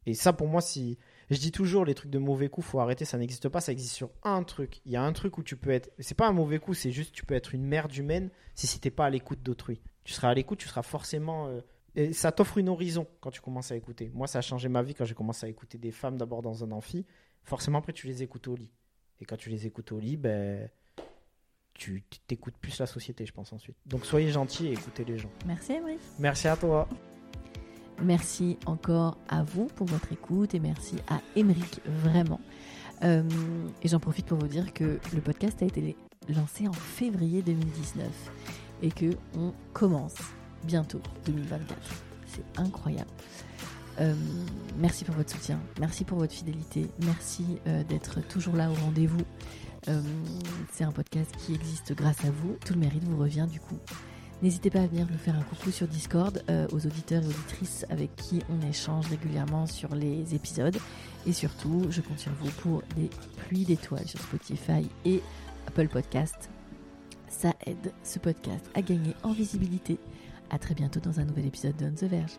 [0.06, 0.98] et ça, pour moi, si
[1.30, 3.94] je dis toujours les trucs de mauvais coup, faut arrêter, ça n'existe pas, ça existe
[3.94, 4.80] sur un truc.
[4.84, 6.90] Il y a un truc où tu peux être, c'est pas un mauvais coup, c'est
[6.90, 9.80] juste tu peux être une merde humaine si tu t'es pas à l'écoute d'autrui.
[10.04, 11.60] Tu seras à l'écoute, tu seras forcément euh,
[11.94, 14.10] et ça t'offre une horizon quand tu commences à écouter.
[14.14, 16.64] Moi, ça a changé ma vie quand j'ai commencé à écouter des femmes d'abord dans
[16.64, 17.04] un amphi
[17.44, 18.70] forcément après tu les écoutes au lit.
[19.20, 20.68] Et quand tu les écoutes au lit, ben,
[21.74, 23.76] tu t'écoutes plus la société, je pense ensuite.
[23.86, 25.30] Donc soyez gentils et écoutez les gens.
[25.46, 25.98] Merci Emery.
[26.18, 26.88] Merci à toi.
[28.00, 32.40] Merci encore à vous pour votre écoute et merci à Émeric vraiment.
[33.04, 33.22] Euh,
[33.82, 35.96] et j'en profite pour vous dire que le podcast a été
[36.28, 38.08] lancé en février 2019
[38.82, 40.16] et que on commence
[40.64, 41.78] bientôt 2024.
[42.26, 43.10] C'est incroyable.
[44.00, 44.14] Euh,
[44.78, 49.20] merci pour votre soutien, merci pour votre fidélité, merci euh, d'être toujours là au rendez-vous.
[49.88, 50.00] Euh,
[50.72, 52.56] c'est un podcast qui existe grâce à vous.
[52.64, 53.78] Tout le mérite vous revient du coup.
[54.40, 58.16] N'hésitez pas à venir nous faire un coucou sur Discord aux auditeurs et auditrices avec
[58.16, 60.76] qui on échange régulièrement sur les épisodes.
[61.26, 63.08] Et surtout, je compte sur vous pour des
[63.46, 65.22] pluies d'étoiles sur Spotify et
[65.68, 66.50] Apple Podcast.
[67.28, 70.00] Ça aide ce podcast à gagner en visibilité.
[70.50, 72.38] À très bientôt dans un nouvel épisode de On the Verge.